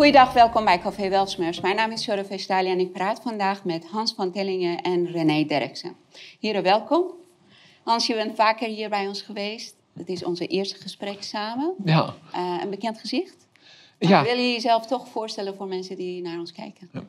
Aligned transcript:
Goeiedag, 0.00 0.32
welkom 0.32 0.64
bij 0.64 0.78
Café 0.78 1.08
Welsmers. 1.08 1.60
Mijn 1.60 1.76
naam 1.76 1.90
is 1.90 2.02
Shora 2.02 2.24
Vestali 2.24 2.70
en 2.70 2.78
ik 2.78 2.92
praat 2.92 3.20
vandaag 3.22 3.64
met 3.64 3.86
Hans 3.86 4.14
van 4.14 4.32
Tellingen 4.32 4.80
en 4.82 5.06
René 5.06 5.44
Derksen. 5.44 5.96
Heren, 6.40 6.62
welkom. 6.62 7.04
Hans, 7.82 8.06
je 8.06 8.14
bent 8.14 8.36
vaker 8.36 8.68
hier 8.68 8.88
bij 8.88 9.06
ons 9.06 9.22
geweest. 9.22 9.76
Het 9.94 10.08
is 10.08 10.24
onze 10.24 10.46
eerste 10.46 10.76
gesprek 10.76 11.22
samen. 11.22 11.74
Ja. 11.84 12.14
Uh, 12.34 12.60
een 12.62 12.70
bekend 12.70 12.98
gezicht. 12.98 13.46
Ja. 14.08 14.22
Wil 14.22 14.36
je 14.36 14.52
jezelf 14.52 14.86
toch 14.86 15.08
voorstellen 15.08 15.54
voor 15.56 15.66
mensen 15.66 15.96
die 15.96 16.22
naar 16.22 16.38
ons 16.38 16.52
kijken? 16.52 16.88
Ja. 16.92 17.02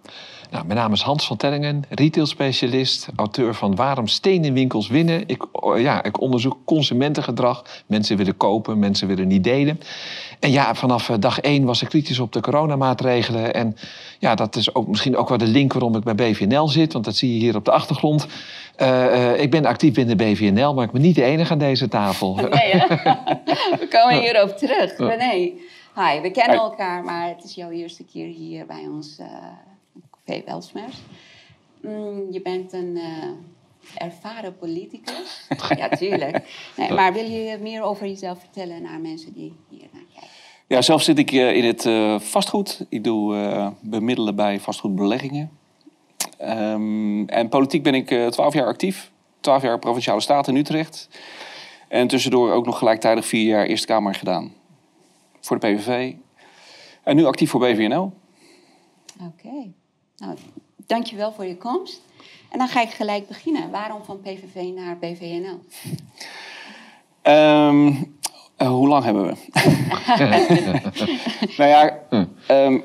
Nou, 0.50 0.66
mijn 0.66 0.80
naam 0.80 0.94
is 0.94 1.02
Hans 1.02 1.28
van 1.28 1.38
Tellingen, 1.38 1.84
retailspecialist, 1.90 3.08
auteur 3.16 3.56
van 3.56 3.76
Waarom 3.76 4.08
stenen 4.08 4.54
winkels 4.54 4.88
winnen. 4.88 5.24
Ik, 5.28 5.46
ja, 5.76 6.04
ik 6.04 6.22
onderzoek 6.22 6.58
consumentengedrag. 6.66 7.84
Mensen 7.86 8.18
willen 8.18 8.38
kopen, 8.38 8.80
mensen 8.80 9.08
willen 9.08 9.28
niet 9.28 9.44
delen. 9.44 9.80
En 10.40 10.52
ja, 10.52 10.76
vanaf 10.76 11.10
eh, 11.10 11.16
dag 11.20 11.40
één 11.40 11.66
was 11.66 11.82
ik 11.82 11.90
kritisch 11.90 12.20
op 12.20 12.34
de 12.34 12.42
coronamaatregelen. 12.42 13.54
En 13.54 13.76
ja, 14.20 14.36
dat 14.36 14.56
is 14.56 14.76
ook 14.76 14.88
misschien 14.88 15.18
ook 15.18 15.30
wel 15.30 15.38
de 15.38 15.48
link 15.48 15.74
waarom 15.74 15.96
ik 15.96 16.04
bij 16.04 16.16
BVNL 16.16 16.68
zit, 16.68 16.94
want 16.94 17.06
dat 17.06 17.16
zie 17.16 17.34
je 17.34 17.40
hier 17.40 17.56
op 17.56 17.66
de 17.66 17.72
achtergrond. 17.72 18.28
Uh, 18.78 18.88
uh, 18.88 19.42
ik 19.42 19.52
ben 19.52 19.66
actief 19.66 19.94
binnen 19.94 20.18
BVNL, 20.18 20.74
maar 20.74 20.86
ik 20.86 20.92
ben 20.92 21.02
niet 21.02 21.16
de 21.16 21.24
enige 21.24 21.52
aan 21.52 21.58
deze 21.58 21.88
tafel. 21.88 22.36
Nee, 22.36 22.50
We 23.80 23.88
komen 23.90 24.22
hierop 24.22 24.58
terug. 24.58 24.98
René. 24.98 25.52
Hi, 25.96 26.22
we 26.22 26.32
kennen 26.32 26.58
elkaar, 26.58 27.04
maar 27.04 27.28
het 27.28 27.44
is 27.44 27.56
jouw 27.56 27.70
eerste 27.70 28.04
keer 28.04 28.28
hier 28.28 28.66
bij 28.66 28.88
ons 28.88 29.20
uh, 29.20 29.28
Café 30.12 30.44
Welsmers. 30.46 30.98
Mm, 31.82 32.32
je 32.32 32.42
bent 32.42 32.74
een 32.74 32.96
uh, 32.96 33.30
ervaren 33.96 34.58
politicus. 34.58 35.48
ja, 35.78 35.90
tuurlijk. 35.90 36.44
Nee, 36.78 36.92
maar 36.92 37.14
wil 37.14 37.26
je 37.26 37.58
meer 37.62 37.82
over 37.82 38.08
jezelf 38.08 38.40
vertellen 38.40 38.82
naar 38.82 39.00
mensen 39.00 39.34
die 39.34 39.54
hier 39.70 39.88
naar 39.92 40.04
kijken? 40.14 40.30
Ja, 40.68 40.82
zelf 40.82 41.02
zit 41.02 41.18
ik 41.18 41.32
in 41.32 41.64
het 41.66 41.90
vastgoed. 42.24 42.86
Ik 42.90 43.04
doe 43.04 43.74
bemiddelen 43.82 44.36
bij 44.36 44.60
vastgoedbeleggingen. 44.60 45.52
Um, 46.42 47.28
en 47.28 47.50
politiek 47.50 47.84
ben 47.84 47.96
ik 47.96 48.08
twaalf 48.30 48.54
jaar 48.54 48.68
actief. 48.68 49.12
Twaalf 49.40 49.62
jaar 49.62 49.80
Provinciale 49.80 50.22
Staten 50.22 50.54
in 50.54 50.60
Utrecht. 50.60 51.10
En 51.88 52.08
tussendoor 52.08 52.52
ook 52.52 52.66
nog 52.66 52.78
gelijktijdig 52.78 53.26
vier 53.26 53.48
jaar 53.48 53.66
Eerste 53.66 53.88
Kamer 53.88 54.16
gedaan 54.16 54.60
voor 55.42 55.60
de 55.60 55.68
PVV. 55.68 56.14
En 57.04 57.16
nu 57.16 57.26
actief 57.26 57.50
voor 57.50 57.60
BVNL. 57.60 58.14
Oké. 59.22 59.48
Okay. 59.48 59.72
Nou, 60.18 60.38
dankjewel 60.88 61.32
voor 61.32 61.46
je 61.46 61.58
komst. 61.58 62.02
En 62.50 62.58
dan 62.58 62.68
ga 62.68 62.82
ik 62.82 62.90
gelijk 62.90 63.28
beginnen. 63.28 63.72
Waarom 63.72 64.04
van 64.04 64.22
PVV 64.22 64.64
naar 64.76 64.98
BVNL? 64.98 65.60
Um, 67.24 67.88
uh, 68.58 68.68
hoe 68.68 68.88
lang 68.88 69.04
hebben 69.04 69.26
we? 69.26 69.34
nou 71.58 71.70
ja, 71.70 72.00
um, 72.48 72.84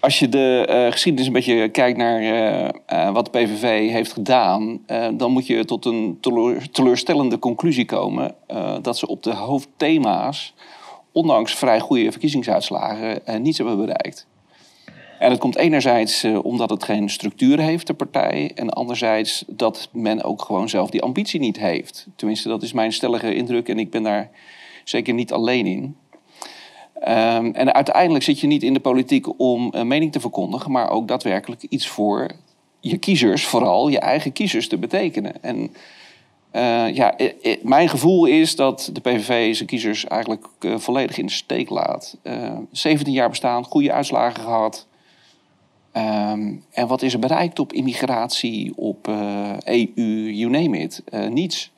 als 0.00 0.18
je 0.18 0.28
de 0.28 0.66
uh, 0.70 0.92
geschiedenis 0.92 1.26
een 1.26 1.32
beetje 1.32 1.68
kijkt 1.68 1.98
naar 1.98 2.22
uh, 2.22 3.12
wat 3.12 3.24
de 3.24 3.30
PVV 3.30 3.90
heeft 3.90 4.12
gedaan, 4.12 4.80
dan 5.12 5.30
moet 5.30 5.46
je 5.46 5.64
tot 5.64 5.84
een 5.84 6.18
teleur, 6.20 6.70
teleurstellende 6.70 7.38
conclusie 7.38 7.84
komen 7.84 8.34
dat 8.82 8.98
ze 8.98 9.06
op 9.06 9.22
de 9.22 9.34
hoofdthema's 9.34 10.54
ondanks 11.12 11.54
vrij 11.54 11.80
goede 11.80 12.10
verkiezingsuitslagen 12.10 13.20
uh, 13.28 13.36
niets 13.36 13.58
hebben 13.58 13.76
bereikt. 13.76 14.26
En 15.18 15.30
het 15.30 15.40
komt 15.40 15.56
enerzijds 15.56 16.24
uh, 16.24 16.44
omdat 16.44 16.70
het 16.70 16.84
geen 16.84 17.10
structuur 17.10 17.60
heeft, 17.60 17.86
de 17.86 17.94
partij. 17.94 18.50
En 18.54 18.70
anderzijds 18.70 19.44
dat 19.46 19.88
men 19.92 20.22
ook 20.22 20.42
gewoon 20.42 20.68
zelf 20.68 20.90
die 20.90 21.02
ambitie 21.02 21.40
niet 21.40 21.58
heeft. 21.58 22.06
Tenminste, 22.16 22.48
dat 22.48 22.62
is 22.62 22.72
mijn 22.72 22.92
stellige 22.92 23.34
indruk 23.34 23.68
en 23.68 23.78
ik 23.78 23.90
ben 23.90 24.02
daar 24.02 24.30
zeker 24.84 25.14
niet 25.14 25.32
alleen 25.32 25.66
in. 25.66 25.96
Um, 26.94 27.54
en 27.54 27.74
uiteindelijk 27.74 28.24
zit 28.24 28.40
je 28.40 28.46
niet 28.46 28.62
in 28.62 28.74
de 28.74 28.80
politiek 28.80 29.40
om 29.40 29.68
een 29.70 29.86
mening 29.86 30.12
te 30.12 30.20
verkondigen, 30.20 30.70
maar 30.70 30.90
ook 30.90 31.08
daadwerkelijk 31.08 31.62
iets 31.62 31.88
voor 31.88 32.30
je 32.80 32.96
kiezers, 32.96 33.44
vooral 33.44 33.88
je 33.88 33.98
eigen 33.98 34.32
kiezers, 34.32 34.68
te 34.68 34.78
betekenen. 34.78 35.42
En 35.42 35.74
uh, 36.52 36.94
ja, 36.94 37.14
mijn 37.62 37.88
gevoel 37.88 38.26
is 38.26 38.56
dat 38.56 38.90
de 38.92 39.00
PVV 39.00 39.54
zijn 39.54 39.68
kiezers 39.68 40.06
eigenlijk 40.06 40.46
volledig 40.60 41.18
in 41.18 41.26
de 41.26 41.32
steek 41.32 41.70
laat. 41.70 42.16
Uh, 42.22 42.46
eh, 42.46 42.58
17 42.70 43.12
jaar 43.12 43.28
bestaan, 43.28 43.64
goede 43.64 43.92
uitslagen 43.92 44.42
gehad. 44.42 44.86
Um, 45.96 46.64
en 46.70 46.86
wat 46.86 47.02
is 47.02 47.12
er 47.12 47.18
bereikt 47.18 47.58
op 47.58 47.72
immigratie, 47.72 48.72
op 48.76 49.06
EU, 49.64 50.30
you 50.32 50.50
name 50.50 50.78
it? 50.78 51.02
niets. 51.30 51.72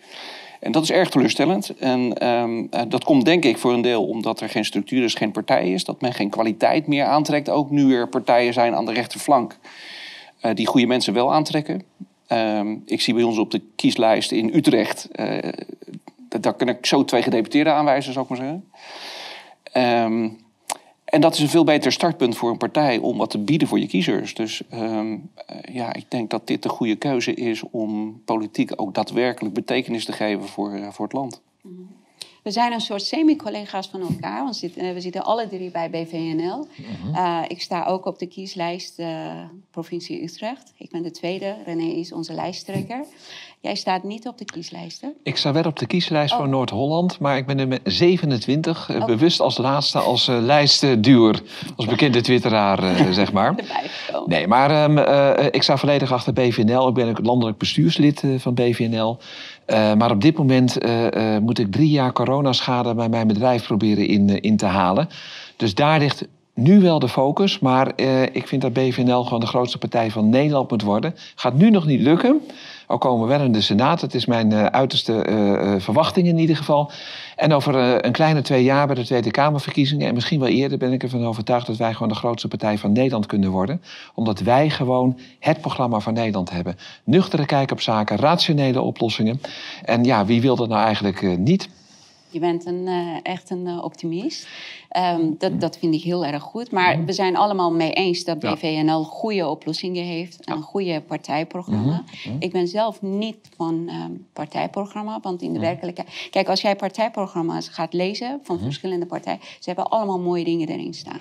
En 0.60 0.72
dat 0.72 0.82
is 0.82 0.90
erg 0.90 1.10
teleurstellend. 1.10 1.76
En 1.78 2.28
um, 2.28 2.68
dat 2.88 3.04
komt 3.04 3.24
denk 3.24 3.44
ik 3.44 3.58
voor 3.58 3.72
een 3.72 3.82
deel 3.82 4.06
omdat 4.06 4.40
er 4.40 4.48
geen 4.48 4.64
structuur 4.64 5.04
is, 5.04 5.14
geen 5.14 5.32
partij 5.32 5.72
is. 5.72 5.84
Dat 5.84 6.00
men 6.00 6.12
geen 6.12 6.30
kwaliteit 6.30 6.86
meer 6.86 7.04
aantrekt. 7.04 7.48
Ook 7.48 7.70
nu 7.70 7.94
er 7.94 8.08
partijen 8.08 8.52
zijn 8.52 8.74
aan 8.74 8.86
de 8.86 8.92
rechterflank 8.92 9.58
die 10.54 10.66
goede 10.66 10.86
mensen 10.86 11.14
wel 11.14 11.32
aantrekken. 11.32 11.82
Um, 12.34 12.82
ik 12.86 13.00
zie 13.00 13.14
bij 13.14 13.22
ons 13.22 13.38
op 13.38 13.50
de 13.50 13.60
kieslijst 13.76 14.32
in 14.32 14.54
Utrecht, 14.54 15.08
uh, 15.12 15.38
daar 16.40 16.54
kan 16.54 16.68
ik 16.68 16.86
zo 16.86 17.04
twee 17.04 17.22
gedeputeerden 17.22 17.74
aanwijzen, 17.74 18.12
zou 18.12 18.24
ik 18.24 18.30
maar 18.30 18.40
zeggen. 18.40 18.64
Um, 20.04 20.38
en 21.04 21.20
dat 21.20 21.34
is 21.34 21.40
een 21.40 21.48
veel 21.48 21.64
beter 21.64 21.92
startpunt 21.92 22.36
voor 22.36 22.50
een 22.50 22.56
partij 22.56 22.98
om 22.98 23.18
wat 23.18 23.30
te 23.30 23.38
bieden 23.38 23.68
voor 23.68 23.78
je 23.78 23.86
kiezers. 23.86 24.34
Dus 24.34 24.62
um, 24.72 25.12
uh, 25.12 25.74
ja, 25.74 25.92
ik 25.92 26.10
denk 26.10 26.30
dat 26.30 26.46
dit 26.46 26.62
de 26.62 26.68
goede 26.68 26.96
keuze 26.96 27.34
is 27.34 27.62
om 27.70 28.22
politiek 28.24 28.72
ook 28.76 28.94
daadwerkelijk 28.94 29.54
betekenis 29.54 30.04
te 30.04 30.12
geven 30.12 30.48
voor, 30.48 30.72
uh, 30.72 30.88
voor 30.90 31.04
het 31.04 31.14
land. 31.14 31.40
-hmm. 31.60 31.88
We 32.44 32.50
zijn 32.50 32.72
een 32.72 32.81
soort 32.81 33.03
semi-collega's 33.03 33.87
van 33.87 34.00
elkaar. 34.00 34.47
We 34.47 34.53
zitten, 34.53 34.94
we 34.94 35.00
zitten 35.00 35.25
alle 35.25 35.49
drie 35.49 35.71
bij 35.71 35.91
BVNL. 35.91 36.66
Uh, 36.78 37.15
uh, 37.15 37.41
ik 37.49 37.60
sta 37.60 37.84
ook 37.84 38.06
op 38.06 38.19
de 38.19 38.27
kieslijst 38.27 38.99
uh, 38.99 39.32
provincie 39.71 40.22
Utrecht. 40.22 40.72
Ik 40.77 40.91
ben 40.91 41.03
de 41.03 41.10
tweede. 41.10 41.56
René 41.65 41.84
is 41.84 42.12
onze 42.12 42.32
lijsttrekker. 42.32 43.05
Jij 43.60 43.75
staat 43.75 44.03
niet 44.03 44.27
op 44.27 44.38
de 44.38 44.44
kieslijsten? 44.44 45.15
Ik 45.22 45.37
sta 45.37 45.53
wel 45.53 45.62
op 45.65 45.78
de 45.78 45.87
kieslijst 45.87 46.32
oh. 46.32 46.38
voor 46.38 46.49
Noord-Holland, 46.49 47.19
maar 47.19 47.37
ik 47.37 47.47
ben 47.47 47.59
er 47.59 47.69
met 47.69 47.81
27, 47.84 48.91
oh. 48.91 49.05
bewust 49.05 49.41
als 49.41 49.59
laatste 49.59 49.99
als 49.99 50.28
uh, 50.28 50.38
lijstduwer. 50.41 51.43
Als 51.76 51.87
bekende 51.87 52.21
twitteraar, 52.21 52.97
zeg 53.15 53.32
maar. 53.32 53.55
Nee, 54.26 54.47
maar 54.47 54.84
um, 54.84 54.99
uh, 54.99 55.47
ik 55.50 55.62
sta 55.62 55.76
volledig 55.76 56.12
achter 56.12 56.32
BVNL. 56.32 56.88
Ik 56.88 56.94
ben 56.94 57.09
ook 57.09 57.25
landelijk 57.25 57.59
bestuurslid 57.59 58.22
van 58.38 58.55
BVNL. 58.55 59.19
Maar 59.66 60.10
op 60.10 60.20
dit 60.20 60.36
moment 60.36 60.78
moet 61.41 61.58
ik 61.58 61.72
drie 61.72 61.91
jaar 61.91 62.12
coronaschade 62.12 62.94
bij 62.94 63.08
mijn 63.08 63.26
bedrijf 63.26 63.66
proberen 63.66 64.06
in, 64.06 64.41
in 64.41 64.56
te 64.56 64.66
halen. 64.66 65.08
Dus 65.56 65.75
daar 65.75 65.98
ligt 65.98 66.26
nu 66.54 66.80
wel 66.80 66.98
de 66.98 67.08
focus, 67.08 67.58
maar 67.58 68.00
ik 68.32 68.48
vind 68.48 68.62
dat 68.62 68.72
BVNL 68.72 69.25
gewoon 69.25 69.41
de 69.41 69.47
grootste 69.47 69.78
partij 69.78 70.10
van 70.10 70.28
Nederland 70.28 70.70
moet 70.70 70.82
worden. 70.82 71.14
Gaat 71.34 71.54
nu 71.54 71.70
nog 71.70 71.86
niet 71.86 72.00
lukken. 72.00 72.41
Al 72.86 72.98
komen 72.98 73.26
we 73.26 73.36
wel 73.36 73.44
in 73.44 73.52
de 73.52 73.60
Senaat. 73.60 74.00
Het 74.00 74.14
is 74.14 74.26
mijn 74.26 74.50
uh, 74.50 74.64
uiterste 74.64 75.26
uh, 75.28 75.74
verwachting 75.78 76.26
in 76.26 76.38
ieder 76.38 76.56
geval. 76.56 76.90
En 77.36 77.52
over 77.52 78.04
een 78.04 78.12
kleine 78.12 78.42
twee 78.42 78.62
jaar 78.62 78.86
bij 78.86 78.94
de 78.94 79.04
Tweede 79.04 79.30
Kamerverkiezingen... 79.30 80.08
en 80.08 80.14
misschien 80.14 80.40
wel 80.40 80.48
eerder 80.48 80.78
ben 80.78 80.92
ik 80.92 81.02
ervan 81.02 81.26
overtuigd... 81.26 81.66
dat 81.66 81.76
wij 81.76 81.92
gewoon 81.92 82.08
de 82.08 82.14
grootste 82.14 82.48
partij 82.48 82.78
van 82.78 82.92
Nederland 82.92 83.26
kunnen 83.26 83.50
worden. 83.50 83.82
Omdat 84.14 84.40
wij 84.40 84.70
gewoon 84.70 85.18
het 85.40 85.60
programma 85.60 86.00
van 86.00 86.14
Nederland 86.14 86.50
hebben. 86.50 86.76
Nuchtere 87.04 87.46
kijk 87.46 87.70
op 87.70 87.80
zaken, 87.80 88.16
rationele 88.16 88.80
oplossingen. 88.80 89.40
En 89.84 90.04
ja, 90.04 90.24
wie 90.24 90.40
wil 90.40 90.56
dat 90.56 90.68
nou 90.68 90.84
eigenlijk 90.84 91.38
niet... 91.38 91.68
Je 92.34 92.40
bent 92.40 92.66
een, 92.66 92.86
uh, 92.86 93.16
echt 93.22 93.50
een 93.50 93.66
uh, 93.66 93.84
optimist. 93.84 94.48
Um, 94.96 95.34
dat, 95.38 95.60
dat 95.60 95.78
vind 95.78 95.94
ik 95.94 96.02
heel 96.02 96.24
erg 96.24 96.42
goed. 96.42 96.70
Maar 96.70 96.98
mm. 96.98 97.06
we 97.06 97.12
zijn 97.12 97.36
allemaal 97.36 97.72
mee 97.72 97.92
eens 97.92 98.24
dat 98.24 98.38
BVNL 98.38 99.04
goede 99.04 99.48
oplossingen 99.48 100.04
heeft. 100.04 100.44
En 100.44 100.56
een 100.56 100.62
goede 100.62 101.00
partijprogramma. 101.00 102.04
Mm. 102.24 102.32
Mm. 102.32 102.36
Ik 102.38 102.52
ben 102.52 102.68
zelf 102.68 103.02
niet 103.02 103.36
van 103.56 103.88
um, 103.88 104.26
partijprogramma. 104.32 105.18
Want 105.22 105.42
in 105.42 105.52
de 105.52 105.58
werkelijkheid... 105.58 106.28
Kijk, 106.30 106.48
als 106.48 106.60
jij 106.60 106.76
partijprogramma's 106.76 107.68
gaat 107.68 107.92
lezen 107.92 108.40
van 108.42 108.58
verschillende 108.58 109.06
partijen... 109.06 109.40
ze 109.42 109.64
hebben 109.64 109.88
allemaal 109.88 110.20
mooie 110.20 110.44
dingen 110.44 110.69
erin 110.69 110.94
staan. 110.94 111.20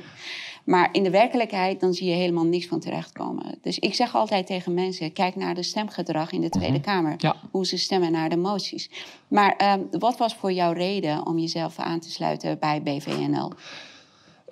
Maar 0.63 0.89
in 0.92 1.04
de 1.04 1.10
werkelijkheid 1.10 1.80
dan 1.80 1.94
zie 1.94 2.07
je 2.07 2.15
helemaal 2.15 2.45
niks 2.45 2.68
van 2.68 2.80
terechtkomen. 2.80 3.57
Dus 3.62 3.80
ik 3.80 3.95
zeg 3.95 4.15
altijd 4.15 4.45
tegen 4.45 4.74
mensen: 4.74 5.13
kijk 5.13 5.36
naar 5.36 5.56
de 5.56 5.63
stemgedrag 5.63 6.31
in 6.31 6.42
de 6.42 6.50
Tweede 6.50 6.81
Kamer. 6.81 7.13
Ja. 7.18 7.36
Hoe 7.51 7.65
ze 7.65 7.77
stemmen 7.77 8.12
naar 8.12 8.30
de 8.30 8.38
moties. 8.38 8.89
Maar 9.27 9.74
um, 9.74 9.88
wat 10.00 10.18
was 10.18 10.36
voor 10.36 10.51
jou 10.51 10.74
reden 10.74 11.25
om 11.25 11.39
jezelf 11.39 11.80
aan 11.80 12.00
te 12.00 12.12
sluiten 12.12 12.60
bij 12.60 12.81
BVNL? 12.81 13.51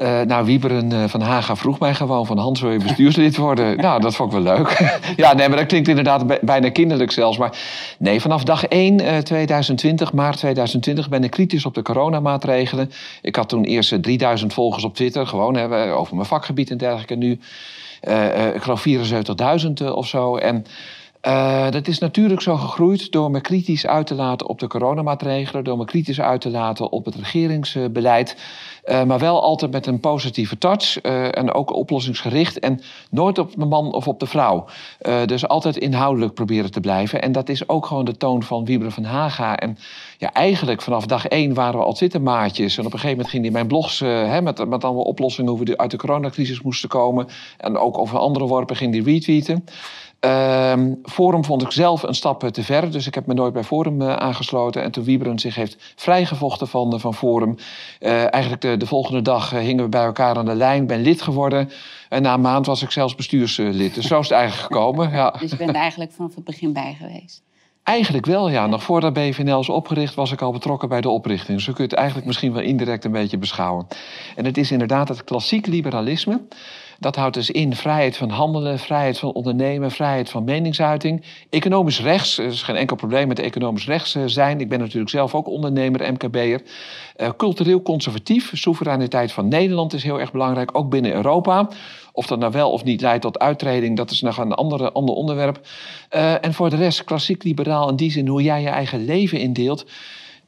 Uh, 0.02 0.22
nou, 0.22 0.46
Wieberen 0.46 0.92
uh, 0.92 1.04
van 1.08 1.22
Haga 1.22 1.56
vroeg 1.56 1.80
mij 1.80 1.94
gewoon 1.94 2.26
van 2.26 2.38
Hans, 2.38 2.62
wil 2.62 2.72
je 2.72 2.78
bestuurslid 2.78 3.38
worden? 3.38 3.78
nou, 3.82 4.02
dat 4.02 4.16
vond 4.16 4.34
ik 4.34 4.44
wel 4.44 4.56
leuk. 4.56 4.98
ja, 5.16 5.34
nee, 5.34 5.48
maar 5.48 5.58
dat 5.58 5.66
klinkt 5.66 5.88
inderdaad 5.88 6.42
bijna 6.42 6.70
kinderlijk 6.70 7.12
zelfs. 7.12 7.38
Maar 7.38 7.58
nee, 7.98 8.22
vanaf 8.22 8.44
dag 8.44 8.66
1 8.66 9.02
uh, 9.02 9.18
2020, 9.18 10.14
maart 10.14 10.38
2020, 10.38 11.10
ben 11.10 11.24
ik 11.24 11.32
kritisch 11.32 11.66
op 11.66 11.74
de 11.74 11.82
coronamaatregelen. 11.82 12.92
Ik 13.22 13.36
had 13.36 13.50
toen 13.50 13.64
eerst 13.64 14.04
3000 14.04 14.54
volgers 14.54 14.84
op 14.84 14.96
Twitter, 14.96 15.28
gewoon 15.28 15.56
hè, 15.56 15.94
over 15.94 16.16
mijn 16.16 16.28
vakgebied 16.28 16.70
en 16.70 16.78
dergelijke. 16.78 17.14
En 17.14 17.20
nu, 17.20 17.40
ik 18.56 18.62
geloof 18.62 18.86
74.000 18.88 19.94
of 19.94 20.08
zo. 20.08 20.36
En 20.36 20.66
Uh, 21.28 21.70
dat 21.70 21.88
is 21.88 22.00
natuurlijk 22.00 22.42
zo 22.42 22.56
gegroeid 22.56 23.12
door 23.12 23.32
me 23.32 23.42
kritisch 23.42 23.88
uit 23.88 24.08
te 24.08 24.16
laten 24.16 24.48
op 24.48 24.60
de 24.60 24.68
coronamaatregelen, 24.68 25.64
door 25.64 25.78
me 25.78 25.86
kritisch 25.86 26.22
uit 26.22 26.42
te 26.42 26.50
laten 26.50 26.92
op 26.92 27.06
het 27.06 27.16
regeringsbeleid, 27.16 28.38
uh, 28.86 29.04
maar 29.04 29.20
wel 29.20 29.42
altijd 29.42 29.72
met 29.72 29.86
een 29.86 30.00
positieve 30.00 30.58
touch 30.58 31.04
uh, 31.04 31.38
en 31.38 31.54
ook 31.54 31.74
oplossingsgericht 31.74 32.60
en 32.60 32.82
nooit 33.10 33.38
op 33.38 33.56
de 33.56 33.66
man 33.66 33.94
of 33.94 34.08
op 34.08 34.20
de 34.20 34.26
vrouw. 34.26 34.66
dus 35.26 35.48
altijd 35.48 35.78
inhoudelijk 35.78 36.34
proberen 36.34 36.72
te 36.72 36.80
blijven. 36.80 37.22
En 37.22 37.32
dat 37.32 37.50
is 37.50 37.70
ook 37.70 37.86
gewoon 37.86 38.06
de 38.06 38.18
toon 38.18 38.44
van 38.44 38.66
Wieber 38.66 38.92
van 38.92 39.04
Haga. 39.04 39.58
En 39.58 39.78
ja, 40.18 40.34
eigenlijk 40.34 40.82
vanaf 40.82 41.06
dag 41.06 41.28
één 41.28 41.54
waren 41.54 41.80
we 41.80 41.86
al 41.86 41.96
zittenmaatjes. 41.96 42.78
En 42.78 42.86
op 42.86 42.94
een 42.94 43.00
gegeven 43.00 43.16
moment 43.16 43.30
ging 43.30 43.44
hij 43.44 43.52
mijn 43.52 43.68
blogs 43.68 44.00
met, 44.44 44.68
met 44.68 44.84
allemaal 44.84 45.04
oplossingen 45.04 45.52
hoe 45.52 45.64
we 45.64 45.78
uit 45.78 45.92
de 45.92 45.98
coronacrisis 45.98 46.62
moesten 46.62 46.90
komen. 46.90 47.28
En 47.58 47.78
ook 47.78 47.98
over 47.98 48.18
andere 48.18 48.46
worpen 48.46 48.76
ging 48.76 48.94
hij 48.94 49.14
retweeten. 49.14 49.64
Um, 50.26 51.00
Forum 51.04 51.46
vond 51.46 51.62
ik 51.62 51.72
zelf 51.72 52.04
een 52.04 52.14
stap 52.14 52.50
te 52.50 52.64
ver, 52.64 52.92
dus 52.92 53.08
ik 53.08 53.16
heb 53.16 53.26
me 53.26 53.34
nooit 53.34 53.54
bij 53.54 53.64
Forum 53.64 54.02
uh, 54.02 54.16
aangesloten. 54.16 54.84
En 54.84 54.92
toen 54.92 55.04
Wieberen 55.04 55.40
zich 55.40 55.56
heeft 55.56 55.94
vrijgevochten 55.96 56.68
van, 56.68 57.00
van 57.00 57.14
Forum, 57.14 57.56
uh, 58.00 58.34
eigenlijk 58.34 58.62
de, 58.62 58.78
de, 58.78 58.86
volgende 58.86 59.22
dag 59.22 59.50
hingen 59.50 59.84
we 59.84 59.90
bij 59.90 60.04
elkaar 60.04 60.36
aan 60.36 60.46
de 60.46 60.56
lijn, 60.56 60.88
ben 60.88 61.02
lid 61.02 61.22
geworden. 61.22 61.70
En 62.10 62.22
na 62.22 62.34
een 62.34 62.42
maand 62.42 62.66
was 62.66 62.82
ik 62.82 62.92
zelfs 62.92 63.16
bestuurslid. 63.16 63.96
Dus 63.96 64.08
zo 64.08 64.20
is 64.20 64.30
het 64.30 64.38
eigenlijk 64.38 64.74
gekomen. 64.74 65.12
Ja. 65.12 65.34
Dus 65.40 65.52
je 65.52 65.58
bent 65.58 65.76
eigenlijk 65.76 66.12
vanaf 66.12 66.36
het 66.36 66.44
begin 66.44 66.74
bij 66.74 66.96
geweest? 67.00 67.42
Eigenlijk 67.84 68.26
wel, 68.26 68.50
ja. 68.50 68.68
Nog 68.68 68.84
voordat 68.84 69.14
BVNL 69.14 69.60
is 69.60 69.70
opgericht, 69.70 70.16
was 70.16 70.32
ik 70.32 70.42
al 70.42 70.52
betrokken 70.52 70.90
bij 70.90 71.02
de 71.02 71.10
oprichting. 71.10 71.58
Dus 71.58 71.66
zo 71.66 71.74
kun 71.74 71.84
je 71.84 71.90
het 71.90 72.00
eigenlijk 72.00 72.28
misschien 72.28 72.54
wel 72.54 72.62
indirect 72.62 73.06
een 73.06 73.12
beetje 73.12 73.38
beschouwen. 73.38 73.88
En 74.36 74.46
het 74.46 74.58
is 74.58 74.72
inderdaad 74.72 75.08
het 75.08 75.24
klassiek 75.24 75.66
liberalisme. 75.66 76.42
Dat 77.02 77.16
houdt 77.16 77.34
dus 77.34 77.52
in 77.52 77.76
vrijheid 77.76 78.18
van 78.18 78.30
handelen, 78.30 78.80
vrijheid 78.80 79.20
van 79.20 79.32
ondernemen, 79.32 79.92
vrijheid 79.92 80.30
van 80.30 80.44
meningsuiting. 80.44 81.24
Economisch 81.50 82.02
rechts, 82.02 82.38
er 82.38 82.46
is 82.46 82.64
geen 82.64 82.76
enkel 82.76 82.96
probleem 82.96 83.28
met 83.28 83.40
economisch 83.40 83.86
rechts 83.86 84.16
eh, 84.16 84.24
zijn. 84.26 84.60
Ik 84.60 84.70
ben 84.70 84.80
natuurlijk 84.80 85.10
zelf 85.10 85.36
ook 85.36 85.48
ondernemer, 85.48 86.14
MKB'er. 86.14 86.62
Uh, 87.18 87.30
cultureel 87.38 87.82
conservatief, 87.82 88.52
soevereiniteit 88.54 89.32
van 89.32 89.48
Nederland 89.48 89.94
is 89.94 90.04
heel 90.04 90.20
erg 90.20 90.32
belangrijk, 90.32 90.78
ook 90.78 90.90
binnen 90.90 91.14
Europa. 91.14 91.70
Of 92.12 92.28
dat 92.28 92.40
nou 92.40 92.52
wel 92.52 92.72
of 92.72 92.84
niet 92.84 93.02
leidt 93.02 93.22
tot 93.22 93.40
uittreding, 93.40 93.98
dat 93.98 94.12
is 94.12 94.22
nog 94.22 94.38
een 94.38 94.54
andere, 94.54 94.92
ander 94.92 95.16
onderwerp. 95.16 95.60
En 96.42 96.54
voor 96.54 96.70
de 96.70 96.76
rest, 96.76 97.04
klassiek 97.04 97.44
liberaal 97.44 97.90
in 97.90 97.96
die 97.96 98.12
zin 98.12 98.28
hoe 98.28 98.44
jij 98.44 98.62
je 98.62 98.70
eigen 98.70 99.06
leven 99.06 99.40
indeelt 99.40 99.86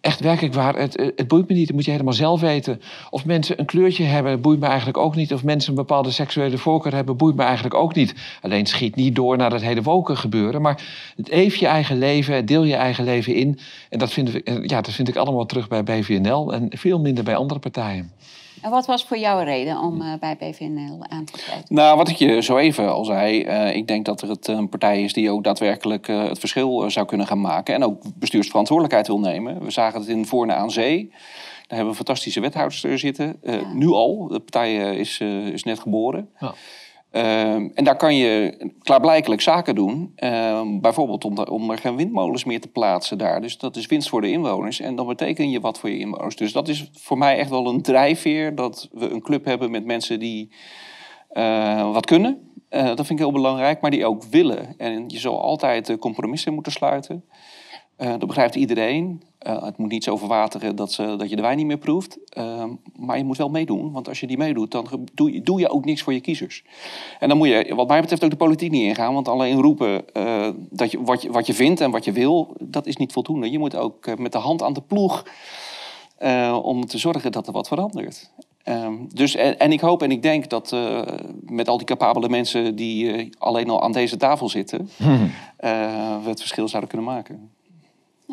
echt 0.04 0.20
werkelijk 0.20 0.54
waar, 0.54 0.76
het, 0.76 1.12
het 1.16 1.28
boeit 1.28 1.48
me 1.48 1.56
niet. 1.56 1.68
Dat 1.68 1.76
moet 1.76 1.86
je 1.86 1.92
helemaal 1.92 2.14
zelf 2.14 2.42
weten. 2.42 2.82
Of 3.10 3.26
mensen 3.26 3.60
een 3.60 3.66
kleurtje 3.66 4.04
hebben, 4.04 4.42
boeit 4.42 4.60
me 4.60 4.66
eigenlijk 4.66 4.98
ook 4.98 5.16
niet. 5.16 5.34
Of 5.34 5.44
mensen 5.44 5.70
een 5.70 5.76
bepaalde 5.76 6.12
seksuele 6.12 6.58
voorkeur 6.58 6.94
hebben, 6.96 7.18
boeit 7.18 7.36
me 7.36 7.44
eigenlijk 7.44 7.76
ook 7.76 7.96
niet. 7.96 8.14
Alleen 8.42 8.66
schiet 8.66 8.96
niet 8.96 9.16
door 9.16 9.38
naar 9.38 9.52
het 9.52 9.62
hele 9.62 9.82
woken 9.82 10.18
gebeuren. 10.18 10.62
Maar 10.62 10.82
leef 11.16 11.56
je 11.56 11.68
eigen 11.68 11.98
leven, 11.98 12.46
deel 12.46 12.64
je 12.64 12.76
eigen 12.76 13.04
leven 13.04 13.36
in. 13.36 13.60
En 13.90 14.00
dat 14.00 14.14
vind 14.14 14.32
ja, 14.44 14.82
dat 14.82 14.94
vind 14.94 15.08
ik 15.08 15.16
allemaal 15.16 15.46
terug 15.46 15.68
bij 15.68 15.84
BVNL 15.84 16.54
en 16.54 16.68
veel 16.70 17.00
minder 17.00 17.24
bij 17.24 17.36
andere 17.36 17.60
partijen. 17.60 18.12
En 18.64 18.70
wat 18.70 18.86
was 18.86 19.06
voor 19.06 19.18
jou 19.18 19.40
een 19.40 19.46
reden 19.46 19.78
om 19.78 20.02
uh, 20.02 20.14
bij 20.20 20.38
BVNL 20.38 21.04
aan 21.10 21.26
te 21.26 21.40
sluiten? 21.40 21.76
Nou, 21.76 21.98
wat 21.98 22.10
ik 22.10 22.16
je 22.16 22.42
zo 22.42 22.58
even 22.58 22.94
al 22.94 23.06
zei, 23.06 23.46
uh, 23.46 23.76
ik 23.76 23.88
denk 23.88 24.06
dat 24.06 24.22
er 24.22 24.30
het 24.30 24.48
een 24.48 24.70
partij 24.70 25.04
is 25.04 25.14
die 25.14 25.32
ook 25.32 25.44
daadwerkelijk 25.44 26.08
uh, 26.08 26.28
het 26.28 26.40
verschil 26.40 26.92
zou 26.92 27.06
kunnen 27.06 27.28
gaan 27.28 27.42
maken 27.42 27.76
en 27.76 27.84
ook 27.84 28.02
bestuursverantwoordelijkheid 28.16 29.08
wil 29.08 29.20
nemen. 29.20 29.64
We 29.64 29.72
zagen 29.72 30.00
het 30.00 30.10
in 30.10 30.26
Voorne 30.26 30.54
aan 30.54 30.72
Zee. 30.72 31.08
Daar 31.08 31.78
hebben 31.78 31.84
we 31.84 31.90
een 31.90 32.06
fantastische 32.06 32.40
wethouders 32.40 32.82
zitten. 32.82 33.40
Ja. 33.44 33.74
Nu 33.74 33.88
al, 33.88 34.28
de 34.28 34.40
partij 34.40 34.96
is, 34.96 35.20
is 35.54 35.64
net 35.64 35.80
geboren. 35.80 36.30
Ja. 36.40 36.54
Uh, 37.16 37.54
en 37.54 37.84
daar 37.84 37.96
kan 37.96 38.16
je 38.16 38.58
klaarblijkelijk 38.82 39.42
zaken 39.42 39.76
doen. 39.76 40.14
Uh, 40.18 40.62
bijvoorbeeld 40.82 41.26
om, 41.26 41.38
om, 41.38 41.72
er 41.72 41.78
geen 41.78 41.96
windmolens 41.96 42.44
meer 42.44 42.62
te 42.62 42.68
plaatsen 42.68 43.18
daar. 43.18 43.42
Dus 43.42 43.58
dat 43.58 43.76
is 43.76 43.86
winst 43.86 44.10
voor 44.10 44.22
de 44.22 44.32
inwoners. 44.32 44.80
En 44.80 44.96
dan 44.96 45.08
betekent 45.08 45.52
je 45.52 45.60
wat 45.60 45.80
voor 45.80 45.90
je 45.90 46.00
inwoners. 46.00 46.36
Dus 46.36 46.52
dat 46.52 46.68
is 46.68 46.90
voor 46.94 47.18
mij 47.18 47.38
echt 47.38 47.50
wel 47.50 47.68
een 47.68 47.82
drijfveer. 47.82 48.56
Dat 48.56 48.90
we 48.92 49.10
een 49.10 49.22
club 49.22 49.46
hebben 49.46 49.72
met 49.72 49.86
mensen 49.86 50.20
die 50.20 50.52
uh, 51.34 51.92
wat 51.92 52.06
kunnen. 52.06 52.52
Eh, 52.70 52.86
dat 52.86 52.96
vind 52.96 53.10
ik 53.10 53.18
heel 53.18 53.32
belangrijk. 53.32 53.82
Maar 53.82 53.92
die 53.92 54.06
ook 54.06 54.24
willen. 54.24 54.78
En 54.78 55.10
je 55.10 55.20
zal 55.20 55.42
altijd 55.42 55.98
compromissen 56.00 56.54
moeten 56.54 56.72
sluiten. 56.72 57.24
Uh, 58.04 58.10
dat 58.10 58.28
begrijpt 58.28 58.56
iedereen. 58.56 59.22
Uh, 59.48 59.64
het 59.64 59.78
moet 59.78 59.92
niet 59.92 60.04
zo 60.04 60.18
verwateren 60.18 60.76
dat, 60.76 60.92
ze, 60.92 61.16
dat 61.18 61.30
je 61.30 61.36
de 61.36 61.42
wijn 61.42 61.58
niet 61.58 61.66
meer 61.66 61.78
proeft. 61.78 62.18
Uh, 62.38 62.64
maar 62.96 63.18
je 63.18 63.24
moet 63.24 63.38
wel 63.38 63.50
meedoen. 63.50 63.92
Want 63.92 64.08
als 64.08 64.20
je 64.20 64.28
die 64.28 64.38
meedoet, 64.38 64.72
dan 64.72 64.88
doe 65.14 65.34
je, 65.34 65.42
doe 65.42 65.60
je 65.60 65.70
ook 65.70 65.86
niks 65.86 66.02
voor 66.02 66.14
je 66.14 66.22
kiezers. 66.22 66.64
En 67.20 67.30
dan 67.30 67.38
moet 67.38 67.48
je, 67.48 67.76
wat 67.76 67.88
mij 67.88 68.02
betreft, 68.02 68.24
ook 68.24 68.30
de 68.30 68.36
politiek 68.36 68.72
niet 68.72 68.84
ingaan. 68.84 69.14
Want 69.14 69.28
alleen 69.28 69.62
roepen 69.62 70.04
uh, 70.14 70.50
dat 70.70 70.92
je, 70.92 71.04
wat, 71.04 71.22
je, 71.22 71.32
wat 71.32 71.48
je 71.48 71.54
vindt 71.54 71.82
en 71.82 71.92
wat 71.92 72.06
je 72.06 72.12
wil, 72.12 72.56
dat 72.60 72.86
is 72.86 72.98
niet 72.98 73.14
voldoende. 73.14 73.52
Je 73.52 73.60
moet 73.60 73.76
ook 73.76 74.18
met 74.18 74.32
de 74.32 74.38
hand 74.38 74.64
aan 74.64 74.74
de 74.74 74.82
ploeg 74.82 75.26
om 76.62 76.86
te 76.86 76.98
zorgen 76.98 77.32
dat 77.32 77.48
er 77.48 77.54
wat 77.54 77.68
verandert. 77.68 78.32
Ehm, 78.64 78.94
dus, 79.08 79.36
en, 79.36 79.60
en, 79.60 79.72
ik 79.72 79.80
hoop 79.80 80.02
en 80.02 80.12
ik 80.12 80.22
denk 80.22 80.50
dat 80.50 80.76
met 81.46 81.68
al 81.68 81.78
die 81.78 81.86
capabele 81.86 82.30
mensen 82.30 82.76
die 82.76 83.30
alleen 83.38 83.70
al 83.70 83.84
aan 83.84 83.92
deze 83.92 84.18
tafel 84.18 84.50
zitten, 84.50 84.90
we 85.58 86.24
het 86.26 86.40
verschil 86.40 86.68
zouden 86.68 86.90
kunnen 86.90 87.14
maken. 87.14 87.52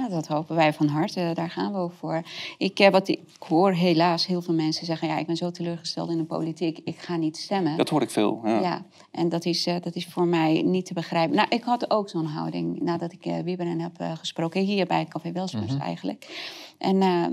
Dat 0.09 0.27
hopen 0.27 0.57
wij 0.57 0.73
van 0.73 0.87
harte. 0.87 1.31
Daar 1.35 1.51
gaan 1.51 1.73
we 1.73 1.79
ook 1.79 1.93
voor. 1.93 2.23
Ik, 2.59 2.79
eh, 2.79 2.91
wat, 2.91 3.09
ik 3.09 3.21
hoor 3.39 3.73
helaas 3.73 4.27
heel 4.27 4.43
veel 4.43 4.55
mensen 4.55 4.87
zeggen... 4.87 5.09
ja, 5.09 5.19
ik 5.19 5.27
ben 5.27 5.37
zo 5.37 5.51
teleurgesteld 5.51 6.11
in 6.11 6.17
de 6.17 6.25
politiek, 6.25 6.81
ik 6.85 6.99
ga 6.99 7.17
niet 7.17 7.37
stemmen. 7.37 7.77
Dat 7.77 7.89
hoor 7.89 8.03
ik 8.03 8.11
veel, 8.11 8.41
ja. 8.45 8.61
ja 8.61 8.85
en 9.11 9.29
dat 9.29 9.45
is, 9.45 9.67
uh, 9.67 9.75
dat 9.81 9.95
is 9.95 10.07
voor 10.07 10.27
mij 10.27 10.63
niet 10.63 10.87
te 10.87 10.95
begrijpen. 10.95 11.37
Nou, 11.37 11.49
ik 11.49 11.63
had 11.63 11.91
ook 11.91 12.09
zo'n 12.09 12.27
houding 12.27 12.81
nadat 12.81 13.13
ik 13.13 13.27
uh, 13.27 13.39
Wieberen 13.39 13.81
heb 13.81 14.01
uh, 14.01 14.13
gesproken. 14.17 14.61
Hier 14.61 14.87
bij 14.87 15.05
Café 15.05 15.33
Welsmus 15.33 15.73
mm 15.73 15.81
eigenlijk. 15.81 16.49
En 16.79 17.03
ehm, 17.03 17.33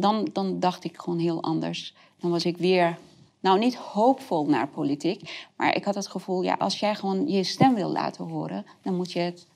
dan, 0.00 0.28
dan 0.32 0.60
dacht 0.60 0.84
ik 0.84 0.98
gewoon 0.98 1.18
heel 1.18 1.42
anders. 1.42 1.94
Dan 2.20 2.30
was 2.30 2.44
ik 2.44 2.56
weer 2.56 2.98
nou, 3.40 3.58
niet 3.58 3.74
hoopvol 3.74 4.46
naar 4.46 4.68
politiek, 4.68 5.48
maar 5.56 5.76
ik 5.76 5.84
had 5.84 5.94
het 5.94 6.08
gevoel, 6.08 6.42
ja, 6.42 6.54
als 6.58 6.80
jij 6.80 6.94
gewoon 6.94 7.28
je 7.28 7.44
stem 7.44 7.74
wil 7.74 7.90
laten 7.90 8.24
horen, 8.24 8.64
dan 8.82 8.96
moet 8.96 9.12
je 9.12 9.20
het 9.20 9.46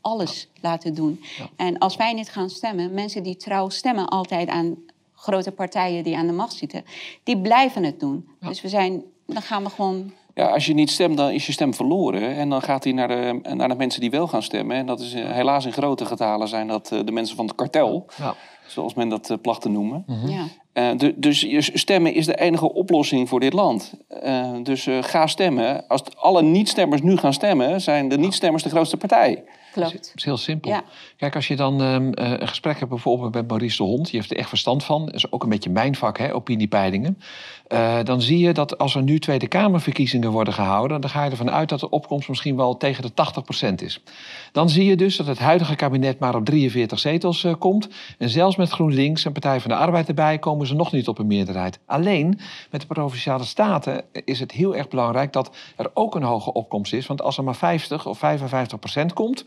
alles 0.00 0.48
laten 0.60 0.94
doen. 0.94 1.24
En 1.56 1.78
als 1.78 1.96
wij 1.96 2.12
niet 2.12 2.30
gaan 2.30 2.50
stemmen, 2.50 2.94
mensen 2.94 3.22
die 3.22 3.36
trouw 3.36 3.68
stemmen 3.68 4.08
altijd 4.08 4.48
aan 4.48 4.76
grote 5.14 5.52
partijen 5.52 6.04
die 6.04 6.16
aan 6.16 6.26
de 6.26 6.32
macht 6.32 6.52
zitten, 6.52 6.84
die 7.22 7.40
blijven 7.40 7.84
het 7.84 8.00
doen. 8.00 8.28
Dus 8.40 8.60
we 8.60 8.68
zijn, 8.68 9.02
dan 9.26 9.42
gaan 9.42 9.64
we 9.64 9.70
gewoon 9.70 10.12
ja, 10.38 10.46
als 10.46 10.66
je 10.66 10.74
niet 10.74 10.90
stemt, 10.90 11.16
dan 11.16 11.30
is 11.30 11.46
je 11.46 11.52
stem 11.52 11.74
verloren. 11.74 12.36
En 12.36 12.48
dan 12.48 12.62
gaat 12.62 12.84
hij 12.84 12.92
naar 12.92 13.08
de, 13.08 13.40
naar 13.54 13.68
de 13.68 13.74
mensen 13.74 14.00
die 14.00 14.10
wel 14.10 14.26
gaan 14.26 14.42
stemmen. 14.42 14.76
En 14.76 14.86
dat 14.86 15.00
is 15.00 15.12
eh, 15.14 15.30
helaas 15.30 15.64
in 15.64 15.72
grote 15.72 16.06
getalen 16.06 16.48
zijn 16.48 16.66
dat 16.66 16.92
eh, 16.92 17.00
de 17.04 17.12
mensen 17.12 17.36
van 17.36 17.46
het 17.46 17.54
kartel. 17.54 18.06
Ja. 18.16 18.34
Zoals 18.66 18.94
men 18.94 19.08
dat 19.08 19.30
uh, 19.30 19.36
placht 19.42 19.60
te 19.60 19.68
noemen. 19.68 20.04
Mhm. 20.06 20.28
ja. 20.28 20.44
Uh, 20.74 20.90
dus 21.16 21.70
stemmen 21.74 22.14
is 22.14 22.26
de 22.26 22.40
enige 22.40 22.72
oplossing 22.72 23.28
voor 23.28 23.40
dit 23.40 23.52
land. 23.52 23.94
Uh, 24.24 24.50
dus 24.62 24.88
ga 25.00 25.26
stemmen. 25.26 25.86
Als 25.88 26.02
alle 26.16 26.42
niet-stemmers 26.42 27.02
nu 27.02 27.16
gaan 27.16 27.32
stemmen, 27.32 27.80
zijn 27.80 28.08
de 28.08 28.18
niet-stemmers 28.18 28.62
de 28.62 28.68
grootste 28.68 28.96
partij. 28.96 29.44
Klopt. 29.72 29.92
Dat 29.92 30.12
is 30.14 30.24
heel 30.24 30.36
simpel. 30.36 30.70
Ja. 30.70 30.82
Kijk, 31.16 31.34
als 31.34 31.48
je 31.48 31.56
dan 31.56 31.80
um, 31.80 32.10
een 32.14 32.48
gesprek 32.48 32.78
hebt 32.78 32.90
bijvoorbeeld 32.90 33.34
met 33.34 33.48
Maurice 33.48 33.76
de 33.76 33.82
Hond, 33.82 34.04
die 34.10 34.20
heeft 34.20 34.30
er 34.30 34.36
echt 34.36 34.48
verstand 34.48 34.84
van, 34.84 35.04
dat 35.04 35.14
is 35.14 35.32
ook 35.32 35.42
een 35.42 35.48
beetje 35.48 35.70
mijn 35.70 35.96
vak, 35.96 36.18
hè, 36.18 36.34
opiniepeilingen. 36.34 37.18
Uh, 37.68 37.98
dan 38.04 38.22
zie 38.22 38.38
je 38.38 38.52
dat 38.52 38.78
als 38.78 38.94
er 38.94 39.02
nu 39.02 39.18
Tweede 39.18 39.46
Kamerverkiezingen 39.46 40.30
worden 40.30 40.54
gehouden, 40.54 41.00
dan 41.00 41.10
ga 41.10 41.24
je 41.24 41.30
ervan 41.30 41.50
uit 41.50 41.68
dat 41.68 41.80
de 41.80 41.90
opkomst 41.90 42.28
misschien 42.28 42.56
wel 42.56 42.76
tegen 42.76 43.02
de 43.02 43.12
80% 43.70 43.74
is. 43.74 44.02
Dan 44.52 44.68
zie 44.68 44.84
je 44.84 44.96
dus 44.96 45.16
dat 45.16 45.26
het 45.26 45.38
huidige 45.38 45.76
kabinet 45.76 46.18
maar 46.18 46.34
op 46.34 46.44
43 46.44 46.98
zetels 46.98 47.44
uh, 47.44 47.54
komt. 47.58 47.88
En 48.18 48.28
zelfs 48.28 48.56
met 48.56 48.70
GroenLinks 48.70 49.24
en 49.24 49.32
Partij 49.32 49.60
van 49.60 49.70
de 49.70 49.76
Arbeid 49.76 50.08
erbij 50.08 50.38
komen 50.38 50.57
ze 50.66 50.74
nog 50.74 50.92
niet 50.92 51.08
op 51.08 51.18
een 51.18 51.26
meerderheid. 51.26 51.78
Alleen 51.86 52.38
met 52.70 52.80
de 52.80 52.86
provinciale 52.86 53.44
staten 53.44 54.04
is 54.24 54.40
het 54.40 54.52
heel 54.52 54.76
erg 54.76 54.88
belangrijk 54.88 55.32
dat 55.32 55.56
er 55.76 55.90
ook 55.94 56.14
een 56.14 56.22
hoge 56.22 56.52
opkomst 56.52 56.92
is. 56.92 57.06
Want 57.06 57.22
als 57.22 57.38
er 57.38 57.44
maar 57.44 57.56
50 57.56 58.06
of 58.06 58.18
55% 58.18 59.12
komt, 59.14 59.44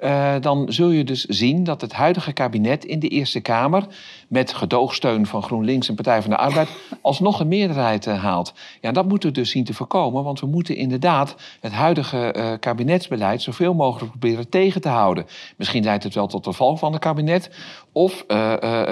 uh, 0.00 0.34
dan 0.40 0.72
zul 0.72 0.90
je 0.90 1.04
dus 1.04 1.24
zien 1.24 1.64
dat 1.64 1.80
het 1.80 1.92
huidige 1.92 2.32
kabinet 2.32 2.84
in 2.84 2.98
de 2.98 3.08
Eerste 3.08 3.40
Kamer 3.40 3.86
met 4.30 4.52
gedoogsteun 4.52 5.26
van 5.26 5.42
GroenLinks 5.42 5.88
en 5.88 5.94
Partij 5.94 6.22
van 6.22 6.30
de 6.30 6.36
Arbeid 6.36 6.68
alsnog 7.02 7.40
een 7.40 7.48
meerderheid 7.48 8.06
uh, 8.06 8.22
haalt. 8.22 8.52
Ja, 8.80 8.92
dat 8.92 9.08
moeten 9.08 9.28
we 9.28 9.34
dus 9.34 9.50
zien 9.50 9.64
te 9.64 9.74
voorkomen, 9.74 10.24
want 10.24 10.40
we 10.40 10.46
moeten 10.46 10.76
inderdaad 10.76 11.34
het 11.60 11.72
huidige 11.72 12.34
uh, 12.36 12.52
kabinetsbeleid 12.60 13.42
zoveel 13.42 13.74
mogelijk 13.74 14.10
proberen 14.10 14.48
tegen 14.48 14.80
te 14.80 14.88
houden. 14.88 15.26
Misschien 15.56 15.84
leidt 15.84 16.04
het 16.04 16.14
wel 16.14 16.26
tot 16.26 16.44
de 16.44 16.52
val 16.52 16.76
van 16.76 16.92
het 16.92 17.00
kabinet, 17.00 17.50
of 17.92 18.24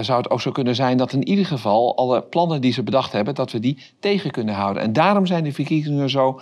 zou 0.00 0.18
het 0.18 0.30
ook 0.30 0.40
zo 0.40 0.52
kunnen 0.52 0.74
zijn 0.74 0.96
dat 0.96 1.12
in 1.12 1.28
ieder 1.28 1.46
geval 1.46 1.96
alle 1.96 2.22
plannen 2.22 2.60
die 2.60 2.72
ze 2.72 2.82
bedacht 2.82 3.12
hebben, 3.12 3.34
dat 3.34 3.52
we 3.52 3.60
die 3.60 3.78
tegen 4.00 4.30
kunnen 4.30 4.54
houden. 4.54 4.82
En 4.82 4.92
daarom 4.92 5.26
zijn 5.26 5.44
de 5.44 5.52
verkiezingen 5.52 6.10
zo 6.10 6.40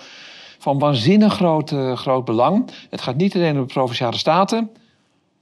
van 0.58 0.78
waanzinnig 0.78 1.34
groot, 1.34 1.74
groot 1.94 2.24
belang. 2.24 2.70
Het 2.90 3.00
gaat 3.00 3.16
niet 3.16 3.34
alleen 3.34 3.54
om 3.54 3.66
de 3.66 3.72
provinciale 3.72 4.16
staten. 4.16 4.70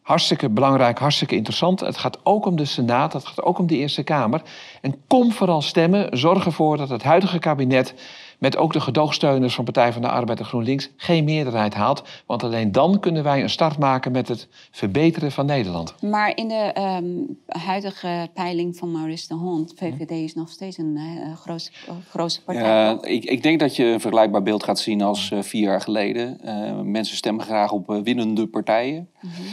Hartstikke 0.05 0.49
belangrijk, 0.49 0.99
hartstikke 0.99 1.35
interessant. 1.35 1.81
Het 1.81 1.97
gaat 1.97 2.19
ook 2.23 2.47
om 2.47 2.57
de 2.57 2.65
Senaat, 2.65 3.13
het 3.13 3.27
gaat 3.27 3.43
ook 3.43 3.59
om 3.59 3.67
de 3.67 3.77
Eerste 3.77 4.03
Kamer. 4.03 4.43
En 4.81 4.95
kom 5.07 5.33
vooral 5.33 5.63
stemmen. 5.63 6.19
Zorg 6.19 6.45
ervoor 6.45 6.77
dat 6.77 6.89
het 6.89 7.03
huidige 7.03 7.39
kabinet 7.39 7.95
met 8.39 8.57
ook 8.57 8.73
de 8.73 8.81
gedoogsteuners 8.81 9.55
van 9.55 9.65
Partij 9.65 9.93
van 9.93 10.03
de 10.03 10.09
Arbeid 10.09 10.39
en 10.39 10.45
GroenLinks 10.45 10.91
geen 10.97 11.25
meerderheid 11.25 11.75
haalt. 11.75 12.03
Want 12.27 12.43
alleen 12.43 12.73
dan 12.73 13.01
kunnen 13.01 13.23
wij 13.23 13.43
een 13.43 13.51
start 13.51 13.79
maken 13.79 14.13
met 14.13 14.29
het 14.29 14.49
verbeteren 14.71 15.33
van 15.33 15.47
Nederland. 15.47 15.95
Maar 16.03 16.37
in 16.37 16.49
de 16.49 16.71
ehm, 16.75 17.05
huidige 17.47 18.29
peiling 18.35 18.77
van 18.77 18.93
Maurice 18.93 19.29
de 19.29 19.35
Hond, 19.35 19.73
VVD 19.77 20.11
is 20.11 20.35
nog 20.35 20.49
steeds 20.49 20.79
een 20.79 20.97
uh, 20.97 21.37
grootste, 21.37 21.73
grootste 22.09 22.43
partij. 22.43 22.65
Ja, 22.65 22.99
ik, 23.03 23.25
ik, 23.25 23.43
denk 23.43 23.61
dat 23.61 23.77
je 23.77 23.85
een 23.85 24.01
vergelijkbaar 24.01 24.43
beeld 24.43 24.65
gaat 24.65 24.79
zien 24.79 25.03
als 25.03 25.31
uh, 25.31 25.43
vier 25.43 25.63
jaar 25.63 25.81
geleden. 25.81 26.39
Uh, 26.45 26.81
mensen 26.81 27.17
stemmen 27.17 27.45
graag 27.45 27.73
op 27.73 28.01
winnende 28.03 28.47
partijen. 28.47 29.09
Mm 29.21 29.31
-hmm. 29.31 29.45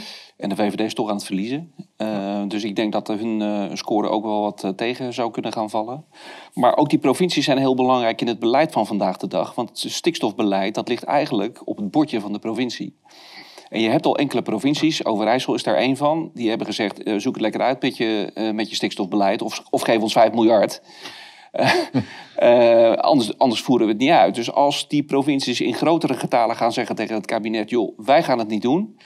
En 0.42 0.48
de 0.48 0.56
VVD 0.56 0.80
is 0.80 0.94
toch 0.94 1.08
aan 1.08 1.14
het 1.14 1.24
verliezen. 1.24 1.72
Uh, 1.98 2.42
dus 2.48 2.64
ik 2.64 2.76
denk 2.76 2.92
dat 2.92 3.08
hun 3.08 3.40
uh, 3.40 3.64
score 3.72 4.08
ook 4.08 4.24
wel 4.24 4.40
wat 4.40 4.64
uh, 4.64 4.70
tegen 4.70 5.12
zou 5.12 5.30
kunnen 5.30 5.52
gaan 5.52 5.70
vallen. 5.70 6.04
Maar 6.54 6.76
ook 6.76 6.90
die 6.90 6.98
provincies 6.98 7.44
zijn 7.44 7.58
heel 7.58 7.74
belangrijk 7.74 8.20
in 8.20 8.26
het 8.26 8.38
beleid 8.38 8.72
van 8.72 8.86
vandaag 8.86 9.16
de 9.16 9.28
dag. 9.28 9.54
Want 9.54 9.68
het 9.68 9.92
stikstofbeleid 9.92 10.74
dat 10.74 10.88
ligt 10.88 11.02
eigenlijk 11.02 11.62
op 11.64 11.76
het 11.76 11.90
bordje 11.90 12.20
van 12.20 12.32
de 12.32 12.38
provincie. 12.38 12.96
En 13.68 13.80
je 13.80 13.88
hebt 13.88 14.06
al 14.06 14.16
enkele 14.16 14.42
provincies, 14.42 15.04
Overijssel 15.04 15.54
is 15.54 15.62
daar 15.62 15.76
één 15.76 15.96
van, 15.96 16.30
die 16.34 16.48
hebben 16.48 16.66
gezegd: 16.66 17.00
zoek 17.16 17.34
het 17.34 17.42
lekker 17.42 17.60
uit 17.60 17.82
met 17.82 17.96
je, 17.96 18.30
met 18.54 18.68
je 18.68 18.74
stikstofbeleid 18.74 19.42
of, 19.42 19.62
of 19.70 19.82
geef 19.82 20.00
ons 20.00 20.12
5 20.12 20.32
miljard. 20.32 20.82
anders, 23.10 23.38
anders 23.38 23.62
voeren 23.62 23.86
we 23.86 23.92
het 23.92 24.02
niet 24.02 24.10
uit. 24.10 24.34
Dus 24.34 24.52
als 24.52 24.88
die 24.88 25.02
provincies 25.02 25.60
in 25.60 25.74
grotere 25.74 26.14
getalen 26.14 26.56
gaan 26.56 26.72
zeggen 26.72 26.96
tegen 26.96 27.14
het 27.14 27.26
kabinet: 27.26 27.70
joh, 27.70 27.98
wij 27.98 28.22
gaan 28.22 28.38
het 28.38 28.48
niet 28.48 28.62
doen 28.62 28.96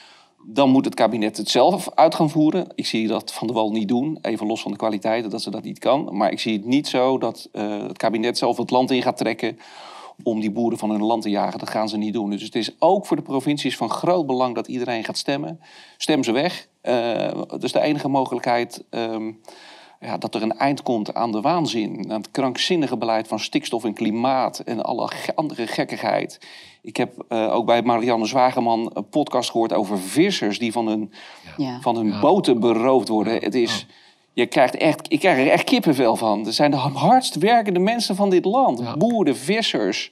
dan 0.48 0.70
moet 0.70 0.84
het 0.84 0.94
kabinet 0.94 1.36
het 1.36 1.48
zelf 1.48 1.90
uit 1.94 2.14
gaan 2.14 2.30
voeren. 2.30 2.66
Ik 2.74 2.86
zie 2.86 3.08
dat 3.08 3.32
Van 3.32 3.46
der 3.46 3.56
Wal 3.56 3.70
niet 3.70 3.88
doen, 3.88 4.18
even 4.22 4.46
los 4.46 4.62
van 4.62 4.70
de 4.70 4.76
kwaliteiten 4.76 5.30
dat 5.30 5.42
ze 5.42 5.50
dat 5.50 5.62
niet 5.62 5.78
kan. 5.78 6.08
Maar 6.12 6.32
ik 6.32 6.40
zie 6.40 6.52
het 6.52 6.64
niet 6.64 6.88
zo 6.88 7.18
dat 7.18 7.48
uh, 7.52 7.82
het 7.82 7.98
kabinet 7.98 8.38
zelf 8.38 8.56
het 8.56 8.70
land 8.70 8.90
in 8.90 9.02
gaat 9.02 9.16
trekken 9.16 9.58
om 10.22 10.40
die 10.40 10.50
boeren 10.50 10.78
van 10.78 10.90
hun 10.90 11.02
land 11.02 11.22
te 11.22 11.30
jagen. 11.30 11.58
Dat 11.58 11.70
gaan 11.70 11.88
ze 11.88 11.96
niet 11.96 12.12
doen. 12.12 12.30
Dus 12.30 12.42
het 12.42 12.54
is 12.54 12.76
ook 12.78 13.06
voor 13.06 13.16
de 13.16 13.22
provincies 13.22 13.76
van 13.76 13.90
groot 13.90 14.26
belang 14.26 14.54
dat 14.54 14.68
iedereen 14.68 15.04
gaat 15.04 15.18
stemmen. 15.18 15.60
Stem 15.96 16.24
ze 16.24 16.32
weg. 16.32 16.68
Uh, 16.82 17.42
dat 17.46 17.62
is 17.62 17.72
de 17.72 17.80
enige 17.80 18.08
mogelijkheid. 18.08 18.84
Um, 18.90 19.40
ja, 20.06 20.18
dat 20.18 20.34
er 20.34 20.42
een 20.42 20.58
eind 20.58 20.82
komt 20.82 21.14
aan 21.14 21.32
de 21.32 21.40
waanzin. 21.40 22.04
Aan 22.08 22.20
het 22.20 22.30
krankzinnige 22.30 22.96
beleid 22.96 23.28
van 23.28 23.40
stikstof 23.40 23.84
en 23.84 23.94
klimaat 23.94 24.58
en 24.58 24.82
alle 24.82 25.10
andere 25.34 25.66
gekkigheid. 25.66 26.40
Ik 26.82 26.96
heb 26.96 27.24
uh, 27.28 27.54
ook 27.54 27.66
bij 27.66 27.82
Marianne 27.82 28.26
Zwageman 28.26 28.90
een 28.94 29.08
podcast 29.08 29.50
gehoord 29.50 29.72
over 29.72 29.98
vissers 29.98 30.58
die 30.58 30.72
van 30.72 30.86
hun, 30.86 31.12
ja. 31.56 31.80
van 31.80 31.96
hun 31.96 32.06
ja. 32.06 32.20
boten 32.20 32.60
beroofd 32.60 33.08
worden. 33.08 33.34
Het 33.34 33.54
is, 33.54 33.86
je 34.32 34.46
krijgt 34.46 34.76
echt, 34.76 35.12
ik 35.12 35.18
krijg 35.18 35.38
er 35.38 35.52
echt 35.52 35.64
kippenvel 35.64 36.16
van. 36.16 36.46
Er 36.46 36.52
zijn 36.52 36.70
de 36.70 36.76
hardst 36.76 37.34
werkende 37.34 37.80
mensen 37.80 38.16
van 38.16 38.30
dit 38.30 38.44
land. 38.44 38.98
Boeren, 38.98 39.36
vissers. 39.36 40.10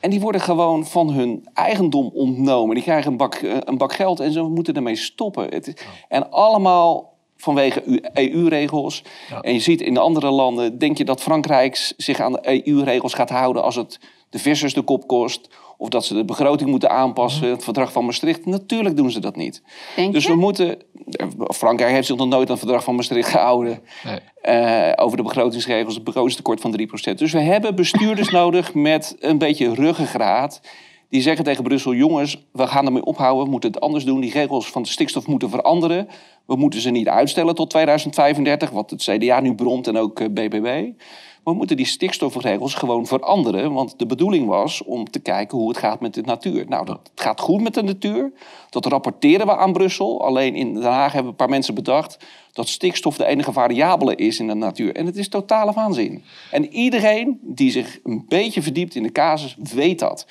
En 0.00 0.10
die 0.10 0.20
worden 0.20 0.40
gewoon 0.40 0.86
van 0.86 1.10
hun 1.10 1.48
eigendom 1.54 2.10
ontnomen. 2.14 2.74
Die 2.74 2.84
krijgen 2.84 3.10
een 3.10 3.16
bak, 3.16 3.40
een 3.42 3.78
bak 3.78 3.92
geld 3.92 4.20
en 4.20 4.32
ze 4.32 4.42
moeten 4.42 4.74
ermee 4.74 4.96
stoppen. 4.96 5.44
Het, 5.44 5.86
en 6.08 6.30
allemaal 6.30 7.10
vanwege 7.40 8.00
EU-regels. 8.12 9.04
Ja. 9.30 9.40
En 9.40 9.52
je 9.52 9.60
ziet 9.60 9.80
in 9.80 9.94
de 9.94 10.00
andere 10.00 10.30
landen, 10.30 10.78
denk 10.78 10.98
je 10.98 11.04
dat 11.04 11.22
Frankrijk 11.22 11.94
zich 11.96 12.20
aan 12.20 12.32
de 12.32 12.66
EU-regels 12.66 13.14
gaat 13.14 13.30
houden 13.30 13.62
als 13.62 13.76
het 13.76 14.00
de 14.30 14.38
vissers 14.38 14.74
de 14.74 14.82
kop 14.82 15.06
kost? 15.06 15.48
Of 15.80 15.88
dat 15.88 16.04
ze 16.04 16.14
de 16.14 16.24
begroting 16.24 16.70
moeten 16.70 16.90
aanpassen, 16.90 17.50
het 17.50 17.64
verdrag 17.64 17.92
van 17.92 18.04
Maastricht. 18.04 18.46
Natuurlijk 18.46 18.96
doen 18.96 19.10
ze 19.10 19.20
dat 19.20 19.36
niet. 19.36 19.62
Denk 19.96 20.12
dus 20.12 20.24
je? 20.24 20.30
we 20.32 20.38
moeten. 20.38 20.78
Frankrijk 21.36 21.92
heeft 21.92 22.06
zich 22.06 22.16
nog 22.16 22.28
nooit 22.28 22.46
aan 22.46 22.54
het 22.54 22.58
verdrag 22.58 22.84
van 22.84 22.94
Maastricht 22.94 23.28
gehouden. 23.28 23.82
Nee. 24.04 24.18
Uh, 24.44 24.92
over 24.96 25.16
de 25.16 25.22
begrotingsregels, 25.22 25.94
het 25.94 26.04
begrotingstekort 26.04 26.60
van 26.60 26.80
3%. 27.10 27.14
Dus 27.14 27.32
we 27.32 27.40
hebben 27.40 27.74
bestuurders 27.74 28.30
nodig 28.40 28.74
met 28.74 29.16
een 29.20 29.38
beetje 29.38 29.74
ruggengraat. 29.74 30.60
Die 31.10 31.22
zeggen 31.22 31.44
tegen 31.44 31.64
Brussel: 31.64 31.94
jongens, 31.94 32.46
we 32.52 32.66
gaan 32.66 32.86
ermee 32.86 33.04
ophouden, 33.04 33.44
we 33.44 33.50
moeten 33.50 33.70
het 33.70 33.80
anders 33.80 34.04
doen. 34.04 34.20
Die 34.20 34.32
regels 34.32 34.70
van 34.70 34.82
de 34.82 34.88
stikstof 34.88 35.26
moeten 35.26 35.50
veranderen. 35.50 36.08
We 36.46 36.56
moeten 36.56 36.80
ze 36.80 36.90
niet 36.90 37.08
uitstellen 37.08 37.54
tot 37.54 37.70
2035, 37.70 38.70
wat 38.70 38.90
het 38.90 39.02
CDA 39.02 39.40
nu 39.40 39.54
bromt 39.54 39.86
en 39.86 39.96
ook 39.96 40.34
BBB. 40.34 40.88
We 41.44 41.52
moeten 41.52 41.76
die 41.76 41.86
stikstofregels 41.86 42.74
gewoon 42.74 43.06
veranderen. 43.06 43.72
Want 43.72 43.98
de 43.98 44.06
bedoeling 44.06 44.46
was 44.46 44.84
om 44.84 45.10
te 45.10 45.20
kijken 45.20 45.58
hoe 45.58 45.68
het 45.68 45.78
gaat 45.78 46.00
met 46.00 46.14
de 46.14 46.22
natuur. 46.22 46.64
Nou, 46.68 46.86
dat 46.86 47.10
gaat 47.14 47.40
goed 47.40 47.60
met 47.60 47.74
de 47.74 47.82
natuur. 47.82 48.32
Dat 48.70 48.86
rapporteren 48.86 49.46
we 49.46 49.56
aan 49.56 49.72
Brussel. 49.72 50.24
Alleen 50.24 50.54
in 50.54 50.74
Den 50.74 50.82
Haag 50.82 51.12
hebben 51.12 51.30
een 51.30 51.36
paar 51.36 51.48
mensen 51.48 51.74
bedacht 51.74 52.18
dat 52.52 52.68
stikstof 52.68 53.16
de 53.16 53.24
enige 53.24 53.52
variabele 53.52 54.14
is 54.14 54.38
in 54.38 54.46
de 54.46 54.54
natuur. 54.54 54.94
En 54.94 55.06
het 55.06 55.16
is 55.16 55.28
totale 55.28 55.72
waanzin. 55.72 56.22
En 56.50 56.72
iedereen 56.72 57.38
die 57.42 57.70
zich 57.70 57.98
een 58.04 58.24
beetje 58.28 58.62
verdiept 58.62 58.94
in 58.94 59.02
de 59.02 59.12
casus 59.12 59.56
weet 59.58 59.98
dat. 59.98 60.26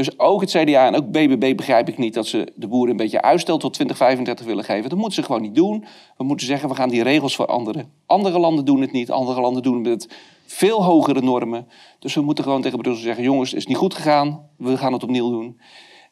Dus 0.00 0.18
ook 0.18 0.40
het 0.40 0.50
CDA 0.50 0.86
en 0.86 0.94
ook 0.94 1.10
BBB 1.10 1.56
begrijp 1.56 1.88
ik 1.88 1.98
niet 1.98 2.14
dat 2.14 2.26
ze 2.26 2.52
de 2.54 2.68
boeren 2.68 2.90
een 2.90 2.96
beetje 2.96 3.22
uitstel 3.22 3.58
tot 3.58 3.72
2035 3.72 4.46
willen 4.46 4.64
geven. 4.64 4.90
Dat 4.90 4.98
moeten 4.98 5.14
ze 5.14 5.22
gewoon 5.22 5.42
niet 5.42 5.54
doen. 5.54 5.84
We 6.16 6.24
moeten 6.24 6.46
zeggen, 6.46 6.68
we 6.68 6.74
gaan 6.74 6.88
die 6.88 7.02
regels 7.02 7.34
veranderen. 7.34 7.92
Andere 8.06 8.38
landen 8.38 8.64
doen 8.64 8.80
het 8.80 8.92
niet. 8.92 9.10
Andere 9.10 9.40
landen 9.40 9.62
doen 9.62 9.74
het 9.74 9.82
met 9.82 10.08
veel 10.46 10.84
hogere 10.84 11.20
normen. 11.20 11.68
Dus 11.98 12.14
we 12.14 12.20
moeten 12.20 12.44
gewoon 12.44 12.62
tegen 12.62 12.78
Brussel 12.78 13.02
zeggen, 13.02 13.24
jongens, 13.24 13.50
het 13.50 13.58
is 13.58 13.66
niet 13.66 13.76
goed 13.76 13.94
gegaan. 13.94 14.48
We 14.56 14.76
gaan 14.76 14.92
het 14.92 15.02
opnieuw 15.02 15.30
doen. 15.30 15.60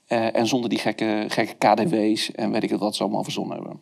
Uh, 0.09 0.37
en 0.37 0.47
zonder 0.47 0.71
die 0.71 0.79
gekke, 0.79 1.25
gekke 1.29 1.55
KDW's 1.55 2.31
en 2.31 2.51
weet 2.51 2.63
ik 2.63 2.71
wat 2.71 2.97
ze 2.97 3.03
allemaal 3.03 3.25
verzonnen 3.25 3.57
hebben. 3.57 3.81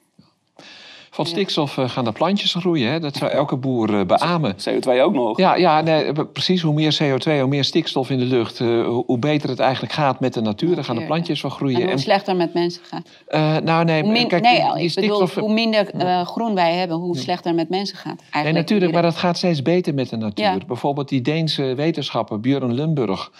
Van 1.16 1.26
stikstof 1.26 1.76
uh, 1.76 1.88
gaan 1.88 2.04
de 2.04 2.12
plantjes 2.12 2.54
groeien. 2.54 2.90
Hè? 2.90 3.00
Dat 3.00 3.16
zou 3.16 3.30
elke 3.30 3.56
boer 3.56 3.90
uh, 3.90 4.04
beamen. 4.06 4.54
CO2 4.54 5.00
ook 5.02 5.12
nog. 5.12 5.38
Ja, 5.38 5.54
ja 5.54 5.80
nee, 5.80 6.12
precies. 6.12 6.62
Hoe 6.62 6.74
meer 6.74 6.98
CO2, 7.02 7.40
hoe 7.40 7.46
meer 7.46 7.64
stikstof 7.64 8.10
in 8.10 8.18
de 8.18 8.24
lucht, 8.24 8.60
uh, 8.60 8.88
hoe 9.06 9.18
beter 9.18 9.48
het 9.48 9.58
eigenlijk 9.58 9.92
gaat 9.92 10.20
met 10.20 10.34
de 10.34 10.40
natuur. 10.40 10.74
Daar 10.74 10.84
gaan 10.84 10.96
de 10.96 11.04
plantjes 11.04 11.40
van 11.40 11.50
groeien. 11.50 11.80
En 11.80 11.88
hoe 11.88 11.98
slechter 11.98 12.36
met 12.36 12.54
mensen 12.54 12.82
gaat. 12.84 13.62
nou, 13.64 13.84
nee, 13.84 14.02
hoe 14.02 14.12
min, 14.12 14.28
kijk, 14.28 14.42
nee, 14.42 14.72
die 14.74 14.82
ik 14.82 14.90
stikstof... 14.90 15.34
bedoel, 15.34 15.44
hoe 15.44 15.54
minder 15.54 15.86
groen 16.26 16.54
wij 16.54 16.74
hebben, 16.74 16.96
hoe 16.96 17.16
slechter 17.16 17.54
met 17.54 17.68
mensen 17.68 17.96
gaat. 17.96 18.20
Eigenlijk 18.20 18.44
nee, 18.44 18.62
natuurlijk, 18.62 18.92
maar 18.92 19.02
dat 19.02 19.16
gaat 19.16 19.36
steeds 19.36 19.62
beter 19.62 19.94
met 19.94 20.08
de 20.08 20.16
natuur. 20.16 20.44
Ja. 20.44 20.58
Bijvoorbeeld 20.66 21.08
die 21.08 21.20
Deense 21.20 21.74
wetenschapper 21.74 22.40
Björn 22.40 22.74
Lundburg. 22.74 23.30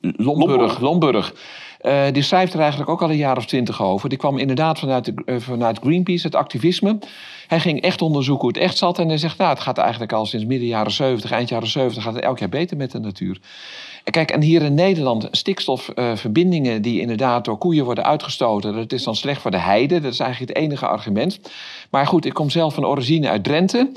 Lomburg, 0.00 0.80
Lomburg. 0.80 1.34
Uh, 1.82 2.04
die 2.12 2.22
schrijft 2.22 2.54
er 2.54 2.60
eigenlijk 2.60 2.90
ook 2.90 3.02
al 3.02 3.10
een 3.10 3.16
jaar 3.16 3.36
of 3.36 3.46
twintig 3.46 3.82
over. 3.82 4.08
Die 4.08 4.18
kwam 4.18 4.38
inderdaad 4.38 4.78
vanuit, 4.78 5.04
de, 5.04 5.12
uh, 5.26 5.36
vanuit 5.38 5.78
Greenpeace, 5.78 6.26
het 6.26 6.34
activisme. 6.34 6.98
Hij 7.46 7.60
ging 7.60 7.80
echt 7.80 8.02
onderzoeken 8.02 8.44
hoe 8.44 8.56
het 8.56 8.62
echt 8.66 8.78
zat. 8.78 8.98
En 8.98 9.08
hij 9.08 9.18
zegt, 9.18 9.38
nou, 9.38 9.50
het 9.50 9.60
gaat 9.60 9.78
eigenlijk 9.78 10.12
al 10.12 10.26
sinds 10.26 10.46
midden 10.46 10.68
jaren 10.68 10.92
70, 10.92 11.30
eind 11.30 11.48
jaren 11.48 11.68
70... 11.68 12.02
gaat 12.02 12.14
het 12.14 12.22
elk 12.22 12.38
jaar 12.38 12.48
beter 12.48 12.76
met 12.76 12.90
de 12.90 12.98
natuur. 12.98 13.40
Kijk, 14.10 14.30
en 14.30 14.42
hier 14.42 14.62
in 14.62 14.74
Nederland 14.74 15.28
stikstofverbindingen... 15.30 16.82
Die 16.82 17.00
inderdaad 17.00 17.44
door 17.44 17.58
koeien 17.58 17.84
worden 17.84 18.04
uitgestoten... 18.04 18.74
dat 18.74 18.92
is 18.92 19.02
dan 19.02 19.16
slecht 19.16 19.40
voor 19.40 19.50
de 19.50 19.58
heide. 19.58 20.00
Dat 20.00 20.12
is 20.12 20.20
eigenlijk 20.20 20.50
het 20.52 20.64
enige 20.64 20.86
argument. 20.86 21.40
Maar 21.90 22.06
goed, 22.06 22.24
ik 22.24 22.34
kom 22.34 22.50
zelf 22.50 22.74
van 22.74 22.86
origine 22.86 23.28
uit 23.28 23.44
Drenthe. 23.44 23.90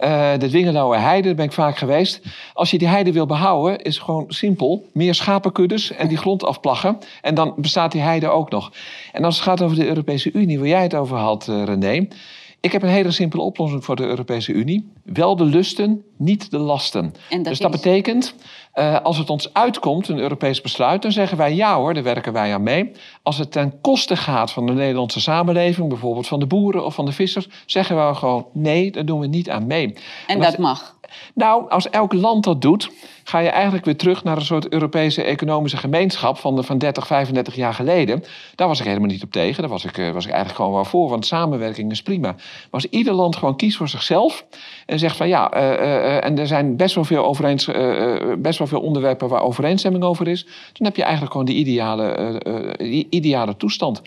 Uh, 0.00 0.30
de 0.38 0.48
Dwingelouwe 0.48 0.96
heide, 0.96 1.26
daar 1.26 1.36
ben 1.36 1.44
ik 1.44 1.52
vaak 1.52 1.78
geweest. 1.78 2.20
Als 2.52 2.70
je 2.70 2.78
die 2.78 2.88
heide 2.88 3.12
wil 3.12 3.26
behouden, 3.26 3.82
is 3.82 3.98
gewoon 3.98 4.24
simpel. 4.28 4.88
Meer 4.92 5.14
schapenkuddes 5.14 5.90
en 5.90 6.08
die 6.08 6.16
grond 6.16 6.44
afplaggen. 6.44 6.98
En 7.22 7.34
dan 7.34 7.54
bestaat 7.56 7.92
die 7.92 8.00
heide 8.00 8.28
ook 8.28 8.50
nog. 8.50 8.72
En 9.12 9.24
als 9.24 9.34
het 9.34 9.44
gaat 9.44 9.62
over 9.62 9.76
de 9.76 9.86
Europese 9.86 10.32
Unie, 10.32 10.58
waar 10.58 10.68
jij 10.68 10.82
het 10.82 10.94
over 10.94 11.16
had, 11.16 11.46
uh, 11.50 11.64
René... 11.64 12.08
Ik 12.60 12.72
heb 12.72 12.82
een 12.82 12.88
hele 12.88 13.10
simpele 13.10 13.42
oplossing 13.42 13.84
voor 13.84 13.96
de 13.96 14.02
Europese 14.02 14.52
Unie. 14.52 14.92
Wel 15.04 15.36
de 15.36 15.44
lusten, 15.44 16.04
niet 16.16 16.50
de 16.50 16.58
lasten. 16.58 17.14
Dat 17.30 17.44
dus 17.44 17.58
dat 17.58 17.74
is... 17.74 17.80
betekent, 17.80 18.34
uh, 18.74 19.00
als 19.00 19.18
het 19.18 19.30
ons 19.30 19.52
uitkomt, 19.54 20.08
een 20.08 20.18
Europees 20.18 20.60
besluit, 20.60 21.02
dan 21.02 21.12
zeggen 21.12 21.36
wij 21.36 21.54
ja 21.54 21.76
hoor, 21.76 21.94
daar 21.94 22.02
werken 22.02 22.32
wij 22.32 22.54
aan 22.54 22.62
mee. 22.62 22.92
Als 23.22 23.38
het 23.38 23.52
ten 23.52 23.80
koste 23.80 24.16
gaat 24.16 24.50
van 24.50 24.66
de 24.66 24.72
Nederlandse 24.72 25.20
samenleving, 25.20 25.88
bijvoorbeeld 25.88 26.26
van 26.26 26.38
de 26.38 26.46
boeren 26.46 26.84
of 26.84 26.94
van 26.94 27.04
de 27.04 27.12
vissers, 27.12 27.48
zeggen 27.66 28.08
we 28.08 28.14
gewoon 28.14 28.46
nee, 28.52 28.90
daar 28.90 29.04
doen 29.04 29.20
we 29.20 29.26
niet 29.26 29.50
aan 29.50 29.66
mee. 29.66 29.86
En, 29.86 29.94
en 30.26 30.40
dat 30.40 30.58
mag. 30.58 30.96
Nou, 31.34 31.70
als 31.70 31.90
elk 31.90 32.12
land 32.12 32.44
dat 32.44 32.62
doet, 32.62 32.90
ga 33.28 33.38
je 33.38 33.48
eigenlijk 33.48 33.84
weer 33.84 33.96
terug 33.96 34.24
naar 34.24 34.36
een 34.36 34.44
soort 34.44 34.68
Europese 34.68 35.22
economische 35.22 35.76
gemeenschap 35.76 36.38
van, 36.38 36.56
de, 36.56 36.62
van 36.62 36.78
30, 36.78 37.06
35 37.06 37.54
jaar 37.54 37.74
geleden. 37.74 38.24
Daar 38.54 38.68
was 38.68 38.80
ik 38.80 38.86
helemaal 38.86 39.08
niet 39.08 39.22
op 39.22 39.32
tegen. 39.32 39.60
Daar 39.62 39.70
was 39.70 39.84
ik, 39.84 39.96
was 39.96 40.24
ik 40.24 40.30
eigenlijk 40.30 40.54
gewoon 40.54 40.72
wel 40.72 40.84
voor, 40.84 41.08
want 41.08 41.26
samenwerking 41.26 41.90
is 41.90 42.02
prima. 42.02 42.32
Maar 42.32 42.66
als 42.70 42.86
ieder 42.86 43.12
land 43.12 43.36
gewoon 43.36 43.56
kiest 43.56 43.76
voor 43.76 43.88
zichzelf 43.88 44.44
en 44.86 44.98
zegt 44.98 45.16
van 45.16 45.28
ja, 45.28 45.56
uh, 45.56 45.62
uh, 45.62 46.24
en 46.24 46.38
er 46.38 46.46
zijn 46.46 46.76
best 46.76 46.94
wel, 46.94 47.04
veel 47.04 47.24
overeens, 47.24 47.64
best 48.38 48.58
wel 48.58 48.66
veel 48.66 48.80
onderwerpen 48.80 49.28
waar 49.28 49.42
overeenstemming 49.42 50.04
over 50.04 50.28
is, 50.28 50.44
dan 50.72 50.86
heb 50.86 50.96
je 50.96 51.02
eigenlijk 51.02 51.32
gewoon 51.32 51.46
de 51.46 51.54
ideale, 51.54 52.42
ideale 53.10 53.56
toestand. 53.56 54.02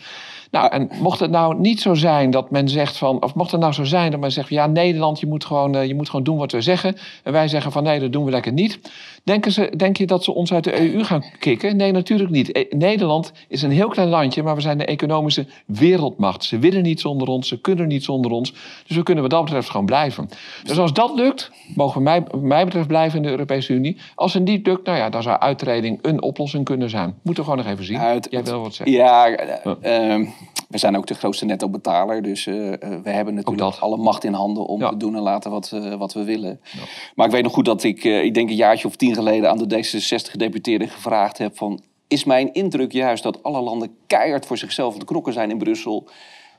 Nou, 0.52 0.70
en 0.70 0.90
mocht 1.00 1.20
het 1.20 1.30
nou 1.30 1.60
niet 1.60 1.80
zo 1.80 1.94
zijn 1.94 2.30
dat 2.30 2.50
men 2.50 2.68
zegt 2.68 2.96
van, 2.96 3.22
of 3.22 3.34
mocht 3.34 3.50
het 3.50 3.60
nou 3.60 3.72
zo 3.72 3.84
zijn 3.84 4.10
dat 4.10 4.20
men 4.20 4.32
zegt 4.32 4.48
van 4.48 4.56
ja, 4.56 4.66
Nederland, 4.66 5.20
je 5.20 5.26
moet 5.26 5.44
gewoon, 5.44 5.76
uh, 5.76 5.86
je 5.86 5.94
moet 5.94 6.06
gewoon 6.08 6.24
doen 6.24 6.36
wat 6.36 6.52
we 6.52 6.60
zeggen. 6.60 6.96
En 7.22 7.32
wij 7.32 7.48
zeggen 7.48 7.72
van 7.72 7.82
nee, 7.82 8.00
dat 8.00 8.12
doen 8.12 8.24
we 8.24 8.30
lekker 8.30 8.52
niet. 8.52 8.80
Denken 9.24 9.52
ze, 9.52 9.72
denk 9.76 9.96
je 9.96 10.06
dat 10.06 10.24
ze 10.24 10.34
ons 10.34 10.52
uit 10.52 10.64
de 10.64 10.94
EU 10.94 11.04
gaan 11.04 11.24
kicken? 11.38 11.76
Nee, 11.76 11.92
natuurlijk 11.92 12.30
niet. 12.30 12.56
E- 12.56 12.66
Nederland 12.70 13.32
is 13.48 13.62
een 13.62 13.70
heel 13.70 13.88
klein 13.88 14.08
landje, 14.08 14.42
maar 14.42 14.54
we 14.54 14.60
zijn 14.60 14.78
de 14.78 14.84
economische 14.84 15.46
wereldmacht. 15.66 16.44
Ze 16.44 16.58
willen 16.58 16.82
niet 16.82 17.00
zonder 17.00 17.28
ons, 17.28 17.48
ze 17.48 17.60
kunnen 17.60 17.88
niet 17.88 18.04
zonder 18.04 18.30
ons. 18.30 18.54
Dus 18.86 18.96
we 18.96 19.02
kunnen 19.02 19.22
wat 19.22 19.32
dat 19.32 19.44
betreft 19.44 19.70
gewoon 19.70 19.86
blijven. 19.86 20.28
Dus 20.64 20.78
als 20.78 20.92
dat 20.92 21.14
lukt, 21.14 21.50
mogen 21.74 21.96
we 21.96 22.02
mij, 22.02 22.22
mij 22.40 22.64
betreft 22.64 22.86
blijven 22.86 23.16
in 23.16 23.22
de 23.22 23.30
Europese 23.30 23.72
Unie. 23.72 23.96
Als 24.14 24.34
het 24.34 24.44
niet 24.44 24.66
lukt, 24.66 24.86
nou 24.86 24.98
ja, 24.98 25.10
dan 25.10 25.22
zou 25.22 25.38
uittreding 25.38 25.98
een 26.02 26.22
oplossing 26.22 26.64
kunnen 26.64 26.90
zijn. 26.90 27.14
Moeten 27.22 27.44
we 27.44 27.50
gewoon 27.50 27.64
nog 27.64 27.72
even 27.72 27.84
zien. 27.84 27.98
Uit, 27.98 28.26
Jij 28.30 28.44
wil 28.44 28.60
wat 28.60 28.74
zeggen. 28.74 28.96
Ja, 28.96 29.28
uh, 29.28 30.18
uh, 30.18 30.28
we 30.72 30.78
zijn 30.78 30.96
ook 30.96 31.06
de 31.06 31.14
grootste 31.14 31.44
netto-betaler. 31.44 32.22
Dus 32.22 32.46
uh, 32.46 32.54
we 32.78 33.10
hebben 33.10 33.34
natuurlijk 33.34 33.76
alle 33.76 33.96
macht 33.96 34.24
in 34.24 34.32
handen 34.32 34.66
om 34.66 34.80
ja. 34.80 34.88
te 34.88 34.96
doen 34.96 35.16
en 35.16 35.22
laten 35.22 35.50
wat, 35.50 35.70
uh, 35.74 35.94
wat 35.94 36.12
we 36.12 36.24
willen. 36.24 36.60
Ja. 36.62 36.82
Maar 37.14 37.26
ik 37.26 37.32
weet 37.32 37.42
nog 37.42 37.52
goed 37.52 37.64
dat 37.64 37.82
ik, 37.82 38.04
uh, 38.04 38.24
ik 38.24 38.34
denk 38.34 38.48
een 38.48 38.56
jaartje 38.56 38.88
of 38.88 38.96
tien 38.96 39.14
geleden 39.14 39.50
aan 39.50 39.58
de 39.58 39.76
D66-gedeputeerde 39.76 40.88
gevraagd 40.88 41.38
heb 41.38 41.56
van... 41.56 41.80
Is 42.08 42.24
mijn 42.24 42.52
indruk 42.52 42.92
juist 42.92 43.22
dat 43.22 43.42
alle 43.42 43.60
landen 43.60 43.96
keihard 44.06 44.46
voor 44.46 44.58
zichzelf 44.58 44.98
te 44.98 45.04
knokken 45.04 45.32
zijn 45.32 45.50
in 45.50 45.58
Brussel... 45.58 46.08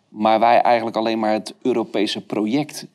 maar 0.09 0.39
wij 0.39 0.61
eigenlijk 0.61 0.97
alleen 0.97 1.19
maar 1.19 1.31
het 1.31 1.55
Europese 1.61 2.25
project 2.25 2.87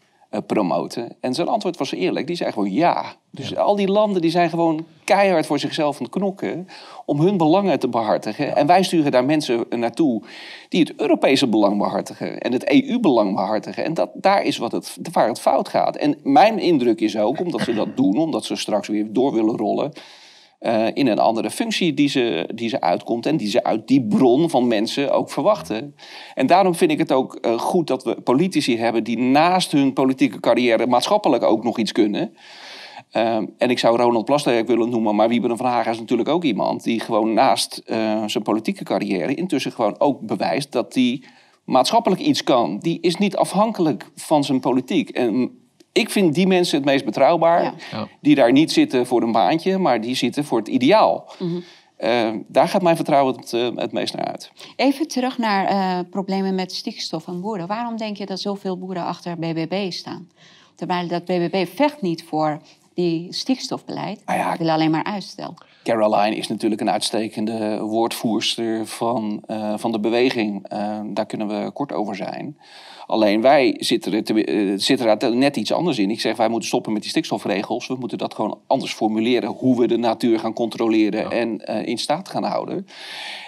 promoten? 0.47 1.17
En 1.21 1.35
zijn 1.35 1.49
antwoord 1.49 1.77
was 1.77 1.93
eerlijk. 1.93 2.27
Die 2.27 2.37
zei 2.37 2.53
gewoon 2.53 2.73
ja. 2.73 3.15
Dus 3.31 3.49
ja. 3.49 3.61
al 3.61 3.77
die 3.77 3.89
landen 3.89 4.23
die 4.23 4.31
zijn 4.31 4.51
gewoon 4.51 4.87
keihard 5.05 5.47
voor 5.47 5.59
zichzelf 5.59 5.97
aan 5.97 6.03
het 6.03 6.13
knokken 6.13 6.69
om 7.05 7.21
hun 7.21 7.37
belangen 7.37 7.79
te 7.79 7.89
behartigen. 7.89 8.47
Ja. 8.47 8.55
En 8.55 8.67
wij 8.67 8.83
sturen 8.83 9.13
daar 9.13 9.25
mensen 9.25 9.65
naartoe 9.71 10.23
die 10.69 10.81
het 10.81 11.01
Europese 11.01 11.47
belang 11.47 11.79
behartigen 11.79 12.39
en 12.39 12.53
het 12.53 12.71
EU-belang 12.71 13.35
behartigen. 13.35 13.85
En 13.85 13.95
dat, 13.95 14.11
daar 14.15 14.43
is 14.43 14.57
wat 14.57 14.73
het, 14.73 14.97
waar 15.13 15.29
het 15.29 15.41
fout 15.41 15.69
gaat. 15.69 15.97
En 15.97 16.19
mijn 16.23 16.59
indruk 16.59 17.01
is 17.01 17.17
ook, 17.17 17.41
omdat 17.41 17.61
ze 17.61 17.75
dat 17.75 17.97
doen, 17.97 18.19
omdat 18.19 18.45
ze 18.45 18.57
straks 18.57 18.89
weer 18.89 19.13
door 19.13 19.33
willen 19.33 19.57
rollen. 19.57 19.93
Uh, 20.61 20.87
in 20.93 21.07
een 21.07 21.19
andere 21.19 21.51
functie 21.51 21.95
die 21.95 22.09
ze, 22.09 22.49
die 22.55 22.69
ze 22.69 22.81
uitkomt 22.81 23.27
en 23.27 23.37
die 23.37 23.49
ze 23.49 23.65
uit 23.65 23.87
die 23.87 24.07
bron 24.07 24.51
van 24.51 24.67
mensen 24.67 25.13
ook 25.13 25.31
verwachten. 25.31 25.95
En 26.35 26.47
daarom 26.47 26.75
vind 26.75 26.91
ik 26.91 26.99
het 26.99 27.13
ook 27.13 27.39
uh, 27.41 27.59
goed 27.59 27.87
dat 27.87 28.05
we 28.05 28.21
politici 28.21 28.79
hebben 28.79 29.05
die 29.05 29.19
naast 29.19 29.73
hun 29.73 29.93
politieke 29.93 30.41
carrière 30.41 30.87
maatschappelijk 30.87 31.43
ook 31.43 31.65
nog 31.65 31.79
iets 31.79 31.93
kunnen. 31.93 32.35
Uh, 33.13 33.37
en 33.37 33.71
ik 33.71 33.79
zou 33.79 33.97
Ronald 33.97 34.25
Plasterk 34.25 34.67
willen 34.67 34.91
noemen, 34.91 35.15
maar 35.15 35.29
Wiebe 35.29 35.57
van 35.57 35.67
Haga 35.67 35.91
is 35.91 35.99
natuurlijk 35.99 36.29
ook 36.29 36.45
iemand 36.45 36.85
die 36.85 37.01
gewoon 37.01 37.33
naast 37.33 37.83
uh, 37.87 38.23
zijn 38.27 38.45
politieke 38.45 38.85
carrière 38.85 39.35
intussen 39.35 39.73
gewoon 39.73 40.01
ook 40.01 40.21
bewijst 40.21 40.73
dat 40.73 40.95
hij 40.95 41.23
maatschappelijk 41.65 42.21
iets 42.21 42.45
kan. 42.45 42.79
Die 42.79 43.01
is 43.01 43.17
niet 43.17 43.37
afhankelijk 43.37 44.11
van 44.15 44.45
zijn 44.45 44.61
politiek. 44.61 45.09
En 45.09 45.51
ik 45.93 46.11
vind 46.11 46.35
die 46.35 46.47
mensen 46.47 46.77
het 46.77 46.87
meest 46.87 47.05
betrouwbaar. 47.05 47.63
Ja. 47.63 48.09
Die 48.21 48.35
daar 48.35 48.53
niet 48.53 48.73
zitten 48.73 49.07
voor 49.07 49.23
een 49.23 49.33
baantje, 49.33 49.79
maar 49.79 50.01
die 50.01 50.15
zitten 50.15 50.45
voor 50.45 50.59
het 50.59 50.69
ideaal. 50.69 51.33
Mm 51.39 51.49
-hmm. 51.49 51.65
uh, 52.09 52.41
daar 52.47 52.69
gaat 52.69 52.83
mijn 52.83 52.97
vertrouwen 52.97 53.37
het, 53.37 53.53
uh, 53.53 53.69
het, 53.75 53.93
meest 53.93 54.15
naar 54.15 54.27
uit. 54.27 54.53
Even 54.77 55.09
terug 55.09 55.39
naar 55.39 55.73
uh, 55.73 56.11
problemen 56.11 56.55
met 56.55 56.73
stikstof 56.73 57.27
en 57.27 57.41
boeren. 57.41 57.67
Waarom 57.67 57.97
denk 57.97 58.17
je 58.17 58.27
dat 58.27 58.41
zoveel 58.41 58.79
boeren 58.79 59.05
achter 59.05 59.39
BBB 59.39 59.91
staan? 59.91 60.29
Terwijl 60.75 61.09
dat 61.09 61.25
BBB 61.25 61.67
vecht 61.75 62.03
niet 62.03 62.25
voor 62.25 62.61
die 62.95 63.33
stikstofbeleid. 63.33 64.23
Ah 64.25 64.37
ja, 64.37 64.57
wil 64.57 64.71
alleen 64.71 64.91
maar 64.91 65.05
uitstel. 65.05 65.55
Caroline 65.83 66.37
is 66.37 66.49
natuurlijk 66.49 66.81
een 66.81 66.91
uitstekende 66.91 67.81
woordvoerster 67.81 68.87
van, 68.87 69.43
uh, 69.47 69.75
van 69.77 69.93
de 69.93 70.01
beweging. 70.01 70.73
Uh, 70.73 71.01
daar 71.05 71.27
kunnen 71.27 71.49
we 71.49 71.71
kort 71.71 71.93
over 71.93 72.17
zijn. 72.17 72.59
Alleen 73.09 73.41
wij 73.41 73.75
zitten 73.79 74.13
er, 74.13 74.25
te, 74.25 74.75
zitten 74.77 75.21
er 75.21 75.37
net 75.37 75.57
iets 75.57 75.73
anders 75.73 75.99
in. 75.99 76.11
Ik 76.11 76.21
zeg, 76.21 76.37
wij 76.37 76.49
moeten 76.49 76.69
stoppen 76.69 76.93
met 76.93 77.03
die 77.03 77.11
stikstofregels. 77.11 77.87
We 77.87 77.97
moeten 77.99 78.19
dat 78.19 78.35
gewoon 78.35 78.59
anders 78.67 78.93
formuleren. 78.93 79.51
Hoe 79.51 79.81
we 79.81 79.87
de 79.87 79.97
natuur 79.97 80.39
gaan 80.39 80.53
controleren 80.53 81.21
ja. 81.21 81.31
en 81.31 81.65
in 81.87 81.99
staat 81.99 82.29
gaan 82.29 82.45
houden. 82.45 82.87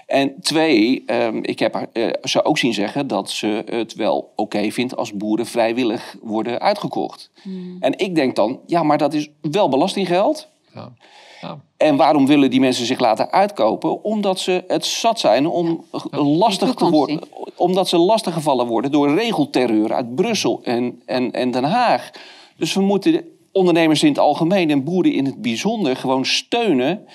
En 0.06 0.34
twee, 0.40 1.04
um, 1.06 1.44
ik 1.44 1.58
heb 1.58 1.88
ze 2.22 2.44
ook 2.44 2.58
zien 2.58 2.74
zeggen 2.74 3.06
dat 3.06 3.30
ze 3.30 3.62
het 3.66 3.94
wel 3.94 4.16
oké 4.16 4.30
okay 4.36 4.72
vindt 4.72 4.96
als 4.96 5.12
boeren 5.12 5.46
vrijwillig 5.46 6.16
worden 6.22 6.60
uitgekocht. 6.60 7.30
Hmm. 7.42 7.76
En 7.80 7.98
ik 7.98 8.14
denk 8.14 8.36
dan, 8.36 8.60
ja, 8.66 8.82
maar 8.82 8.98
dat 8.98 9.14
is 9.14 9.30
wel 9.40 9.68
belastinggeld. 9.68 10.48
Ja. 10.74 10.92
Ja. 11.40 11.60
En 11.76 11.96
waarom 11.96 12.26
willen 12.26 12.50
die 12.50 12.60
mensen 12.60 12.86
zich 12.86 12.98
laten 12.98 13.30
uitkopen? 13.30 14.04
Omdat 14.04 14.38
ze 14.38 14.64
het 14.66 14.86
zat 14.86 15.20
zijn 15.20 15.46
om 15.46 15.84
ja. 16.10 16.22
lastig 16.22 16.74
te 16.74 16.90
worden. 16.90 17.20
Omdat 17.56 17.88
ze 17.88 17.98
lastig 17.98 18.34
gevallen 18.34 18.66
worden 18.66 18.90
door 18.90 19.14
regelterreur 19.14 19.92
uit 19.92 20.14
Brussel 20.14 20.60
en, 20.62 21.02
en, 21.06 21.32
en 21.32 21.50
Den 21.50 21.64
Haag. 21.64 22.10
Dus 22.56 22.74
we 22.74 22.80
moeten 22.80 23.24
ondernemers 23.52 24.02
in 24.02 24.08
het 24.08 24.18
algemeen 24.18 24.70
en 24.70 24.84
boeren 24.84 25.12
in 25.12 25.24
het 25.24 25.42
bijzonder 25.42 25.96
gewoon 25.96 26.26
steunen 26.26 27.06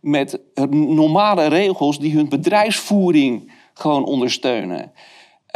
met 0.00 0.38
normale 0.70 1.46
regels 1.46 1.98
die 1.98 2.14
hun 2.14 2.28
bedrijfsvoering 2.28 3.52
gewoon 3.74 4.04
ondersteunen. 4.04 4.92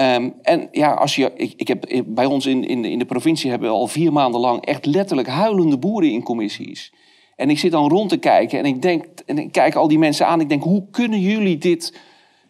Um, 0.00 0.34
en 0.42 0.68
ja, 0.72 0.92
als 0.92 1.14
je, 1.16 1.32
ik, 1.36 1.52
ik 1.56 1.68
heb, 1.68 2.04
bij 2.06 2.24
ons 2.24 2.46
in, 2.46 2.64
in, 2.64 2.84
in 2.84 2.98
de 2.98 3.04
provincie 3.04 3.50
hebben 3.50 3.68
we 3.68 3.74
al 3.74 3.86
vier 3.86 4.12
maanden 4.12 4.40
lang 4.40 4.64
echt 4.64 4.86
letterlijk 4.86 5.28
huilende 5.28 5.78
boeren 5.78 6.10
in 6.10 6.22
commissies. 6.22 6.92
En 7.38 7.50
ik 7.50 7.58
zit 7.58 7.70
dan 7.70 7.88
rond 7.88 8.08
te 8.08 8.16
kijken 8.16 8.58
en 8.58 8.64
ik 8.64 8.82
denk, 8.82 9.04
en 9.26 9.38
ik 9.38 9.52
kijk 9.52 9.74
al 9.74 9.88
die 9.88 9.98
mensen 9.98 10.26
aan. 10.26 10.40
Ik 10.40 10.48
denk, 10.48 10.62
hoe 10.62 10.84
kunnen 10.90 11.20
jullie 11.20 11.58
dit 11.58 11.98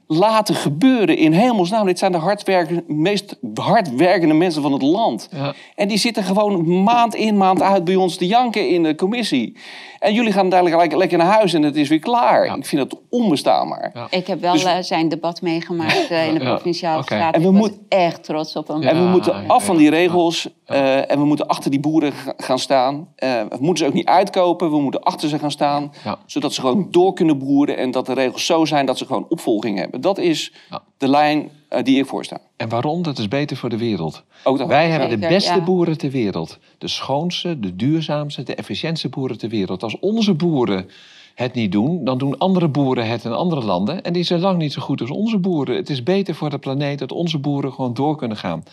laten 0.08 0.54
gebeuren 0.54 1.16
in 1.16 1.32
hemelsnaam? 1.32 1.86
Dit 1.86 1.98
zijn 1.98 2.12
de 2.12 2.18
hardwerkende, 2.18 2.84
meest 2.86 3.38
hardwerkende 3.54 4.34
mensen 4.34 4.62
van 4.62 4.72
het 4.72 4.82
land. 4.82 5.28
Ja. 5.32 5.54
En 5.74 5.88
die 5.88 5.98
zitten 5.98 6.24
gewoon 6.24 6.82
maand 6.82 7.14
in, 7.14 7.36
maand 7.36 7.62
uit 7.62 7.84
bij 7.84 7.96
ons 7.96 8.16
te 8.16 8.26
janken 8.26 8.68
in 8.68 8.82
de 8.82 8.94
commissie. 8.94 9.56
En 9.98 10.14
jullie 10.14 10.32
gaan 10.32 10.48
dadelijk 10.48 10.94
lekker 10.94 11.18
naar 11.18 11.26
huis 11.26 11.52
en 11.52 11.62
het 11.62 11.76
is 11.76 11.88
weer 11.88 11.98
klaar. 11.98 12.44
Ja. 12.44 12.54
Ik 12.54 12.66
vind 12.66 12.82
het 12.82 13.00
onbestaanbaar. 13.10 13.90
Ja. 13.94 14.06
Ik 14.10 14.26
heb 14.26 14.40
wel 14.40 14.52
dus... 14.52 14.64
uh, 14.64 14.76
zijn 14.80 15.08
debat 15.08 15.42
meegemaakt 15.42 16.10
uh, 16.10 16.26
in 16.26 16.34
de 16.34 16.40
provinciale 16.40 17.02
okay. 17.02 17.18
staat. 17.18 17.34
En 17.34 17.42
we 17.42 17.50
moeten 17.50 17.78
echt 17.88 18.24
trots 18.24 18.56
op 18.56 18.68
hem. 18.68 18.82
En 18.82 19.04
we 19.04 19.08
moeten 19.08 19.48
af 19.48 19.64
van 19.64 19.76
die 19.76 19.90
regels. 19.90 20.48
Uh, 20.66 21.10
en 21.10 21.18
we 21.18 21.24
moeten 21.24 21.46
achter 21.46 21.70
die 21.70 21.80
boeren 21.80 22.12
gaan 22.36 22.58
staan. 22.58 23.08
we 23.16 23.56
moeten 23.58 23.84
ze 23.84 23.86
ook 23.86 23.96
niet 23.96 24.06
uitkopen. 24.06 24.70
We 24.70 24.80
moeten 24.80 25.02
achter 25.02 25.28
ze 25.28 25.38
gaan 25.38 25.50
staan. 25.50 25.92
Zodat 26.26 26.52
ze 26.52 26.60
gewoon 26.60 26.88
door 26.90 27.12
kunnen 27.12 27.38
boeren. 27.38 27.76
En 27.76 27.90
dat 27.90 28.06
de 28.06 28.12
regels 28.12 28.46
zo 28.46 28.64
zijn 28.64 28.86
dat 28.86 28.98
ze 28.98 29.06
gewoon 29.06 29.26
opvolging 29.28 29.78
hebben. 29.78 29.97
Dat 30.00 30.18
is 30.18 30.52
de 30.96 31.08
lijn 31.08 31.50
uh, 31.70 31.82
die 31.82 31.98
ik 31.98 32.06
voorsta. 32.06 32.40
En 32.56 32.68
waarom? 32.68 33.02
Dat 33.02 33.18
is 33.18 33.28
beter 33.28 33.56
voor 33.56 33.68
de 33.68 33.76
wereld. 33.76 34.22
Wij 34.66 34.88
hebben 34.88 35.20
de 35.20 35.28
beste 35.28 35.54
ja. 35.54 35.64
boeren 35.64 35.98
ter 35.98 36.10
wereld. 36.10 36.58
De 36.78 36.88
schoonste, 36.88 37.60
de 37.60 37.76
duurzaamste, 37.76 38.42
de 38.42 38.54
efficiëntste 38.54 39.08
boeren 39.08 39.38
ter 39.38 39.48
wereld. 39.48 39.82
Als 39.82 39.98
onze 39.98 40.34
boeren 40.34 40.90
het 41.34 41.54
niet 41.54 41.72
doen, 41.72 42.04
dan 42.04 42.18
doen 42.18 42.38
andere 42.38 42.68
boeren 42.68 43.08
het 43.08 43.24
in 43.24 43.32
andere 43.32 43.64
landen. 43.64 44.02
En 44.02 44.12
die 44.12 44.22
zijn 44.22 44.40
lang 44.40 44.58
niet 44.58 44.72
zo 44.72 44.82
goed 44.82 45.00
als 45.00 45.10
onze 45.10 45.38
boeren. 45.38 45.76
Het 45.76 45.90
is 45.90 46.02
beter 46.02 46.34
voor 46.34 46.50
de 46.50 46.58
planeet 46.58 46.98
dat 46.98 47.12
onze 47.12 47.38
boeren 47.38 47.72
gewoon 47.72 47.94
door 47.94 48.16
kunnen 48.16 48.36
gaan. 48.36 48.64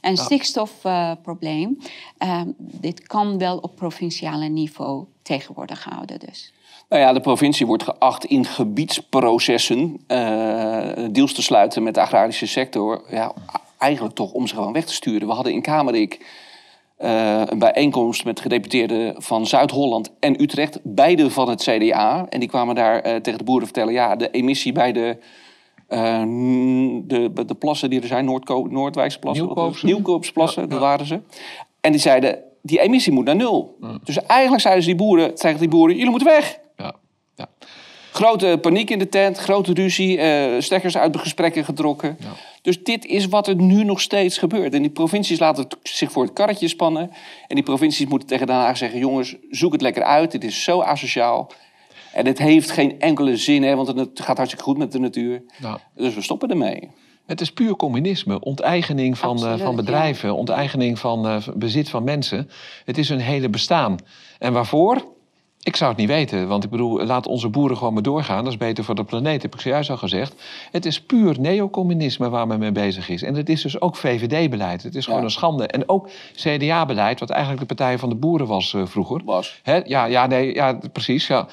En 0.00 0.16
stikstofprobleem, 0.16 1.78
uh, 2.18 2.28
uh, 2.28 2.42
dit 2.58 3.06
kan 3.06 3.38
wel 3.38 3.58
op 3.58 3.76
provinciale 3.76 4.48
niveau 4.48 5.04
tegen 5.22 5.54
worden 5.54 5.76
gehouden 5.76 6.18
dus. 6.18 6.52
Nou 6.88 7.02
ja, 7.02 7.12
de 7.12 7.20
provincie 7.20 7.66
wordt 7.66 7.82
geacht 7.82 8.24
in 8.24 8.44
gebiedsprocessen 8.44 10.00
uh, 10.08 10.88
deals 11.10 11.32
te 11.32 11.42
sluiten 11.42 11.82
met 11.82 11.94
de 11.94 12.00
agrarische 12.00 12.46
sector. 12.46 13.02
Ja, 13.10 13.32
eigenlijk 13.78 14.14
toch 14.14 14.32
om 14.32 14.46
ze 14.46 14.54
gewoon 14.54 14.72
weg 14.72 14.84
te 14.84 14.94
sturen. 14.94 15.28
We 15.28 15.34
hadden 15.34 15.52
in 15.52 15.62
Kamerik 15.62 16.26
uh, 17.00 17.42
een 17.44 17.58
bijeenkomst 17.58 18.24
met 18.24 18.40
gedeputeerden 18.40 19.22
van 19.22 19.46
Zuid-Holland 19.46 20.10
en 20.20 20.42
Utrecht, 20.42 20.78
beide 20.82 21.30
van 21.30 21.48
het 21.48 21.62
CDA. 21.62 22.26
En 22.28 22.40
die 22.40 22.48
kwamen 22.48 22.74
daar 22.74 23.06
uh, 23.06 23.16
tegen 23.16 23.38
de 23.38 23.44
boeren 23.44 23.66
vertellen: 23.66 23.92
ja, 23.92 24.16
de 24.16 24.30
emissie 24.30 24.72
bij 24.72 24.92
de, 24.92 25.16
uh, 25.88 26.22
de, 27.06 27.44
de 27.46 27.54
plassen 27.58 27.90
die 27.90 28.00
er 28.00 28.06
zijn, 28.06 28.24
Noordko 28.24 28.66
Noordwijkse 28.70 29.18
plassen, 29.18 29.44
Nieuwkoopse, 29.44 29.86
Nieuwkoopse 29.86 30.32
plassen, 30.32 30.62
ja, 30.62 30.68
ja. 30.68 30.74
dat 30.74 30.82
waren 30.82 31.06
ze. 31.06 31.20
En 31.80 31.92
die 31.92 32.00
zeiden: 32.00 32.38
die 32.62 32.80
emissie 32.80 33.12
moet 33.12 33.24
naar 33.24 33.36
nul. 33.36 33.76
Dus 34.04 34.18
eigenlijk 34.18 34.62
zeiden 34.62 34.82
ze 34.82 34.88
die 34.88 34.98
boeren, 34.98 35.34
tegen 35.34 35.58
die 35.58 35.68
boeren: 35.68 35.96
jullie 35.96 36.10
moeten 36.10 36.28
weg. 36.28 36.58
Ja. 36.76 36.94
Ja. 37.36 37.46
Grote 38.12 38.58
paniek 38.60 38.90
in 38.90 38.98
de 38.98 39.08
tent, 39.08 39.38
grote 39.38 39.72
ruzie, 39.72 40.18
uh, 40.18 40.60
stekkers 40.60 40.96
uit 40.96 41.12
de 41.12 41.18
gesprekken 41.18 41.64
getrokken. 41.64 42.16
Ja. 42.20 42.32
Dus 42.62 42.82
dit 42.82 43.04
is 43.06 43.28
wat 43.28 43.48
er 43.48 43.54
nu 43.54 43.84
nog 43.84 44.00
steeds 44.00 44.38
gebeurt. 44.38 44.74
En 44.74 44.82
die 44.82 44.90
provincies 44.90 45.38
laten 45.38 45.66
zich 45.82 46.12
voor 46.12 46.22
het 46.22 46.32
karretje 46.32 46.68
spannen. 46.68 47.10
En 47.46 47.54
die 47.54 47.64
provincies 47.64 48.06
moeten 48.06 48.28
tegen 48.28 48.46
Den 48.46 48.56
Haag 48.56 48.76
zeggen: 48.76 48.98
jongens, 48.98 49.36
zoek 49.50 49.72
het 49.72 49.82
lekker 49.82 50.02
uit. 50.02 50.30
Dit 50.30 50.44
is 50.44 50.62
zo 50.62 50.80
asociaal. 50.80 51.50
En 52.12 52.26
het 52.26 52.38
heeft 52.38 52.70
geen 52.70 53.00
enkele 53.00 53.36
zin, 53.36 53.62
hè, 53.62 53.76
want 53.76 53.88
het 53.88 54.20
gaat 54.20 54.36
hartstikke 54.36 54.64
goed 54.64 54.78
met 54.78 54.92
de 54.92 54.98
natuur. 54.98 55.42
Ja. 55.60 55.80
Dus 55.94 56.14
we 56.14 56.22
stoppen 56.22 56.50
ermee. 56.50 56.90
Het 57.28 57.40
is 57.40 57.52
puur 57.52 57.76
communisme. 57.76 58.40
Onteigening 58.40 59.18
van, 59.18 59.30
Absoluut, 59.30 59.58
uh, 59.58 59.64
van 59.64 59.76
bedrijven, 59.76 60.28
ja. 60.28 60.34
onteigening 60.34 60.98
van 60.98 61.26
uh, 61.26 61.36
bezit 61.54 61.90
van 61.90 62.04
mensen. 62.04 62.50
Het 62.84 62.98
is 62.98 63.08
hun 63.08 63.20
hele 63.20 63.48
bestaan. 63.48 63.96
En 64.38 64.52
waarvoor? 64.52 65.04
Ik 65.62 65.76
zou 65.76 65.90
het 65.90 65.98
niet 65.98 66.08
weten, 66.08 66.48
want 66.48 66.64
ik 66.64 66.70
bedoel, 66.70 67.04
laat 67.04 67.26
onze 67.26 67.48
boeren 67.48 67.76
gewoon 67.76 67.92
maar 67.92 68.02
doorgaan. 68.02 68.44
Dat 68.44 68.52
is 68.52 68.58
beter 68.58 68.84
voor 68.84 68.94
de 68.94 69.04
planeet, 69.04 69.42
heb 69.42 69.54
ik 69.54 69.60
zojuist 69.60 69.90
al 69.90 69.96
gezegd. 69.96 70.34
Het 70.70 70.86
is 70.86 71.02
puur 71.02 71.40
neocommunisme 71.40 72.28
waar 72.28 72.46
men 72.46 72.58
mee 72.58 72.72
bezig 72.72 73.08
is. 73.08 73.22
En 73.22 73.34
het 73.34 73.48
is 73.48 73.62
dus 73.62 73.80
ook 73.80 73.96
VVD-beleid. 73.96 74.82
Het 74.82 74.94
is 74.94 75.04
gewoon 75.04 75.24
een 75.24 75.30
schande. 75.30 75.66
En 75.66 75.88
ook 75.88 76.08
CDA-beleid, 76.34 77.20
wat 77.20 77.30
eigenlijk 77.30 77.60
de 77.60 77.74
Partij 77.74 77.98
van 77.98 78.08
de 78.08 78.14
Boeren 78.14 78.46
was 78.46 78.72
uh, 78.72 78.86
vroeger. 78.86 79.20
Was. 79.24 79.60
Hè? 79.62 79.80
Ja, 79.84 80.04
ja, 80.04 80.26
nee, 80.26 80.54
ja, 80.54 80.80
precies. 80.92 81.26
Ja. 81.26 81.46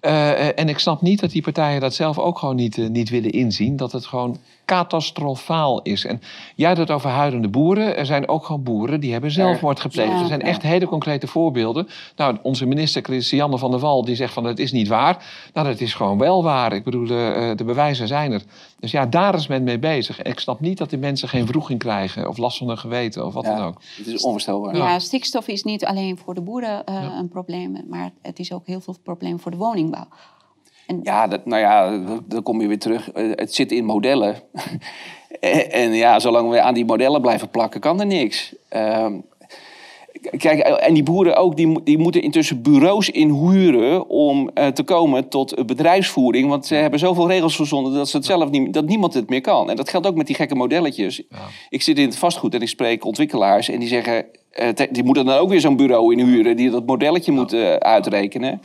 Uh, 0.00 0.58
en 0.58 0.68
ik 0.68 0.78
snap 0.78 1.00
niet 1.00 1.20
dat 1.20 1.30
die 1.30 1.42
partijen 1.42 1.80
dat 1.80 1.94
zelf 1.94 2.18
ook 2.18 2.38
gewoon 2.38 2.56
niet, 2.56 2.76
uh, 2.76 2.88
niet 2.88 3.08
willen 3.08 3.30
inzien. 3.30 3.76
Dat 3.76 3.92
het 3.92 4.06
gewoon 4.06 4.38
catastrofaal 4.66 5.82
is. 5.82 6.04
En 6.04 6.20
jij 6.54 6.68
had 6.68 6.76
het 6.76 6.90
over 6.90 7.10
huidende 7.10 7.48
boeren. 7.48 7.96
Er 7.96 8.06
zijn 8.06 8.28
ook 8.28 8.44
gewoon 8.44 8.62
boeren 8.62 9.00
die 9.00 9.12
hebben 9.12 9.30
zelfmoord 9.30 9.80
gepleegd. 9.80 10.12
Ja, 10.12 10.20
er 10.20 10.26
zijn 10.26 10.42
echt 10.42 10.62
hele 10.62 10.86
concrete 10.86 11.26
voorbeelden. 11.26 11.88
Nou, 12.16 12.38
onze 12.42 12.66
minister 12.66 13.02
Christiane 13.02 13.58
van 13.58 13.70
der 13.70 13.80
Wal 13.80 14.04
die 14.04 14.14
zegt 14.14 14.32
van 14.32 14.44
het 14.44 14.58
is 14.58 14.72
niet 14.72 14.88
waar. 14.88 15.24
Nou, 15.52 15.66
dat 15.66 15.80
is 15.80 15.94
gewoon 15.94 16.18
wel 16.18 16.42
waar. 16.42 16.72
Ik 16.72 16.84
bedoel, 16.84 17.06
de, 17.06 17.52
de 17.56 17.64
bewijzen 17.64 18.08
zijn 18.08 18.32
er. 18.32 18.42
Dus 18.80 18.90
ja, 18.90 19.06
daar 19.06 19.34
is 19.34 19.46
men 19.46 19.62
mee 19.62 19.78
bezig. 19.78 20.22
Ik 20.22 20.38
snap 20.38 20.60
niet 20.60 20.78
dat 20.78 20.90
die 20.90 20.98
mensen 20.98 21.28
geen 21.28 21.46
vroeging 21.46 21.78
krijgen 21.78 22.28
of 22.28 22.36
last 22.36 22.58
van 22.58 22.68
hun 22.68 22.78
geweten 22.78 23.26
of 23.26 23.34
wat 23.34 23.44
ja, 23.44 23.56
dan 23.56 23.66
ook. 23.66 23.80
Het 23.96 24.06
is 24.06 24.22
onvoorstelbaar. 24.22 24.76
Ja, 24.76 24.98
stikstof 24.98 25.48
is 25.48 25.62
niet 25.62 25.84
alleen 25.84 26.18
voor 26.18 26.34
de 26.34 26.40
boeren 26.40 26.82
uh, 26.88 26.94
ja. 26.94 27.18
een 27.18 27.28
probleem, 27.28 27.84
maar 27.88 28.10
het 28.22 28.38
is 28.38 28.52
ook 28.52 28.66
heel 28.66 28.80
veel 28.80 28.96
probleem 29.02 29.40
voor 29.40 29.50
de 29.50 29.56
woningbouw. 29.56 30.06
En... 30.86 31.00
Ja, 31.02 31.26
dat, 31.26 31.46
nou 31.46 31.60
ja, 31.60 32.00
dan 32.24 32.42
kom 32.42 32.60
je 32.60 32.68
weer 32.68 32.78
terug. 32.78 33.10
Het 33.14 33.54
zit 33.54 33.72
in 33.72 33.84
modellen. 33.84 34.36
en 35.70 35.92
ja, 35.92 36.18
zolang 36.18 36.50
we 36.50 36.60
aan 36.60 36.74
die 36.74 36.84
modellen 36.84 37.20
blijven 37.20 37.50
plakken, 37.50 37.80
kan 37.80 38.00
er 38.00 38.06
niks. 38.06 38.54
Uh, 38.72 39.06
kijk, 40.36 40.58
en 40.60 40.94
die 40.94 41.02
boeren 41.02 41.36
ook, 41.36 41.56
die, 41.56 41.82
die 41.82 41.98
moeten 41.98 42.22
intussen 42.22 42.62
bureaus 42.62 43.10
inhuren 43.10 44.08
om 44.08 44.50
uh, 44.54 44.66
te 44.66 44.82
komen 44.82 45.28
tot 45.28 45.66
bedrijfsvoering. 45.66 46.48
Want 46.48 46.66
ze 46.66 46.74
hebben 46.74 46.98
zoveel 46.98 47.28
regels 47.28 47.56
verzonnen 47.56 47.92
dat, 47.92 48.08
ze 48.08 48.16
het 48.16 48.26
zelf 48.26 48.50
niet, 48.50 48.72
dat 48.72 48.86
niemand 48.86 49.14
het 49.14 49.28
meer 49.28 49.40
kan. 49.40 49.70
En 49.70 49.76
dat 49.76 49.88
geldt 49.88 50.06
ook 50.06 50.14
met 50.16 50.26
die 50.26 50.36
gekke 50.36 50.54
modelletjes. 50.54 51.16
Ja. 51.16 51.38
Ik 51.68 51.82
zit 51.82 51.98
in 51.98 52.06
het 52.06 52.18
vastgoed 52.18 52.54
en 52.54 52.62
ik 52.62 52.68
spreek 52.68 53.04
ontwikkelaars 53.04 53.68
en 53.68 53.78
die 53.78 53.88
zeggen... 53.88 54.26
Uh, 54.60 54.68
die 54.90 55.04
moeten 55.04 55.26
dan 55.26 55.38
ook 55.38 55.48
weer 55.48 55.60
zo'n 55.60 55.76
bureau 55.76 56.12
inhuren 56.16 56.56
die 56.56 56.70
dat 56.70 56.86
modelletje 56.86 57.32
moet 57.32 57.52
uh, 57.52 57.74
uitrekenen. 57.74 58.60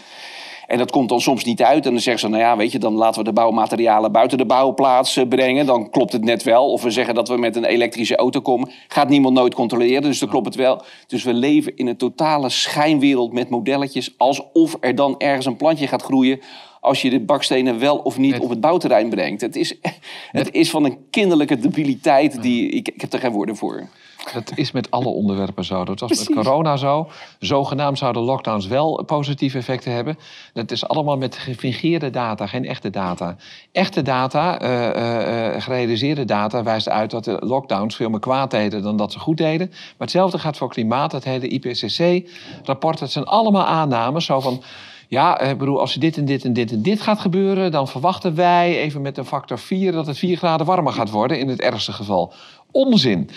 En 0.72 0.78
dat 0.78 0.92
komt 0.92 1.10
dan 1.10 1.22
soms 1.22 1.44
niet 1.44 1.64
uit. 1.64 1.86
En 1.86 1.92
dan 1.92 2.02
zeggen 2.02 2.22
ze, 2.22 2.28
nou 2.28 2.42
ja, 2.42 2.58
weet 2.58 2.72
je, 2.72 2.80
dan 2.80 2.94
laten 2.94 3.20
we 3.20 3.28
de 3.28 3.34
bouwmaterialen 3.34 4.12
buiten 4.12 4.38
de 4.38 4.46
bouwplaats 4.46 5.20
brengen. 5.30 5.66
Dan 5.66 5.90
klopt 5.90 6.12
het 6.12 6.24
net 6.24 6.44
wel. 6.44 6.72
Of 6.72 6.82
we 6.82 6.92
zeggen 6.92 7.16
dat 7.16 7.28
we 7.28 7.38
met 7.38 7.56
een 7.56 7.66
elektrische 7.66 8.16
auto 8.16 8.42
komen. 8.42 8.72
Gaat 8.88 9.10
niemand 9.10 9.36
nooit 9.36 9.54
controleren, 9.54 10.02
dus 10.02 10.20
dan 10.20 10.30
klopt 10.30 10.46
het 10.46 10.56
wel. 10.56 10.82
Dus 11.08 11.24
we 11.24 11.34
leven 11.34 11.76
in 11.76 11.88
een 11.88 11.98
totale 11.98 12.50
schijnwereld 12.50 13.34
met 13.34 13.50
modelletjes. 13.50 14.14
Alsof 14.18 14.78
er 14.80 14.96
dan 14.96 15.16
ergens 15.18 15.46
een 15.46 15.56
plantje 15.56 15.88
gaat 15.88 16.02
groeien 16.02 16.40
als 16.82 17.02
je 17.02 17.10
de 17.10 17.20
bakstenen 17.20 17.80
wel 17.80 17.98
of 17.98 18.18
niet 18.18 18.40
op 18.40 18.50
het 18.50 18.62
bouwterrein 18.62 19.10
brengt. 19.10 19.42
Het 19.42 19.56
is, 19.56 19.76
het 20.32 20.52
is 20.52 20.70
van 20.70 20.86
een 20.86 20.98
kinderlijke 21.10 21.60
debiliteit 21.60 22.42
die... 22.42 22.70
Ik, 22.70 22.88
ik 22.88 23.02
heb 23.02 23.14
er 23.14 23.20
geen 23.20 23.32
woorden 23.32 23.56
voor. 23.56 23.88
Dat 24.34 24.52
is 24.56 24.72
met 24.72 24.92
alle 24.92 25.08
onderwerpen 25.08 25.66
zo. 25.66 25.86
Dat 25.86 26.00
was 26.00 26.10
Precies. 26.10 26.36
met 26.36 26.46
corona 26.46 26.78
zo. 26.78 27.10
Zogenaamd 27.40 27.98
zouden 27.98 28.22
lockdowns 28.22 28.68
wel 28.68 29.04
positieve 29.06 29.58
effecten 29.58 29.92
hebben. 29.94 30.18
Dat 30.54 30.72
is 30.72 30.88
allemaal 30.88 31.18
met 31.18 31.38
gefingeerde 31.38 32.10
data, 32.10 32.48
geen 32.48 32.66
echte 32.66 32.90
data. 32.90 33.36
Echte 33.72 34.02
data, 34.02 34.62
uh, 34.62 35.54
uh, 35.56 35.62
gerealiseerde 35.62 36.26
data, 36.26 36.64
wijst 36.64 36.90
uit 36.90 37.12
dat 37.12 37.24
de 37.24 37.38
lockdowns 37.40 37.96
veel 37.96 38.10
meer 38.10 38.20
kwaad 38.20 38.52
deden 38.52 38.82
dan 38.82 38.98
dat 38.98 39.12
ze 39.12 39.20
goed 39.20 39.38
deden. 39.38 39.68
Maar 39.70 39.96
hetzelfde 39.98 40.40
gaat 40.40 40.58
voor 40.58 40.70
klimaat. 40.70 41.12
Het 41.12 41.24
hele 41.24 41.48
IPCC-rapport, 41.48 43.00
dat 43.00 43.12
zijn 43.12 43.26
allemaal 43.26 43.66
aannames. 43.66 44.26
Zo 44.26 44.40
van. 44.40 44.64
Ja, 45.08 45.40
ik 45.40 45.58
bedoel, 45.58 45.80
als 45.80 45.94
dit 45.94 46.18
en 46.18 46.26
dit 46.26 46.46
en 46.46 46.54
dit 46.54 46.72
en 46.72 46.82
dit 46.82 47.02
gaat 47.02 47.20
gebeuren, 47.20 47.72
dan 47.72 47.88
verwachten 47.88 48.36
wij 48.36 48.78
even 48.78 49.02
met 49.02 49.18
een 49.18 49.26
factor 49.26 49.60
4 49.60 49.92
dat 49.92 50.08
het 50.08 50.18
4 50.18 50.38
graden 50.38 50.66
warmer 50.66 50.94
gaat 50.94 51.10
worden 51.10 51.40
in 51.40 51.48
het 51.48 51.62
ergste 51.62 51.92
geval. 51.92 52.34
Onzin. 52.72 53.30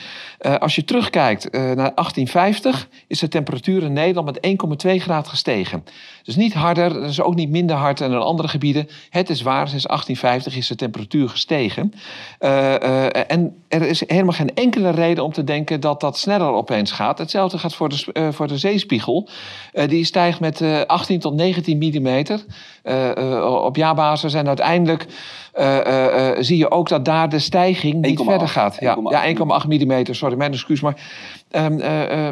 Uh, 0.47 0.55
als 0.55 0.75
je 0.75 0.85
terugkijkt 0.85 1.45
uh, 1.47 1.61
naar 1.61 1.95
1850 1.95 2.89
is 3.07 3.19
de 3.19 3.29
temperatuur 3.29 3.83
in 3.83 3.93
Nederland 3.93 4.27
met 4.27 4.87
1,2 4.87 4.91
graden 4.97 5.31
gestegen. 5.31 5.85
Dus 6.23 6.37
niet 6.37 6.55
harder, 6.55 7.03
is 7.03 7.21
ook 7.21 7.35
niet 7.35 7.51
minder 7.51 7.77
hard 7.77 7.99
dan 7.99 8.13
in 8.13 8.19
andere 8.19 8.49
gebieden. 8.49 8.89
Het 9.11 9.31
is 9.31 9.43
waar, 9.43 9.69
sinds 9.69 9.87
1850 9.87 10.57
is 10.57 10.67
de 10.67 10.75
temperatuur 10.75 11.29
gestegen. 11.29 11.93
Uh, 12.41 13.31
en 13.31 13.57
er 13.69 13.83
is 13.83 14.09
helemaal 14.09 14.33
geen 14.33 14.55
enkele 14.55 14.91
reden 14.91 15.25
om 15.25 15.33
te 15.33 15.45
denken 15.45 15.81
dat 15.81 16.01
dat 16.01 16.19
sneller 16.19 16.53
opeens 16.53 16.93
gaat. 16.93 17.19
Hetzelfde 17.19 17.59
gaat 17.59 17.75
voor 17.75 17.89
de, 17.89 18.33
voor 18.33 18.49
de 18.49 18.59
zeespiegel. 18.59 19.29
die 19.87 20.05
stijgt 20.05 20.41
met 20.41 20.87
18 20.87 21.21
tot 21.21 21.35
19 21.35 21.79
millimeter. 21.79 22.45
op 23.65 23.77
jaarbasis 23.77 24.35
en 24.35 24.47
uiteindelijk 24.47 25.07
zie 26.39 26.57
je 26.57 26.71
ook 26.71 26.89
dat 26.89 27.05
daar 27.05 27.29
de 27.29 27.39
stijging 27.39 28.01
niet 28.01 28.21
verder 28.21 28.49
gaat. 28.49 28.77
Ja, 28.81 28.99
ja 29.09 29.35
1,8 29.63 29.69
millimeter, 29.69 30.15
sorry, 30.15 30.34
mijn 30.37 30.53
excuus. 30.53 30.81
Maar 30.81 30.97
um, 31.51 31.81
uh, 31.81 32.29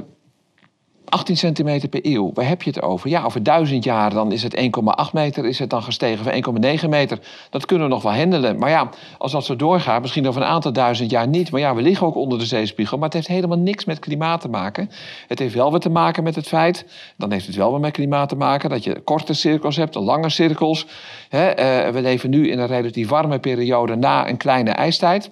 18 1.13 1.37
centimeter 1.37 1.89
per 1.89 2.01
eeuw, 2.03 2.31
waar 2.35 2.49
heb 2.49 2.63
je 2.63 2.71
het 2.71 2.83
over? 2.83 3.09
Ja, 3.11 3.25
over 3.25 3.43
duizend 3.43 3.85
jaar 3.85 4.11
dan 4.11 4.33
is 4.33 4.43
het 4.43 4.57
1,8 4.57 5.13
meter, 5.13 5.45
is 5.47 5.59
het 5.59 5.71
dan 5.71 5.83
gestegen 5.83 6.25
van 6.25 6.63
1,9 6.83 6.89
meter. 6.89 7.19
Dat 7.51 7.67
kunnen 7.67 7.87
we 7.87 7.93
nog 7.93 8.03
wel 8.03 8.15
handelen. 8.15 8.59
Maar 8.59 8.71
ja, 8.71 8.89
als 9.19 9.33
dat 9.33 9.45
zo 9.45 9.57
doorgaat, 9.57 10.01
misschien 10.01 10.29
over 10.29 10.43
een 10.43 10.49
aantal 10.49 10.73
duizend 10.73 11.11
jaar 11.11 11.29
niet. 11.29 11.51
Maar 11.51 11.61
ja, 11.61 11.75
we 11.75 11.83
liggen 11.83 12.07
ook 12.07 12.15
onder 12.15 12.39
de 12.39 12.47
zeespiegel. 12.47 12.97
Maar 12.97 13.07
het 13.07 13.15
heeft 13.15 13.27
helemaal 13.27 13.59
niks 13.59 13.85
met 13.85 13.99
klimaat 13.99 14.41
te 14.41 14.49
maken. 14.49 14.91
Het 15.29 15.39
heeft 15.39 15.55
wel 15.55 15.71
wat 15.71 15.81
te 15.81 15.91
maken 15.91 16.23
met 16.23 16.35
het 16.35 16.49
feit, 16.49 16.87
dan 17.17 17.33
heeft 17.33 17.47
het 17.47 17.57
wel 17.57 17.71
wat 17.71 17.81
met 17.81 17.93
klimaat 17.93 18.29
te 18.29 18.37
maken, 18.37 18.71
dat 18.71 18.85
je 18.85 19.01
korte 19.01 19.35
cirkels 19.35 19.77
hebt, 19.77 19.95
lange 19.95 20.31
cirkels. 20.31 20.87
He, 21.29 21.49
uh, 21.87 21.93
we 21.93 22.03
leven 22.03 22.31
nu 22.31 22.51
in 22.51 22.59
een 22.59 22.67
relatief 22.67 23.09
warme 23.09 23.39
periode 23.39 23.97
na 23.97 24.29
een 24.29 24.37
kleine 24.37 24.71
ijstijd. 24.71 25.31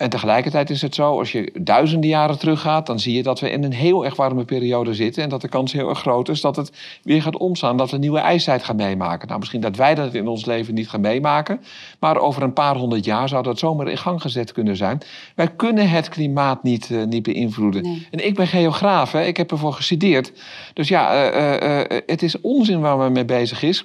En 0.00 0.10
tegelijkertijd 0.10 0.70
is 0.70 0.82
het 0.82 0.94
zo, 0.94 1.18
als 1.18 1.32
je 1.32 1.52
duizenden 1.60 2.10
jaren 2.10 2.38
teruggaat, 2.38 2.86
dan 2.86 3.00
zie 3.00 3.14
je 3.14 3.22
dat 3.22 3.40
we 3.40 3.50
in 3.50 3.64
een 3.64 3.72
heel 3.72 4.04
erg 4.04 4.16
warme 4.16 4.44
periode 4.44 4.94
zitten. 4.94 5.22
En 5.22 5.28
dat 5.28 5.40
de 5.40 5.48
kans 5.48 5.72
heel 5.72 5.88
erg 5.88 5.98
groot 5.98 6.28
is 6.28 6.40
dat 6.40 6.56
het 6.56 6.72
weer 7.02 7.22
gaat 7.22 7.36
omslaan, 7.36 7.76
dat 7.76 7.88
we 7.88 7.94
een 7.94 8.00
nieuwe 8.00 8.18
ijstijd 8.18 8.64
gaan 8.64 8.76
meemaken. 8.76 9.26
Nou, 9.28 9.38
misschien 9.38 9.60
dat 9.60 9.76
wij 9.76 9.94
dat 9.94 10.14
in 10.14 10.28
ons 10.28 10.44
leven 10.44 10.74
niet 10.74 10.88
gaan 10.88 11.00
meemaken, 11.00 11.60
maar 11.98 12.18
over 12.18 12.42
een 12.42 12.52
paar 12.52 12.76
honderd 12.76 13.04
jaar 13.04 13.28
zou 13.28 13.42
dat 13.42 13.58
zomaar 13.58 13.88
in 13.88 13.98
gang 13.98 14.20
gezet 14.20 14.52
kunnen 14.52 14.76
zijn. 14.76 15.00
Wij 15.34 15.48
kunnen 15.48 15.90
het 15.90 16.08
klimaat 16.08 16.62
niet, 16.62 16.88
uh, 16.90 17.04
niet 17.04 17.22
beïnvloeden. 17.22 17.82
Nee. 17.82 18.06
En 18.10 18.26
ik 18.26 18.34
ben 18.34 18.46
geograaf, 18.46 19.12
hè? 19.12 19.22
ik 19.22 19.36
heb 19.36 19.50
ervoor 19.50 19.72
gestudeerd. 19.72 20.32
Dus 20.74 20.88
ja, 20.88 21.32
uh, 21.34 21.68
uh, 21.68 21.98
het 22.06 22.22
is 22.22 22.40
onzin 22.40 22.80
waar 22.80 22.96
men 22.96 23.12
mee 23.12 23.24
bezig 23.24 23.62
is. 23.62 23.84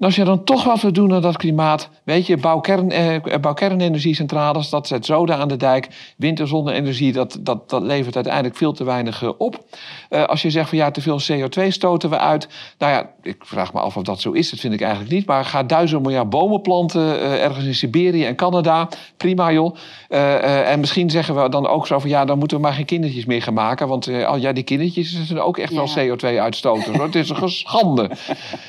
En 0.00 0.06
als 0.06 0.16
je 0.16 0.24
dan 0.24 0.44
toch 0.44 0.64
wat 0.64 0.80
wil 0.80 0.92
doen 0.92 1.12
aan 1.14 1.22
dat 1.22 1.36
klimaat, 1.36 1.88
weet 2.04 2.26
je, 2.26 2.36
bouw, 2.36 2.60
kern, 2.60 2.90
eh, 2.90 3.38
bouw 3.40 3.52
kernenergiecentrales, 3.52 4.70
dat 4.70 4.86
zet 4.86 5.06
zoden 5.06 5.36
aan 5.36 5.48
de 5.48 5.56
dijk. 5.56 5.88
Wind- 6.16 6.40
en 6.40 6.48
zonne-energie, 6.48 7.12
dat, 7.12 7.38
dat, 7.40 7.70
dat 7.70 7.82
levert 7.82 8.14
uiteindelijk 8.14 8.56
veel 8.56 8.72
te 8.72 8.84
weinig 8.84 9.36
op. 9.38 9.64
Uh, 10.10 10.24
als 10.24 10.42
je 10.42 10.50
zegt 10.50 10.68
van 10.68 10.78
ja, 10.78 10.90
te 10.90 11.00
veel 11.00 11.20
CO2 11.20 11.66
stoten 11.68 12.10
we 12.10 12.18
uit. 12.18 12.48
Nou 12.78 12.92
ja, 12.92 13.10
ik 13.22 13.36
vraag 13.44 13.72
me 13.72 13.80
af 13.80 13.96
of 13.96 14.02
dat 14.02 14.20
zo 14.20 14.30
is, 14.30 14.50
dat 14.50 14.60
vind 14.60 14.74
ik 14.74 14.80
eigenlijk 14.80 15.12
niet. 15.12 15.26
Maar 15.26 15.44
ga 15.44 15.62
duizend 15.62 16.02
miljard 16.02 16.30
bomen 16.30 16.60
planten 16.60 17.02
uh, 17.02 17.44
ergens 17.44 17.64
in 17.64 17.74
Siberië 17.74 18.24
en 18.24 18.36
Canada. 18.36 18.88
Prima 19.16 19.52
joh. 19.52 19.76
En 20.08 20.80
misschien 20.80 21.10
zeggen 21.10 21.42
we 21.42 21.48
dan 21.48 21.66
ook 21.66 21.86
zo 21.86 21.98
van 21.98 22.10
ja, 22.10 22.24
dan 22.24 22.38
moeten 22.38 22.56
we 22.56 22.62
maar 22.62 22.72
geen 22.72 22.84
kindertjes 22.84 23.24
meer 23.24 23.42
gaan 23.42 23.54
maken. 23.54 23.88
Want 23.88 24.04
ja, 24.38 24.52
die 24.52 24.64
kindertjes 24.64 25.26
zijn 25.26 25.40
ook 25.40 25.58
echt 25.58 25.72
ja. 25.72 25.84
wel 25.94 26.16
CO2-uitstoters. 26.16 26.98
het 26.98 27.14
is 27.14 27.28
een 27.28 27.48
schande. 27.64 28.10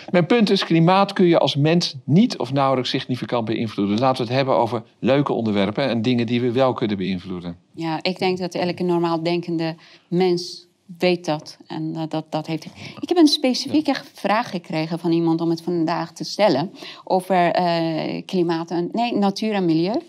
Mijn 0.10 0.26
punt 0.26 0.50
is, 0.50 0.63
klimaat 0.63 1.13
kun 1.21 1.29
je 1.29 1.39
als 1.39 1.55
mens 1.55 1.95
niet 2.03 2.38
of 2.38 2.53
nauwelijks 2.53 2.89
significant 2.89 3.45
beïnvloeden. 3.45 3.99
Laten 3.99 4.17
we 4.17 4.27
het 4.27 4.38
hebben 4.38 4.55
over 4.55 4.84
leuke 4.99 5.34
onderwerpen 5.34 5.89
en 5.89 6.01
dingen 6.01 6.25
die 6.25 6.41
we 6.41 6.51
wel 6.51 6.73
kunnen 6.73 6.97
beïnvloeden. 6.97 7.57
Ja, 7.73 7.99
ik 8.01 8.19
denk 8.19 8.38
dat 8.38 8.53
elke 8.53 8.84
normaal 8.84 9.23
denkende 9.23 9.75
mens 10.07 10.67
weet 10.97 11.25
dat. 11.25 11.57
En 11.67 11.93
uh, 11.95 12.01
dat, 12.10 12.25
dat 12.29 12.47
heeft... 12.47 12.65
Ik 12.99 13.10
heb 13.10 13.17
een 13.17 13.27
specifieke 13.27 13.91
ja. 13.91 14.01
vraag 14.13 14.49
gekregen 14.49 14.99
van 14.99 15.12
iemand 15.12 15.41
om 15.41 15.49
het 15.49 15.62
vandaag 15.62 16.12
te 16.12 16.23
stellen 16.23 16.71
over 17.03 17.60
uh, 17.60 18.21
klimaat 18.25 18.71
en 18.71 18.89
nee, 18.91 19.15
natuur 19.15 19.53
en 19.53 19.65
milieu. 19.65 20.01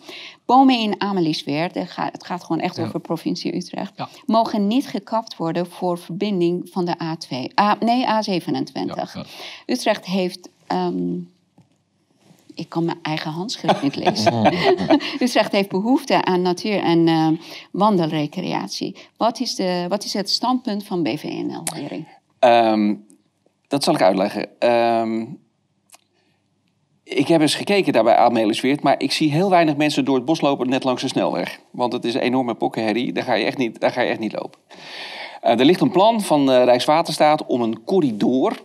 Bomen 0.46 0.79
in 0.79 1.01
Amelisweert, 1.01 1.75
het 1.75 1.90
gaat, 1.90 2.12
het 2.12 2.25
gaat 2.25 2.44
gewoon 2.44 2.62
echt 2.62 2.77
ja. 2.77 2.85
over 2.85 3.01
provincie 3.01 3.57
Utrecht, 3.57 3.92
ja. 3.96 4.09
mogen 4.27 4.66
niet 4.66 4.87
gekapt 4.87 5.37
worden 5.37 5.66
voor 5.66 5.98
verbinding 5.98 6.68
van 6.70 6.85
de 6.85 6.94
A2. 6.94 7.61
A, 7.61 7.77
nee, 7.81 8.05
A27. 8.07 9.20
Utrecht 9.66 10.07
heeft 10.07 10.51
Um, 10.73 11.31
ik 12.55 12.69
kan 12.69 12.85
mijn 12.85 12.99
eigen 13.03 13.31
handschrift 13.31 13.83
niet 13.83 13.97
lezen. 13.97 14.55
Utrecht 15.21 15.53
heeft 15.53 15.69
behoefte 15.69 16.25
aan 16.25 16.43
natuur- 16.43 16.83
en 16.83 17.07
uh, 17.07 17.29
wandelrecreatie. 17.71 18.97
Wat 19.17 19.41
is, 19.41 19.55
de, 19.55 19.87
wat 19.89 20.05
is 20.05 20.13
het 20.13 20.31
standpunt 20.31 20.85
van 20.85 21.03
BVNL, 21.03 21.63
Hering? 21.75 22.07
Um, 22.41 23.07
dat 23.69 23.85
zal 23.85 23.95
ik 23.95 24.03
uitleggen. 24.03 24.69
Um, 24.69 25.41
ik 27.05 27.29
heb 27.29 27.41
eens 27.41 27.55
gekeken 27.55 27.93
daarbij 27.93 28.17
Amelisweert, 28.17 28.83
maar 28.83 28.95
ik 28.99 29.13
zie 29.13 29.31
heel 29.31 29.51
weinig 29.51 29.77
mensen 29.77 30.05
door 30.05 30.15
het 30.15 30.25
bos 30.25 30.41
lopen 30.41 30.69
net 30.69 30.85
langs 30.85 31.03
de 31.03 31.09
snelweg. 31.09 31.61
Want 31.71 31.93
het 31.93 32.05
is 32.05 32.15
een 32.15 32.21
enorme 32.21 32.55
pokkenherrie, 32.55 33.13
daar 33.13 33.25
ga 33.25 33.35
je 33.35 33.45
echt 33.45 33.59
niet, 33.59 33.81
daar 33.81 33.91
ga 33.91 34.01
je 34.01 34.11
echt 34.11 34.19
niet 34.19 34.33
lopen. 34.33 34.61
Uh, 35.45 35.51
er 35.51 35.65
ligt 35.65 35.81
een 35.81 35.91
plan 35.91 36.21
van 36.21 36.51
uh, 36.51 36.65
Rijkswaterstaat 36.65 37.47
om 37.47 37.63
een 37.63 37.85
corridor 37.85 38.61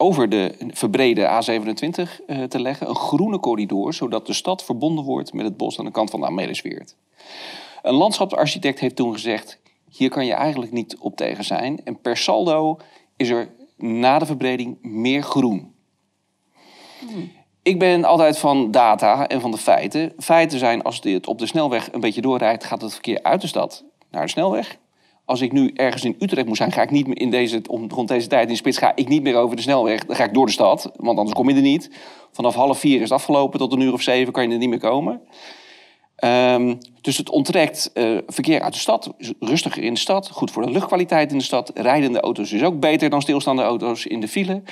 over 0.00 0.28
de 0.28 0.54
verbrede 0.68 1.42
A27 1.42 2.24
uh, 2.26 2.42
te 2.42 2.60
leggen. 2.60 2.88
Een 2.88 2.96
groene 2.96 3.40
corridor, 3.40 3.94
zodat 3.94 4.26
de 4.26 4.32
stad 4.32 4.64
verbonden 4.64 5.04
wordt 5.04 5.32
met 5.32 5.44
het 5.44 5.56
bos 5.56 5.78
aan 5.78 5.84
de 5.84 5.90
kant 5.90 6.10
van 6.10 6.20
de 6.20 6.26
Amelisweert. 6.26 6.96
Een 7.82 7.94
landschapsarchitect 7.94 8.80
heeft 8.80 8.96
toen 8.96 9.12
gezegd: 9.12 9.60
hier 9.90 10.10
kan 10.10 10.26
je 10.26 10.32
eigenlijk 10.32 10.72
niet 10.72 10.96
op 10.98 11.16
tegen 11.16 11.44
zijn. 11.44 11.84
En 11.84 12.00
per 12.00 12.16
saldo 12.16 12.78
is 13.16 13.28
er 13.28 13.48
na 13.76 14.18
de 14.18 14.26
verbreding 14.26 14.78
meer 14.82 15.22
groen. 15.22 15.74
Ik 17.62 17.78
ben 17.78 18.04
altijd 18.04 18.38
van 18.38 18.70
data 18.70 19.28
en 19.28 19.40
van 19.40 19.50
de 19.50 19.58
feiten. 19.58 20.12
Feiten 20.18 20.58
zijn, 20.58 20.82
als 20.82 21.00
dit 21.00 21.26
op 21.26 21.38
de 21.38 21.46
snelweg 21.46 21.92
een 21.92 22.00
beetje 22.00 22.20
doorrijdt, 22.20 22.64
gaat 22.64 22.82
het 22.82 22.92
verkeer 22.92 23.22
uit 23.22 23.40
de 23.40 23.46
stad 23.46 23.84
naar 24.10 24.22
de 24.22 24.30
snelweg. 24.30 24.78
Als 25.30 25.40
ik 25.40 25.52
nu 25.52 25.70
ergens 25.74 26.04
in 26.04 26.16
Utrecht 26.18 26.46
moet 26.46 26.56
zijn, 26.56 26.72
ga 26.72 26.82
ik 26.82 26.90
niet 26.90 27.06
meer 27.06 27.18
in 27.18 27.30
deze, 27.30 27.62
om, 27.68 27.90
rond 27.90 28.08
deze 28.08 28.26
tijd 28.26 28.48
in 28.48 28.56
spits, 28.56 28.78
ga 28.78 28.92
ik 28.94 29.08
niet 29.08 29.22
meer 29.22 29.36
over 29.36 29.56
de 29.56 29.62
snelweg. 29.62 30.04
Dan 30.04 30.16
ga 30.16 30.24
ik 30.24 30.34
door 30.34 30.46
de 30.46 30.52
stad, 30.52 30.90
want 30.96 31.18
anders 31.18 31.36
kom 31.36 31.48
je 31.48 31.54
er 31.54 31.62
niet. 31.62 31.90
Vanaf 32.32 32.54
half 32.54 32.78
vier 32.78 32.94
is 32.94 33.02
het 33.02 33.12
afgelopen, 33.12 33.58
tot 33.58 33.72
een 33.72 33.80
uur 33.80 33.92
of 33.92 34.02
zeven 34.02 34.32
kan 34.32 34.46
je 34.46 34.52
er 34.52 34.58
niet 34.58 34.68
meer 34.68 34.78
komen. 34.78 35.20
Um, 36.24 36.78
dus 37.00 37.16
het 37.16 37.30
onttrekt 37.30 37.90
uh, 37.94 38.18
verkeer 38.26 38.60
uit 38.60 38.72
de 38.72 38.78
stad, 38.78 39.12
rustiger 39.40 39.82
in 39.82 39.94
de 39.94 40.00
stad, 40.00 40.30
goed 40.30 40.50
voor 40.50 40.66
de 40.66 40.72
luchtkwaliteit 40.72 41.32
in 41.32 41.38
de 41.38 41.44
stad. 41.44 41.70
Rijdende 41.74 42.20
auto's 42.20 42.52
is 42.52 42.62
ook 42.62 42.80
beter 42.80 43.10
dan 43.10 43.22
stilstaande 43.22 43.62
auto's 43.62 44.06
in 44.06 44.20
de 44.20 44.28
file. 44.28 44.62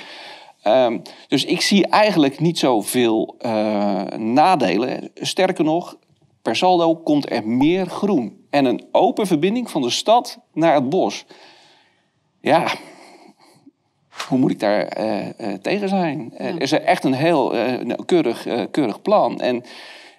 Um, 0.63 1.01
dus 1.27 1.45
ik 1.45 1.61
zie 1.61 1.87
eigenlijk 1.87 2.39
niet 2.39 2.59
zoveel 2.59 3.35
uh, 3.45 4.03
nadelen. 4.17 5.11
Sterker 5.13 5.63
nog, 5.63 5.97
per 6.41 6.55
saldo 6.55 6.95
komt 6.95 7.31
er 7.31 7.47
meer 7.47 7.85
groen. 7.85 8.38
En 8.49 8.65
een 8.65 8.87
open 8.91 9.27
verbinding 9.27 9.69
van 9.69 9.81
de 9.81 9.89
stad 9.89 10.39
naar 10.53 10.73
het 10.73 10.89
bos. 10.89 11.25
Ja, 12.41 12.67
hoe 14.27 14.37
moet 14.37 14.51
ik 14.51 14.59
daar 14.59 14.99
uh, 14.99 15.25
uh, 15.25 15.53
tegen 15.61 15.89
zijn? 15.89 16.33
Ja. 16.37 16.45
Er 16.45 16.61
is 16.61 16.71
echt 16.71 17.03
een 17.03 17.13
heel 17.13 17.53
keurig, 18.05 18.47
keurig 18.71 19.01
plan. 19.01 19.39
En 19.39 19.63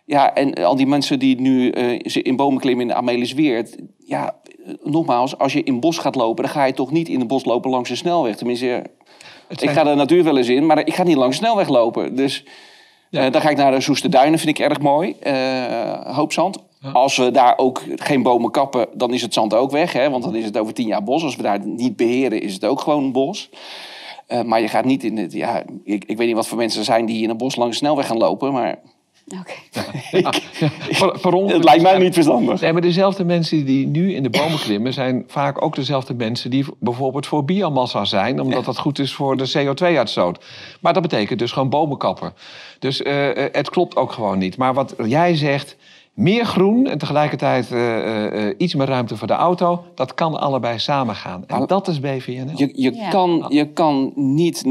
ja, 0.05 0.35
en 0.35 0.55
al 0.55 0.77
die 0.77 0.87
mensen 0.87 1.19
die 1.19 1.41
nu 1.41 1.71
in 2.03 2.37
bomen 2.37 2.61
klimmen 2.61 2.89
in 2.89 2.95
Amelisweert. 2.95 3.77
Ja, 3.99 4.35
nogmaals, 4.83 5.39
als 5.39 5.53
je 5.53 5.63
in 5.63 5.81
bos 5.81 5.99
gaat 5.99 6.15
lopen, 6.15 6.45
dan 6.45 6.53
ga 6.53 6.65
je 6.65 6.73
toch 6.73 6.91
niet 6.91 7.09
in 7.09 7.19
het 7.19 7.29
bos 7.29 7.45
lopen 7.45 7.71
langs 7.71 7.89
de 7.89 7.97
snelweg. 7.97 8.37
Tenminste, 8.37 8.85
ik 9.49 9.71
ga 9.71 9.85
de 9.85 9.95
natuur 9.95 10.25
wel 10.25 10.37
eens 10.37 10.49
in, 10.49 10.67
maar 10.67 10.79
ik 10.79 10.95
ga 10.95 11.03
niet 11.03 11.17
langs 11.17 11.39
de 11.39 11.45
snelweg 11.45 11.69
lopen. 11.69 12.17
Dus 12.17 12.45
ja. 13.11 13.31
dan 13.31 13.41
ga 13.41 13.51
ik 13.51 13.57
naar 13.57 13.73
de 13.73 13.81
Soeste 13.81 14.09
Duinen, 14.09 14.39
vind 14.39 14.59
ik 14.59 14.65
erg 14.65 14.81
mooi. 14.81 15.17
Hoopzand. 16.05 16.69
Als 16.93 17.17
we 17.17 17.31
daar 17.31 17.59
ook 17.59 17.83
geen 17.97 18.23
bomen 18.23 18.51
kappen, 18.51 18.87
dan 18.95 19.15
is 19.15 19.23
het 19.23 19.35
zand 19.35 19.55
ook 19.55 19.71
weg. 19.71 19.93
Hè? 19.93 20.11
Want 20.11 20.25
dan 20.25 20.35
is 20.35 20.45
het 20.45 20.59
over 20.59 20.75
tien 20.75 20.87
jaar 20.87 21.03
bos. 21.03 21.23
Als 21.23 21.37
we 21.37 21.43
daar 21.43 21.67
niet 21.67 21.97
beheren, 21.97 22.43
is 22.43 22.55
het 22.55 22.65
ook 22.65 22.81
gewoon 22.81 23.13
bos. 23.13 23.51
Uh, 24.29 24.43
maar 24.43 24.61
je 24.61 24.69
gaat 24.69 24.85
niet 24.85 25.05
in 25.05 25.17
het. 25.17 25.33
Ja, 25.33 25.63
ik, 25.85 26.05
ik 26.05 26.17
weet 26.17 26.27
niet 26.27 26.37
wat 26.37 26.49
voor 26.49 26.59
mensen 26.59 26.79
er 26.79 26.85
zijn 26.85 27.07
die 27.07 27.23
in 27.23 27.31
een 27.31 27.37
bos 27.37 27.57
langs 27.57 27.79
de 27.79 27.85
snelweg 27.85 28.07
gaan 28.07 28.17
lopen. 28.17 28.53
Maar 28.53 28.79
Oké. 29.39 29.53
Okay. 31.23 31.47
het 31.47 31.65
lijkt 31.65 31.83
mij 31.83 31.99
niet 31.99 32.15
verstandig. 32.15 32.61
Nee, 32.61 32.73
maar 32.73 32.83
dezelfde 32.83 33.25
mensen 33.25 33.65
die 33.65 33.87
nu 33.87 34.15
in 34.15 34.23
de 34.23 34.31
bomen 34.31 34.59
klimmen... 34.59 34.93
zijn 34.93 35.25
vaak 35.27 35.63
ook 35.63 35.75
dezelfde 35.75 36.15
mensen 36.15 36.51
die 36.51 36.65
bijvoorbeeld 36.79 37.27
voor 37.27 37.45
biomassa 37.45 38.05
zijn... 38.05 38.41
omdat 38.41 38.65
dat 38.65 38.79
goed 38.79 38.99
is 38.99 39.15
voor 39.15 39.37
de 39.37 39.53
CO2-uitstoot. 39.59 40.45
Maar 40.81 40.93
dat 40.93 41.03
betekent 41.03 41.39
dus 41.39 41.53
gewoon 41.53 41.69
bomen 41.69 41.99
kappen. 41.99 42.33
Dus 42.79 43.01
uh, 43.01 43.29
het 43.35 43.71
klopt 43.71 43.97
ook 43.97 44.13
gewoon 44.13 44.39
niet. 44.39 44.57
Maar 44.57 44.75
wat 44.75 44.95
jij 45.05 45.37
zegt 45.37 45.77
meer 46.21 46.45
groen 46.45 46.87
en 46.87 46.99
tegelijkertijd 46.99 47.71
uh, 47.71 48.33
uh, 48.33 48.55
iets 48.57 48.75
meer 48.75 48.87
ruimte 48.87 49.17
voor 49.17 49.27
de 49.27 49.33
auto. 49.33 49.85
Dat 49.95 50.15
kan 50.15 50.41
allebei 50.41 50.79
samengaan. 50.79 51.45
En 51.47 51.67
dat 51.67 51.89
is 51.89 52.01
BVNL. 52.01 52.53
Je, 52.55 52.73
je, 52.75 52.95
ja. 52.95 53.09
kan, 53.09 53.45
je 53.49 53.73
kan 53.73 54.13
niet 54.15 54.65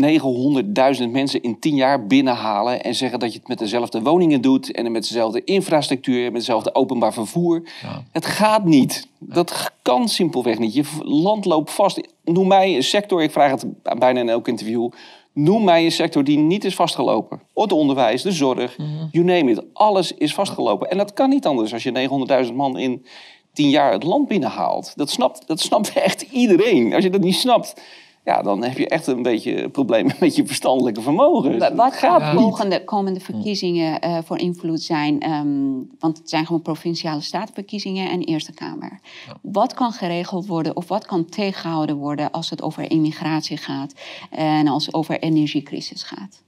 900.000 0.99 1.09
mensen 1.11 1.41
in 1.41 1.59
10 1.59 1.75
jaar 1.75 2.05
binnenhalen 2.05 2.83
en 2.83 2.95
zeggen 2.95 3.19
dat 3.19 3.33
je 3.33 3.39
het 3.39 3.47
met 3.47 3.57
dezelfde 3.57 4.01
woningen 4.01 4.41
doet 4.41 4.71
en 4.71 4.91
met 4.91 5.01
dezelfde 5.01 5.43
infrastructuur, 5.43 6.23
met 6.23 6.33
dezelfde 6.33 6.75
openbaar 6.75 7.13
vervoer. 7.13 7.63
Ja. 7.81 8.03
Het 8.11 8.25
gaat 8.25 8.65
niet. 8.65 9.07
Dat 9.19 9.71
kan 9.81 10.07
simpelweg 10.07 10.59
niet. 10.59 10.73
Je 10.73 10.83
land 11.01 11.45
loopt 11.45 11.71
vast. 11.71 12.01
Noem 12.23 12.47
mij 12.47 12.75
een 12.75 12.83
sector, 12.83 13.23
ik 13.23 13.31
vraag 13.31 13.51
het 13.51 13.65
bijna 13.99 14.19
in 14.19 14.29
elk 14.29 14.47
interview. 14.47 14.89
Noem 15.39 15.63
mij 15.63 15.85
een 15.85 15.91
sector 15.91 16.23
die 16.23 16.37
niet 16.37 16.65
is 16.65 16.75
vastgelopen. 16.75 17.41
Het 17.53 17.71
onderwijs, 17.71 18.21
de 18.21 18.31
zorg, 18.31 18.75
-hmm. 18.75 19.07
you 19.11 19.25
name 19.25 19.51
it. 19.51 19.61
Alles 19.73 20.13
is 20.13 20.33
vastgelopen. 20.33 20.89
En 20.89 20.97
dat 20.97 21.13
kan 21.13 21.29
niet 21.29 21.45
anders 21.45 21.73
als 21.73 21.83
je 21.83 22.45
900.000 22.47 22.53
man 22.53 22.77
in 22.77 23.05
10 23.53 23.69
jaar 23.69 23.91
het 23.91 24.03
land 24.03 24.27
binnenhaalt. 24.27 24.93
Dat 24.95 25.09
snapt, 25.09 25.47
dat 25.47 25.59
snapt 25.59 25.93
echt 26.09 26.21
iedereen. 26.21 26.93
Als 26.93 27.03
je 27.03 27.09
dat 27.09 27.21
niet 27.21 27.35
snapt, 27.35 27.81
ja, 28.29 28.41
dan 28.41 28.63
heb 28.63 28.77
je 28.77 28.87
echt 28.87 29.07
een 29.07 29.21
beetje 29.21 29.63
een 29.63 29.71
probleem 29.71 30.09
met 30.19 30.35
je 30.35 30.45
verstandelijke 30.45 31.01
vermogen. 31.01 31.75
Wat 31.75 31.93
gaat 31.93 32.33
volgende 32.35 32.83
komende 32.83 33.19
verkiezingen 33.19 34.05
uh, 34.05 34.17
voor 34.23 34.37
invloed 34.37 34.81
zijn? 34.81 35.31
Um, 35.31 35.89
want 35.99 36.17
het 36.17 36.29
zijn 36.29 36.45
gewoon 36.45 36.61
provinciale 36.61 37.21
statenverkiezingen 37.21 38.09
en 38.09 38.21
Eerste 38.21 38.53
Kamer. 38.53 38.99
Ja. 39.27 39.37
Wat 39.41 39.73
kan 39.73 39.91
geregeld 39.91 40.47
worden 40.47 40.75
of 40.75 40.87
wat 40.87 41.05
kan 41.05 41.25
tegengehouden 41.25 41.95
worden 41.95 42.31
als 42.31 42.49
het 42.49 42.61
over 42.61 42.91
immigratie 42.91 43.57
gaat 43.57 43.93
en 44.29 44.67
als 44.67 44.85
het 44.85 44.95
over 44.95 45.19
energiecrisis 45.19 46.03
gaat? 46.03 46.41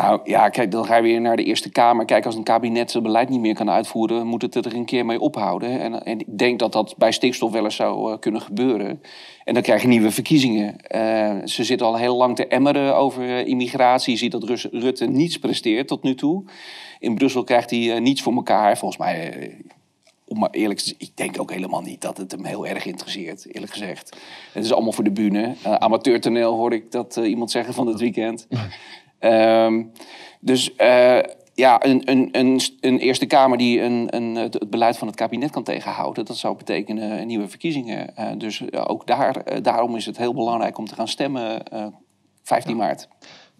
Nou 0.00 0.20
ja, 0.24 0.48
kijk, 0.48 0.70
dan 0.70 0.84
ga 0.84 0.96
je 0.96 1.02
weer 1.02 1.20
naar 1.20 1.36
de 1.36 1.44
Eerste 1.44 1.70
Kamer. 1.70 2.04
Kijk, 2.04 2.26
als 2.26 2.34
een 2.34 2.42
kabinet 2.42 2.90
zijn 2.90 3.02
beleid 3.02 3.28
niet 3.28 3.40
meer 3.40 3.54
kan 3.54 3.70
uitvoeren, 3.70 4.26
moet 4.26 4.42
het 4.42 4.54
er 4.54 4.74
een 4.74 4.84
keer 4.84 5.06
mee 5.06 5.20
ophouden. 5.20 5.80
En, 5.80 6.04
en 6.04 6.20
ik 6.20 6.38
denk 6.38 6.58
dat 6.58 6.72
dat 6.72 6.94
bij 6.98 7.12
stikstof 7.12 7.52
wel 7.52 7.64
eens 7.64 7.76
zou 7.76 8.12
uh, 8.12 8.18
kunnen 8.18 8.40
gebeuren. 8.40 9.02
En 9.44 9.54
dan 9.54 9.62
krijg 9.62 9.82
je 9.82 9.88
nieuwe 9.88 10.10
verkiezingen. 10.10 10.76
Uh, 10.94 11.46
ze 11.46 11.64
zitten 11.64 11.86
al 11.86 11.96
heel 11.96 12.16
lang 12.16 12.36
te 12.36 12.46
emmeren 12.46 12.96
over 12.96 13.22
uh, 13.22 13.46
immigratie. 13.46 14.12
Je 14.12 14.18
ziet 14.18 14.32
dat 14.32 14.44
Rutte 14.72 15.06
niets 15.06 15.38
presteert 15.38 15.88
tot 15.88 16.02
nu 16.02 16.14
toe. 16.14 16.44
In 16.98 17.14
Brussel 17.14 17.44
krijgt 17.44 17.70
hij 17.70 18.00
niets 18.00 18.22
voor 18.22 18.34
elkaar. 18.34 18.78
Volgens 18.78 19.00
mij 19.00 19.56
om 20.30 20.38
maar 20.38 20.50
eerlijk 20.50 20.78
te 20.78 20.84
zeggen, 20.84 21.06
ik 21.06 21.16
denk 21.16 21.40
ook 21.40 21.52
helemaal 21.52 21.80
niet 21.80 22.00
dat 22.00 22.16
het 22.16 22.30
hem 22.30 22.44
heel 22.44 22.66
erg 22.66 22.84
interesseert, 22.84 23.54
eerlijk 23.54 23.72
gezegd. 23.72 24.16
Het 24.52 24.64
is 24.64 24.72
allemaal 24.72 24.92
voor 24.92 25.04
de 25.04 25.10
bühne. 25.10 25.54
Amateurtoneel 25.62 26.54
hoorde 26.54 26.76
ik 26.76 26.90
dat 26.90 27.16
iemand 27.16 27.50
zeggen 27.50 27.74
van 27.74 27.86
het 27.86 28.00
weekend. 28.00 28.46
Um, 29.20 29.92
dus 30.40 30.70
uh, 30.76 31.18
ja, 31.54 31.84
een, 31.84 32.02
een, 32.10 32.28
een, 32.32 32.60
een, 32.80 32.98
Eerste 32.98 33.26
Kamer 33.26 33.58
die 33.58 33.80
een, 33.80 34.16
een, 34.16 34.34
het 34.34 34.70
beleid 34.70 34.98
van 34.98 35.06
het 35.06 35.16
kabinet 35.16 35.50
kan 35.50 35.62
tegenhouden, 35.62 36.24
dat 36.24 36.36
zou 36.36 36.56
betekenen 36.56 37.26
nieuwe 37.26 37.48
verkiezingen. 37.48 38.12
Uh, 38.18 38.30
dus 38.36 38.60
uh, 38.60 38.84
ook 38.86 39.06
daar, 39.06 39.62
daarom 39.62 39.96
is 39.96 40.06
het 40.06 40.16
heel 40.16 40.34
belangrijk 40.34 40.78
om 40.78 40.86
te 40.86 40.94
gaan 40.94 41.08
stemmen 41.08 41.62
15 42.42 42.70
ja. 42.70 42.76
maart. 42.76 43.08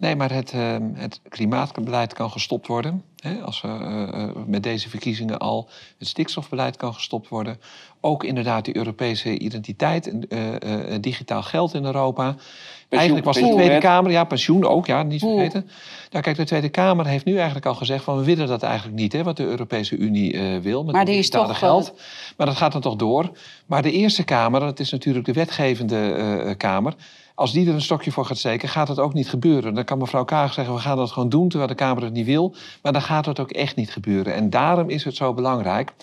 Nee, 0.01 0.15
maar 0.15 0.31
het, 0.31 0.51
het 0.93 1.19
klimaatbeleid 1.29 2.13
kan 2.13 2.31
gestopt 2.31 2.67
worden. 2.67 3.03
Hè, 3.19 3.41
als 3.41 3.61
we 3.61 3.67
uh, 3.67 4.43
met 4.45 4.63
deze 4.63 4.89
verkiezingen 4.89 5.37
al 5.37 5.69
het 5.97 6.07
stikstofbeleid 6.07 6.77
kan 6.77 6.93
gestopt 6.93 7.27
worden. 7.27 7.59
Ook 7.99 8.23
inderdaad 8.23 8.65
die 8.65 8.75
Europese 8.75 9.37
identiteit 9.37 10.07
en 10.07 10.25
uh, 10.29 10.95
digitaal 11.01 11.43
geld 11.43 11.73
in 11.73 11.85
Europa. 11.85 12.23
Pensioen, 12.23 12.45
eigenlijk 12.89 13.25
was 13.25 13.35
de 13.35 13.49
Tweede 13.49 13.77
Kamer, 13.77 14.11
ja, 14.11 14.23
pensioen 14.23 14.65
ook, 14.65 14.85
ja, 14.85 15.03
niet 15.03 15.19
vergeten. 15.19 15.69
Nou, 16.11 16.23
kijk, 16.23 16.35
de 16.35 16.43
Tweede 16.43 16.69
Kamer 16.69 17.05
heeft 17.05 17.25
nu 17.25 17.35
eigenlijk 17.35 17.65
al 17.65 17.75
gezegd 17.75 18.03
van 18.03 18.17
we 18.17 18.23
willen 18.23 18.47
dat 18.47 18.63
eigenlijk 18.63 18.97
niet, 18.97 19.13
hè, 19.13 19.23
wat 19.23 19.37
de 19.37 19.45
Europese 19.45 19.97
Unie 19.97 20.59
wil 20.61 20.83
met 20.83 20.95
maar 20.95 21.05
die 21.05 21.15
digitale 21.15 21.47
toch, 21.47 21.57
geld. 21.57 21.93
Maar 22.37 22.47
dat 22.47 22.55
gaat 22.55 22.71
dan 22.71 22.81
toch 22.81 22.95
door. 22.95 23.31
Maar 23.65 23.81
de 23.81 23.91
Eerste 23.91 24.23
Kamer, 24.23 24.59
dat 24.59 24.79
is 24.79 24.91
natuurlijk 24.91 25.25
de 25.25 25.33
wetgevende 25.33 26.55
Kamer. 26.57 26.95
Als 27.35 27.51
die 27.51 27.67
er 27.67 27.73
een 27.73 27.81
stokje 27.81 28.11
voor 28.11 28.25
gaat 28.25 28.37
steken, 28.37 28.69
gaat 28.69 28.87
het 28.87 28.99
ook 28.99 29.13
niet 29.13 29.29
gebeuren. 29.29 29.73
Dan 29.73 29.83
kan 29.83 29.97
mevrouw 29.97 30.25
Kaag 30.25 30.53
zeggen, 30.53 30.73
we 30.73 30.79
gaan 30.79 30.97
dat 30.97 31.11
gewoon 31.11 31.29
doen, 31.29 31.49
terwijl 31.49 31.69
de 31.69 31.75
Kamer 31.75 32.03
het 32.03 32.13
niet 32.13 32.25
wil. 32.25 32.55
Maar 32.81 32.93
dan 32.93 33.01
gaat 33.01 33.25
het 33.25 33.39
ook 33.39 33.51
echt 33.51 33.75
niet 33.75 33.91
gebeuren. 33.91 34.33
En 34.33 34.49
daarom 34.49 34.89
is 34.89 35.03
het 35.03 35.15
zo 35.15 35.33
belangrijk 35.33 35.93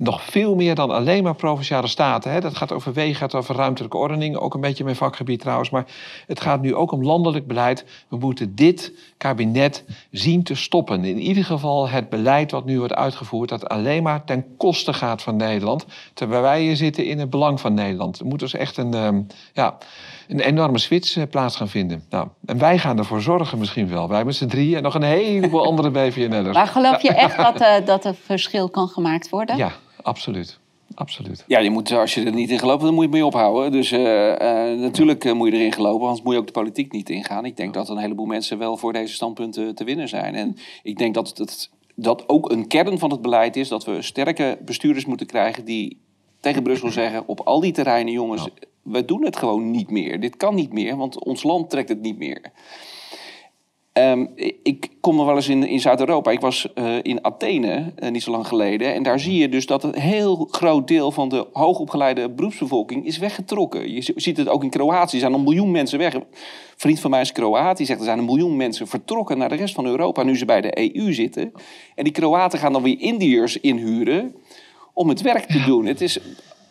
nog 0.00 0.22
veel 0.22 0.54
meer 0.54 0.74
dan 0.74 0.90
alleen 0.90 1.22
maar 1.22 1.34
provinciale 1.34 1.86
staten. 1.86 2.32
Hè. 2.32 2.40
Dat 2.40 2.56
gaat 2.56 2.72
over 2.72 2.92
wegen, 2.92 3.14
gaat 3.14 3.34
over 3.34 3.54
ruimtelijke 3.54 3.96
ordening, 3.96 4.36
ook 4.36 4.54
een 4.54 4.60
beetje 4.60 4.84
mijn 4.84 4.96
vakgebied 4.96 5.40
trouwens. 5.40 5.70
Maar 5.70 5.86
het 6.26 6.40
gaat 6.40 6.60
nu 6.60 6.74
ook 6.74 6.92
om 6.92 7.04
landelijk 7.04 7.46
beleid. 7.46 7.84
We 8.08 8.16
moeten 8.16 8.54
dit 8.54 8.92
kabinet 9.16 9.84
zien 10.10 10.42
te 10.42 10.54
stoppen. 10.54 11.04
In 11.04 11.18
ieder 11.18 11.44
geval 11.44 11.88
het 11.88 12.08
beleid 12.08 12.50
wat 12.50 12.64
nu 12.64 12.78
wordt 12.78 12.94
uitgevoerd, 12.94 13.48
dat 13.48 13.68
alleen 13.68 14.02
maar 14.02 14.24
ten 14.24 14.56
koste 14.56 14.92
gaat 14.92 15.22
van 15.22 15.36
Nederland. 15.36 15.86
Terwijl 16.14 16.42
wij 16.42 16.62
hier 16.62 16.76
zitten 16.76 17.04
in 17.06 17.18
het 17.18 17.30
belang 17.30 17.60
van 17.60 17.74
Nederland. 17.74 18.18
Er 18.18 18.26
moet 18.26 18.40
dus 18.40 18.54
echt 18.54 18.76
een, 18.76 18.94
um, 18.94 19.26
ja, 19.52 19.78
een 20.30 20.40
enorme 20.40 20.78
switch 20.78 21.16
uh, 21.16 21.24
plaats 21.30 21.56
gaan 21.56 21.68
vinden. 21.68 22.04
Nou, 22.10 22.28
en 22.46 22.58
wij 22.58 22.78
gaan 22.78 22.98
ervoor 22.98 23.20
zorgen 23.20 23.58
misschien 23.58 23.88
wel. 23.88 24.08
Wij 24.08 24.24
met 24.24 24.34
z'n 24.34 24.46
drieën 24.46 24.76
en 24.76 24.82
nog 24.82 24.94
een 24.94 25.02
heleboel 25.02 25.64
andere 25.64 25.90
BVN'ers. 26.10 26.54
Maar 26.54 26.66
geloof 26.66 27.02
je 27.02 27.12
echt 27.12 27.36
dat, 27.36 27.60
uh, 27.60 27.74
dat 27.84 28.04
er 28.04 28.14
verschil 28.14 28.68
kan 28.68 28.88
gemaakt 28.88 29.28
worden? 29.28 29.56
Ja, 29.56 29.72
absoluut. 30.02 30.58
Absoluut. 30.94 31.44
Ja, 31.46 31.58
je 31.58 31.70
moet, 31.70 31.92
als 31.92 32.14
je 32.14 32.24
er 32.24 32.32
niet 32.32 32.50
in 32.50 32.58
gelooft, 32.58 32.82
dan 32.82 32.94
moet 32.94 33.04
je 33.04 33.08
het 33.08 33.18
mee 33.18 33.26
ophouden. 33.26 33.72
Dus 33.72 33.92
uh, 33.92 34.00
uh, 34.00 34.80
natuurlijk 34.80 35.34
moet 35.34 35.48
je 35.48 35.54
erin 35.56 35.72
geloven, 35.72 36.06
anders 36.06 36.22
moet 36.22 36.32
je 36.32 36.38
ook 36.38 36.46
de 36.46 36.52
politiek 36.52 36.92
niet 36.92 37.10
ingaan. 37.10 37.44
Ik 37.44 37.56
denk 37.56 37.74
dat 37.74 37.88
een 37.88 37.98
heleboel 37.98 38.26
mensen 38.26 38.58
wel 38.58 38.76
voor 38.76 38.92
deze 38.92 39.14
standpunten 39.14 39.74
te 39.74 39.84
winnen 39.84 40.08
zijn. 40.08 40.34
En 40.34 40.56
ik 40.82 40.98
denk 40.98 41.14
dat 41.14 41.38
het, 41.38 41.70
dat 41.94 42.28
ook 42.28 42.50
een 42.50 42.66
kern 42.66 42.98
van 42.98 43.10
het 43.10 43.22
beleid 43.22 43.56
is 43.56 43.68
dat 43.68 43.84
we 43.84 44.02
sterke 44.02 44.58
bestuurders 44.64 45.04
moeten 45.04 45.26
krijgen 45.26 45.64
die 45.64 46.00
tegen 46.40 46.62
Brussel 46.62 46.90
zeggen: 46.90 47.22
op 47.26 47.40
al 47.40 47.60
die 47.60 47.72
terreinen, 47.72 48.12
jongens, 48.12 48.48
we 48.90 49.04
doen 49.04 49.24
het 49.24 49.36
gewoon 49.36 49.70
niet 49.70 49.90
meer. 49.90 50.20
Dit 50.20 50.36
kan 50.36 50.54
niet 50.54 50.72
meer, 50.72 50.96
want 50.96 51.24
ons 51.24 51.42
land 51.42 51.70
trekt 51.70 51.88
het 51.88 52.00
niet 52.00 52.18
meer. 52.18 52.52
Ehm, 53.92 54.26
ik 54.62 54.88
kom 55.00 55.16
nog 55.16 55.26
wel 55.26 55.36
eens 55.36 55.48
in, 55.48 55.66
in 55.66 55.80
Zuid-Europa. 55.80 56.30
Ik 56.30 56.40
was 56.40 56.68
uh, 56.74 56.96
in 57.02 57.24
Athene 57.24 57.92
uh, 57.98 58.10
niet 58.10 58.22
zo 58.22 58.30
lang 58.30 58.46
geleden. 58.46 58.94
En 58.94 59.02
daar 59.02 59.20
zie 59.20 59.36
je 59.36 59.48
dus 59.48 59.66
dat 59.66 59.84
een 59.84 59.98
heel 59.98 60.48
groot 60.50 60.88
deel 60.88 61.10
van 61.10 61.28
de 61.28 61.46
hoogopgeleide 61.52 62.30
beroepsbevolking 62.30 63.06
is 63.06 63.18
weggetrokken. 63.18 63.92
Je 63.92 64.12
ziet 64.16 64.36
het 64.36 64.48
ook 64.48 64.62
in 64.62 64.70
Kroatië. 64.70 65.14
Er 65.14 65.20
zijn 65.20 65.32
een 65.32 65.42
miljoen 65.42 65.70
mensen 65.70 65.98
weg. 65.98 66.14
Een 66.14 66.24
vriend 66.76 67.00
van 67.00 67.10
mij 67.10 67.20
is 67.20 67.32
Kroatië. 67.32 67.76
Die 67.76 67.86
zegt 67.86 67.98
er 67.98 68.04
zijn 68.04 68.18
een 68.18 68.24
miljoen 68.24 68.56
mensen 68.56 68.86
vertrokken 68.86 69.38
naar 69.38 69.48
de 69.48 69.54
rest 69.54 69.74
van 69.74 69.86
Europa. 69.86 70.22
Nu 70.22 70.36
ze 70.36 70.44
bij 70.44 70.60
de 70.60 70.94
EU 70.94 71.12
zitten. 71.12 71.52
En 71.94 72.04
die 72.04 72.12
Kroaten 72.12 72.58
gaan 72.58 72.72
dan 72.72 72.82
weer 72.82 73.00
Indiërs 73.00 73.60
inhuren 73.60 74.34
om 74.92 75.08
het 75.08 75.20
werk 75.20 75.44
te 75.44 75.64
doen. 75.64 75.86
Het 75.86 76.00
is, 76.00 76.18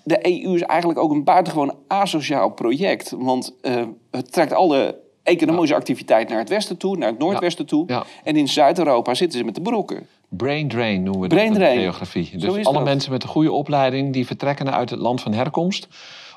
de 0.10 0.44
EU 0.44 0.56
is 0.56 0.62
eigenlijk 0.62 1.00
ook 1.00 1.12
een 1.12 1.24
buitengewoon 1.24 1.74
asociaal 1.88 2.50
project. 2.50 3.14
Want 3.18 3.56
uh, 3.62 3.82
het 4.12 4.32
trekt 4.32 4.54
alle 4.54 5.00
economische 5.24 5.76
activiteit 5.76 6.30
naar 6.30 6.38
het 6.38 6.50
westen 6.50 6.78
toe, 6.78 6.98
naar 6.98 7.10
het 7.10 7.20
noordwesten 7.20 7.66
toe. 7.66 8.04
En 8.24 8.36
in 8.36 8.48
Zuid-Europa 8.48 9.14
zitten 9.14 9.40
ze 9.40 9.46
met 9.46 9.56
de 9.56 9.62
brokken. 9.62 10.08
Brain 10.30 10.68
drain 10.68 11.04
noemen 11.04 11.22
we 11.22 11.36
dat 11.36 11.40
in 11.40 11.54
de 11.54 11.66
geografie. 11.66 12.38
Dus 12.38 12.66
alle 12.66 12.84
mensen 12.84 13.12
met 13.12 13.24
een 13.24 13.30
goede 13.30 13.52
opleiding 13.52 14.14
die 14.14 14.26
vertrekken 14.26 14.74
uit 14.74 14.90
het 14.90 15.00
land 15.00 15.22
van 15.22 15.34
herkomst 15.34 15.88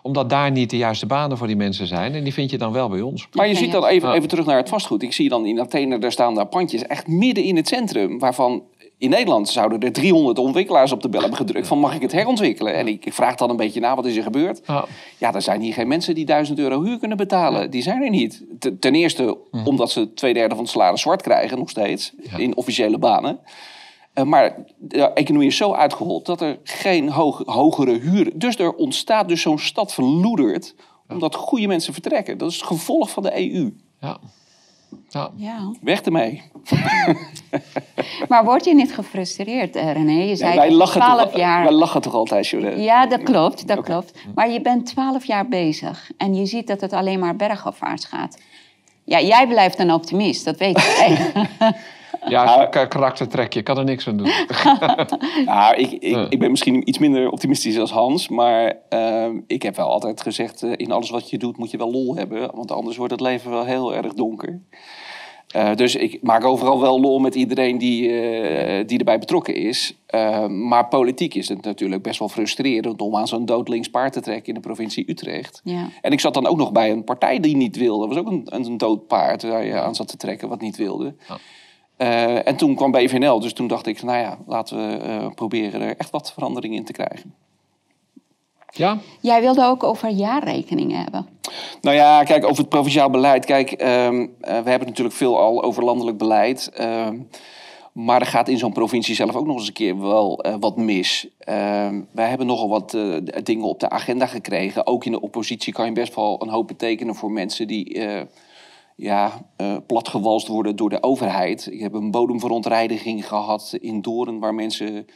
omdat 0.02 0.30
daar 0.30 0.50
niet 0.50 0.70
de 0.70 0.76
juiste 0.76 1.06
banen 1.06 1.38
voor 1.38 1.46
die 1.46 1.56
mensen 1.56 1.86
zijn. 1.86 2.14
En 2.14 2.24
die 2.24 2.32
vind 2.32 2.50
je 2.50 2.58
dan 2.58 2.72
wel 2.72 2.88
bij 2.88 3.00
ons. 3.00 3.28
Maar 3.32 3.48
je 3.48 3.54
ziet 3.54 3.72
dan 3.72 3.86
even, 3.86 4.12
even 4.12 4.28
terug 4.28 4.46
naar 4.46 4.56
het 4.56 4.68
vastgoed. 4.68 5.02
Ik 5.02 5.12
zie 5.12 5.28
dan 5.28 5.46
in 5.46 5.60
Athene, 5.60 5.98
daar 5.98 6.12
staan 6.12 6.34
daar 6.34 6.46
pandjes 6.46 6.82
echt 6.82 7.06
midden 7.06 7.44
in 7.44 7.56
het 7.56 7.68
centrum. 7.68 8.18
Waarvan 8.18 8.62
in 9.02 9.10
Nederland 9.10 9.48
zouden 9.48 9.80
er 9.80 9.92
300 9.92 10.38
ontwikkelaars 10.38 10.92
op 10.92 11.02
de 11.02 11.08
bel 11.08 11.20
hebben 11.20 11.38
gedrukt 11.38 11.66
van 11.66 11.78
mag 11.78 11.94
ik 11.94 12.02
het 12.02 12.12
herontwikkelen? 12.12 12.74
En 12.74 12.88
ik, 12.88 13.06
vraag 13.12 13.34
dan 13.34 13.50
een 13.50 13.56
beetje 13.56 13.80
na, 13.80 13.94
wat 13.94 14.06
is 14.06 14.16
er 14.16 14.22
gebeurd? 14.22 14.60
Ja, 14.66 14.84
ja 15.18 15.34
er 15.34 15.42
zijn 15.42 15.60
hier 15.60 15.72
geen 15.72 15.88
mensen 15.88 16.14
die 16.14 16.24
1000 16.24 16.58
euro 16.58 16.82
huur 16.82 16.98
kunnen 16.98 17.16
betalen. 17.16 17.70
Die 17.70 17.82
zijn 17.82 18.02
er 18.02 18.10
niet. 18.10 18.44
Ten 18.80 18.94
eerste 18.94 19.38
omdat 19.64 19.90
ze 19.90 20.14
twee 20.14 20.34
derde 20.34 20.54
van 20.54 20.64
het 20.64 20.72
salaris 20.72 21.00
zwart 21.00 21.22
krijgen 21.22 21.58
nog 21.58 21.70
steeds 21.70 22.12
in 22.36 22.56
officiële 22.56 22.98
banen. 22.98 23.38
Uh, 24.14 24.24
maar 24.24 24.64
de 24.78 25.02
economie 25.02 25.48
is 25.48 25.56
zo 25.56 25.72
uitgehold 25.72 26.26
dat 26.26 26.40
er 26.40 26.58
geen 26.62 27.08
hogere 27.44 27.98
huur... 27.98 28.30
Dus 28.34 28.58
er 28.58 28.74
ontstaat 28.74 29.28
dus 29.28 29.42
zo'n 29.42 29.58
stad 29.58 29.94
verloederd 29.94 30.74
omdat 31.08 31.34
goede 31.34 31.66
mensen 31.66 31.92
vertrekken. 31.92 32.38
Dat 32.38 32.50
is 32.50 32.56
het 32.56 32.66
gevolg 32.66 33.10
van 33.10 33.22
de 33.22 33.54
EU. 33.54 33.74
Ja. 34.00 34.18
Ja. 35.08 35.30
ja. 35.36 35.72
Weg 35.80 36.00
ermee. 36.00 36.42
maar 38.28 38.44
word 38.44 38.64
je 38.64 38.74
niet 38.74 38.94
gefrustreerd, 38.94 39.76
eh, 39.76 39.92
René? 39.92 40.22
Je 40.22 40.36
zei 40.36 40.54
wij, 40.54 40.72
lachen 40.72 41.00
12 41.00 41.22
toch, 41.22 41.36
jaar... 41.36 41.62
wij 41.62 41.72
lachen 41.72 42.00
toch 42.00 42.14
altijd, 42.14 42.48
Jure? 42.48 42.80
Ja, 42.80 43.06
dat 43.06 43.22
klopt, 43.22 43.68
dat 43.68 43.80
klopt. 43.80 44.18
Maar 44.34 44.50
je 44.50 44.60
bent 44.60 44.86
12 44.86 45.24
jaar 45.24 45.48
bezig 45.48 46.10
en 46.16 46.34
je 46.34 46.46
ziet 46.46 46.66
dat 46.66 46.80
het 46.80 46.92
alleen 46.92 47.18
maar 47.18 47.36
bergafwaarts 47.36 48.04
gaat. 48.04 48.38
Ja, 49.04 49.20
jij 49.20 49.46
blijft 49.46 49.78
een 49.78 49.92
optimist, 49.92 50.44
dat 50.44 50.56
weet 50.56 50.78
ik. 50.78 51.32
Ja, 52.28 52.66
karaktertrek, 52.66 53.52
je 53.52 53.62
kan 53.62 53.78
er 53.78 53.84
niks 53.84 54.08
aan 54.08 54.16
doen. 54.16 54.30
nou, 55.44 55.76
ik, 55.76 55.90
ik, 55.90 56.26
ik, 56.28 56.38
ben 56.38 56.50
misschien 56.50 56.88
iets 56.88 56.98
minder 56.98 57.30
optimistisch 57.30 57.78
als 57.78 57.90
Hans, 57.90 58.28
maar 58.28 58.76
uh, 58.90 59.28
ik 59.46 59.62
heb 59.62 59.76
wel 59.76 59.88
altijd 59.88 60.22
gezegd, 60.22 60.62
uh, 60.62 60.72
in 60.76 60.92
alles 60.92 61.10
wat 61.10 61.30
je 61.30 61.38
doet 61.38 61.56
moet 61.56 61.70
je 61.70 61.76
wel 61.76 61.90
lol 61.90 62.16
hebben, 62.16 62.54
want 62.54 62.72
anders 62.72 62.96
wordt 62.96 63.12
het 63.12 63.20
leven 63.20 63.50
wel 63.50 63.64
heel 63.64 63.94
erg 63.94 64.12
donker. 64.12 64.60
Uh, 65.56 65.74
dus 65.74 65.94
ik 65.94 66.22
maak 66.22 66.44
overal 66.44 66.80
wel 66.80 67.00
lol 67.00 67.18
met 67.18 67.34
iedereen 67.34 67.78
die, 67.78 68.08
uh, 68.08 68.86
die 68.86 68.98
erbij 68.98 69.18
betrokken 69.18 69.54
is. 69.54 69.94
Uh, 70.14 70.46
maar 70.46 70.88
politiek 70.88 71.34
is 71.34 71.48
het 71.48 71.64
natuurlijk 71.64 72.02
best 72.02 72.18
wel 72.18 72.28
frustrerend 72.28 73.00
om 73.00 73.16
aan 73.16 73.28
zo'n 73.28 73.46
doodlinks 73.46 73.90
paard 73.90 74.12
te 74.12 74.20
trekken 74.20 74.46
in 74.46 74.54
de 74.54 74.60
provincie 74.60 75.10
Utrecht. 75.10 75.60
Ja. 75.64 75.88
En 76.00 76.12
ik 76.12 76.20
zat 76.20 76.34
dan 76.34 76.46
ook 76.46 76.56
nog 76.56 76.72
bij 76.72 76.90
een 76.90 77.04
partij 77.04 77.40
die 77.40 77.56
niet 77.56 77.76
wilde. 77.76 78.06
Dat 78.06 78.14
was 78.14 78.24
ook 78.24 78.30
een, 78.30 78.46
een 78.68 78.78
dood 78.78 79.06
paard 79.06 79.42
waar 79.42 79.64
je 79.64 79.80
aan 79.80 79.94
zat 79.94 80.08
te 80.08 80.16
trekken 80.16 80.48
wat 80.48 80.60
niet 80.60 80.76
wilde. 80.76 81.14
Ja. 81.28 81.38
Uh, 82.02 82.46
en 82.46 82.56
toen 82.56 82.74
kwam 82.74 82.90
BVNL, 82.90 83.40
dus 83.40 83.52
toen 83.52 83.66
dacht 83.66 83.86
ik, 83.86 84.02
nou 84.02 84.18
ja, 84.18 84.38
laten 84.46 84.76
we 84.76 85.06
uh, 85.06 85.26
proberen 85.34 85.80
er 85.80 85.96
echt 85.96 86.10
wat 86.10 86.32
verandering 86.32 86.74
in 86.74 86.84
te 86.84 86.92
krijgen. 86.92 87.34
Ja? 88.70 88.98
Jij 89.20 89.40
wilde 89.40 89.64
ook 89.64 89.82
over 89.82 90.08
jaarrekeningen 90.08 91.02
hebben. 91.02 91.28
Nou 91.80 91.96
ja, 91.96 92.22
kijk, 92.22 92.44
over 92.44 92.58
het 92.58 92.68
provinciaal 92.68 93.10
beleid. 93.10 93.44
Kijk, 93.44 93.70
uh, 93.72 93.78
we 94.38 94.70
hebben 94.70 94.88
natuurlijk 94.88 95.16
veel 95.16 95.38
al 95.38 95.62
over 95.62 95.84
landelijk 95.84 96.18
beleid. 96.18 96.70
Ehm, 96.74 97.18
maar 97.92 98.20
er 98.20 98.26
gaat 98.26 98.48
in 98.48 98.58
zo'n 98.58 98.72
provincie 98.72 99.14
zelf 99.14 99.34
ook 99.34 99.46
nog 99.46 99.56
eens 99.56 99.66
een 99.66 99.72
keer 99.72 100.00
wel 100.00 100.44
wat 100.60 100.76
mis. 100.76 101.28
Ehm, 101.38 102.00
wij 102.12 102.28
hebben 102.28 102.46
nogal 102.46 102.68
wat 102.68 102.96
dingen 103.42 103.64
op 103.64 103.80
de 103.80 103.90
agenda 103.90 104.26
gekregen. 104.26 104.86
Ook 104.86 105.04
in 105.04 105.12
de 105.12 105.20
oppositie 105.20 105.72
kan 105.72 105.86
je 105.86 105.92
best 105.92 106.14
wel 106.14 106.42
een 106.42 106.48
hoop 106.48 106.66
betekenen 106.66 107.14
voor 107.14 107.30
mensen 107.30 107.66
die 107.66 108.00
ja, 108.96 109.46
uh, 109.56 109.76
platgewalst 109.86 110.48
worden 110.48 110.76
door 110.76 110.90
de 110.90 111.02
overheid. 111.02 111.68
Ik 111.70 111.80
heb 111.80 111.92
een 111.92 112.10
bodemverontreiniging 112.10 113.28
gehad 113.28 113.76
in 113.80 114.02
Doorn, 114.02 114.38
waar 114.38 114.54
mensen 114.54 115.06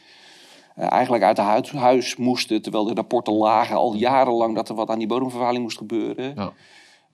uh, 0.77 0.91
eigenlijk 0.91 1.23
uit 1.23 1.37
het 1.37 1.71
huis, 1.71 2.15
moesten, 2.15 2.61
terwijl 2.61 2.83
de 2.83 2.93
rapporten 2.93 3.33
lagen 3.33 3.75
al 3.75 3.95
jarenlang 3.95 4.55
dat 4.55 4.69
er 4.69 4.75
wat 4.75 4.89
aan 4.89 4.99
die 4.99 5.07
bodemvervuiling 5.07 5.63
moest 5.63 5.77
gebeuren. 5.77 6.33
Ja. 6.35 6.53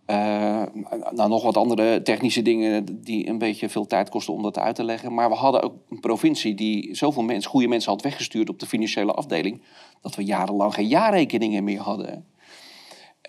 Uh, 0.08 0.64
nou, 1.12 1.30
nog 1.30 1.44
wat 1.44 1.58
andere 1.58 2.02
technische 2.02 2.42
dingen 2.42 3.02
die 3.04 3.28
een 3.28 3.38
beetje 3.38 3.70
veel 3.70 3.86
tijd 3.86 4.10
kosten 4.10 4.34
om 4.34 4.44
dat 4.44 4.60
uit 4.60 4.76
te 4.76 4.84
leggen. 4.84 5.14
Maar 5.14 5.30
we 5.30 5.36
hadden 5.36 5.64
ook 5.64 5.74
een 5.90 6.00
provincie 6.00 6.56
die 6.56 6.96
zoveel 6.96 7.24
mensen, 7.24 7.52
goede 7.52 7.68
mensen 7.68 7.92
had 7.92 8.02
weggestuurd 8.02 8.50
op 8.50 8.60
de 8.60 8.66
financiële 8.66 9.14
afdeling, 9.14 9.62
dat 10.02 10.16
we 10.16 10.24
jarenlang 10.24 10.74
geen 10.74 10.88
jaarrekeningen 10.88 11.64
meer 11.64 11.82
hadden. 11.82 12.26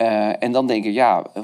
Uh, 0.00 0.42
en 0.42 0.52
dan 0.52 0.66
denken, 0.66 0.92
ja, 0.92 1.26
uh, 1.36 1.42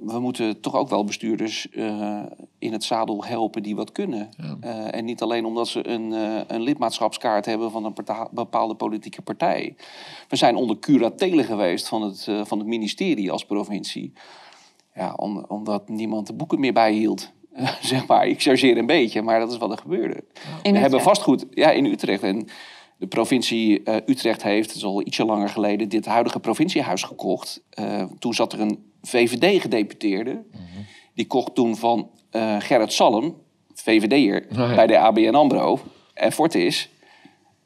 we 0.00 0.18
moeten 0.20 0.60
toch 0.60 0.74
ook 0.74 0.88
wel 0.88 1.04
bestuurders 1.04 1.66
uh, 1.70 2.22
in 2.58 2.72
het 2.72 2.84
zadel 2.84 3.24
helpen 3.24 3.62
die 3.62 3.76
wat 3.76 3.92
kunnen. 3.92 4.28
Ja. 4.60 4.90
en 4.90 5.04
niet 5.04 5.22
alleen 5.22 5.44
omdat 5.44 5.68
ze 5.68 5.88
een, 5.88 6.10
een 6.46 6.60
lidmaatschapskaart 6.60 7.46
hebben 7.46 7.70
van 7.70 7.84
een 7.84 7.94
bepaalde 8.30 8.74
politieke 8.74 9.22
partij. 9.22 9.76
We 10.28 10.36
zijn 10.36 10.56
onder 10.56 10.78
curatele 10.78 11.44
geweest 11.44 11.88
van 11.88 12.02
het, 12.02 12.28
van 12.42 12.58
het 12.58 12.66
ministerie 12.66 13.32
als 13.32 13.44
provincie. 13.44 14.12
Ja, 14.94 15.12
om, 15.16 15.44
omdat 15.48 15.88
niemand 15.88 16.26
de 16.26 16.32
boeken 16.32 16.60
meer 16.60 16.72
bijhield. 16.72 17.32
zeg 17.80 18.06
maar, 18.06 18.26
ik 18.26 18.42
chargeer 18.42 18.78
een 18.78 18.86
beetje, 18.86 19.22
maar 19.22 19.40
dat 19.40 19.52
is 19.52 19.58
wat 19.58 19.70
er 19.70 19.78
gebeurde. 19.78 20.24
We 20.62 20.78
hebben 20.78 21.02
vastgoed 21.02 21.46
ja, 21.50 21.70
in 21.70 21.84
Utrecht. 21.84 22.22
En 22.22 22.48
de 23.00 23.06
provincie 23.06 23.80
uh, 23.84 23.94
Utrecht 24.06 24.42
heeft, 24.42 24.68
dat 24.68 24.76
is 24.76 24.84
al 24.84 25.06
ietsje 25.06 25.24
langer 25.24 25.48
geleden, 25.48 25.88
dit 25.88 26.06
huidige 26.06 26.40
provinciehuis 26.40 27.02
gekocht. 27.02 27.62
Uh, 27.78 28.04
toen 28.18 28.34
zat 28.34 28.52
er 28.52 28.60
een 28.60 28.84
VVD-gedeputeerde. 29.02 30.32
Mm 30.32 30.44
-hmm. 30.50 30.86
Die 31.14 31.26
kocht 31.26 31.54
toen 31.54 31.76
van 31.76 32.10
uh, 32.32 32.56
Gerrit 32.58 32.92
Salm, 32.92 33.36
VVD'er 33.74 34.46
oh, 34.50 34.56
ja. 34.68 34.74
bij 34.74 34.86
de 34.86 34.98
ABN 34.98 35.34
AMRO 35.34 35.80
en 36.14 36.32
Fortis, 36.32 36.90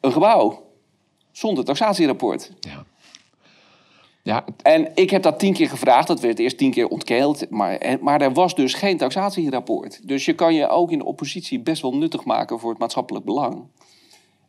een 0.01 0.13
gebouw 0.13 0.63
zonder 1.33 1.65
taxatierapport. 1.65 2.53
Ja. 2.61 2.85
Ja. 4.23 4.45
En 4.63 4.91
ik 4.95 5.11
heb 5.11 5.23
dat 5.23 5.39
tien 5.39 5.53
keer 5.53 5.69
gevraagd. 5.69 6.07
Dat 6.07 6.21
werd 6.21 6.39
eerst 6.39 6.59
tien 6.59 6.71
keer 6.71 6.89
ontkeeld. 6.89 7.51
Maar, 7.51 7.97
maar 8.01 8.21
er 8.21 8.33
was 8.33 8.55
dus 8.55 8.75
geen 8.75 8.97
taxatierapport. 8.97 10.09
Dus 10.09 10.25
je 10.25 10.35
kan 10.35 10.55
je 10.55 10.69
ook 10.69 10.91
in 10.91 10.99
de 10.99 11.05
oppositie 11.05 11.61
best 11.61 11.83
wel 11.83 11.95
nuttig 11.95 12.25
maken 12.25 12.61
voor 12.61 12.71
het 12.71 12.79
maatschappelijk 12.79 13.25
belang. 13.25 13.67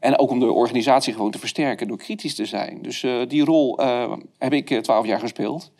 En 0.06 0.20
ook 0.20 0.30
om 0.30 0.40
de 0.40 0.52
organisatie 0.52 1.14
gewoon 1.14 1.32
te 1.32 1.40
versterken 1.40 1.88
door 1.88 1.98
kritisch 1.98 2.36
te 2.36 2.46
zijn. 2.46 2.82
Dus 2.82 3.04
uh, 3.04 3.28
die 3.28 3.46
rol 3.46 3.82
uh, 3.82 4.14
heb 4.38 4.54
ik 4.54 4.70
eh, 4.70 4.80
twaalf 4.80 5.06
jaar 5.06 5.20
gespeeld. 5.20 5.72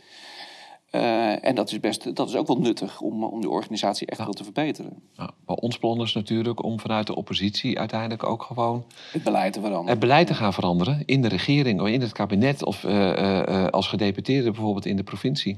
Uh, 0.92 1.46
en 1.46 1.56
dat 1.56 1.72
is, 1.72 1.80
best, 1.80 2.16
dat 2.16 2.30
is 2.30 2.36
ook 2.36 2.48
wel 2.48 2.58
nuttig 2.58 3.02
om, 3.02 3.24
om 3.24 3.42
de 3.42 3.50
organisatie 3.50 4.08
echt 4.08 4.20
ja. 4.20 4.26
wel 4.26 4.34
te 4.34 4.44
verbeteren. 4.44 5.02
Ja, 5.14 5.30
maar 5.46 5.56
ons 5.56 5.78
plan 5.78 6.02
is 6.02 6.14
natuurlijk 6.14 6.64
om 6.64 6.80
vanuit 6.80 7.08
de 7.08 7.16
oppositie 7.16 7.80
uiteindelijk 7.80 8.24
ook 8.24 8.44
gewoon... 8.44 8.86
Het 9.12 9.24
beleid 9.24 9.54
te 9.54 9.60
veranderen. 9.60 9.90
Het 9.90 10.00
beleid 10.00 10.28
te 10.28 10.34
gaan 10.34 10.54
veranderen 10.54 11.04
in 11.06 11.22
de 11.22 11.28
regering, 11.28 11.82
of 11.82 11.88
in 11.88 12.02
het 12.02 12.12
kabinet... 12.12 12.66
of 12.66 12.86
als 13.72 13.88
gedeputeerde 13.88 14.52
bijvoorbeeld 14.52 14.86
in 14.86 14.96
de 14.96 15.04
provincie. 15.04 15.58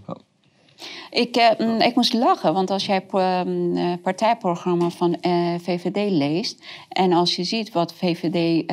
Ik, 1.10 1.38
uh, 1.38 1.80
ik 1.80 1.96
moest 1.96 2.14
lachen, 2.14 2.54
want 2.54 2.70
als 2.70 2.86
jij 2.86 2.96
het 2.96 3.14
uh, 3.14 3.94
partijprogramma 4.02 4.90
van 4.90 5.18
uh, 5.22 5.54
eh, 5.54 5.62
VVD 5.62 6.12
leest... 6.12 6.64
en 6.90 7.14
als 7.14 7.36
je 7.36 7.44
ziet 7.44 7.72
wat 7.72 7.94
VVD, 7.94 8.66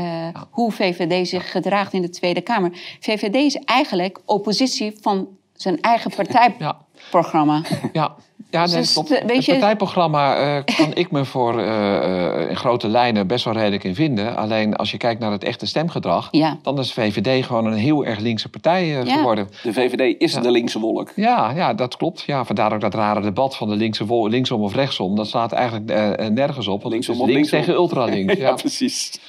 hoe 0.51 0.73
VVD 0.73 1.29
zich 1.29 1.51
gedraagt 1.51 1.93
in 1.93 2.03
de 2.03 2.11
Tweede 2.11 2.41
Kamer... 2.41 2.71
VVD 3.01 3.35
is 3.35 3.55
eigenlijk 3.55 4.21
oppositie 4.25 4.97
van 5.01 5.29
zijn 5.53 5.81
eigen 5.81 6.11
partijprogramma. 6.17 7.63
Ja. 7.71 7.91
Ja, 7.93 8.15
nee, 8.55 8.67
dus, 8.67 8.95
Het 8.95 9.47
partijprogramma 9.47 10.57
uh, 10.57 10.63
kan 10.77 10.95
ik 10.95 11.11
me 11.11 11.25
voor 11.25 11.61
uh, 11.61 12.49
in 12.49 12.57
grote 12.57 12.89
lijnen 12.89 13.27
best 13.27 13.45
wel 13.45 13.55
redelijk 13.55 13.85
in 13.85 13.95
vinden. 13.95 14.37
Alleen 14.37 14.77
als 14.77 14.91
je 14.91 14.97
kijkt 14.97 15.21
naar 15.21 15.31
het 15.31 15.45
echte 15.45 15.67
stemgedrag, 15.67 16.31
dan 16.63 16.79
is 16.79 16.93
VVD 16.93 17.47
gewoon 17.47 17.67
een 17.67 17.73
heel 17.73 18.05
erg 18.05 18.19
linkse 18.19 18.49
partij 18.49 18.87
ja. 18.87 19.05
geworden. 19.05 19.49
De 19.63 19.73
VVD 19.73 20.21
is 20.21 20.33
de 20.33 20.51
linkse 20.51 20.79
wolk. 20.79 21.13
Ja, 21.17 21.51
ja, 21.51 21.75
dat 21.75 21.97
klopt. 21.97 22.23
Ja, 22.27 22.45
vandaar 22.45 22.73
ook 22.73 22.81
dat 22.81 22.95
rare 22.95 23.21
debat 23.21 23.57
van 23.57 23.69
de 23.69 23.77
linkse 23.77 24.07
wolk, 24.07 24.29
linksom 24.29 24.63
of 24.63 24.75
rechtsom. 24.75 25.17
Dat 25.17 25.29
slaat 25.29 25.53
eigenlijk 25.53 25.87
nergens 26.33 26.69
op. 26.69 26.83
Want 26.83 26.95
linksom 26.95 27.19
het 27.21 27.29
is 27.29 27.35
links 27.35 27.51
tegen 27.51 27.75
ultralinks. 27.75 28.35
ja, 28.45 28.53
precies. 28.53 29.21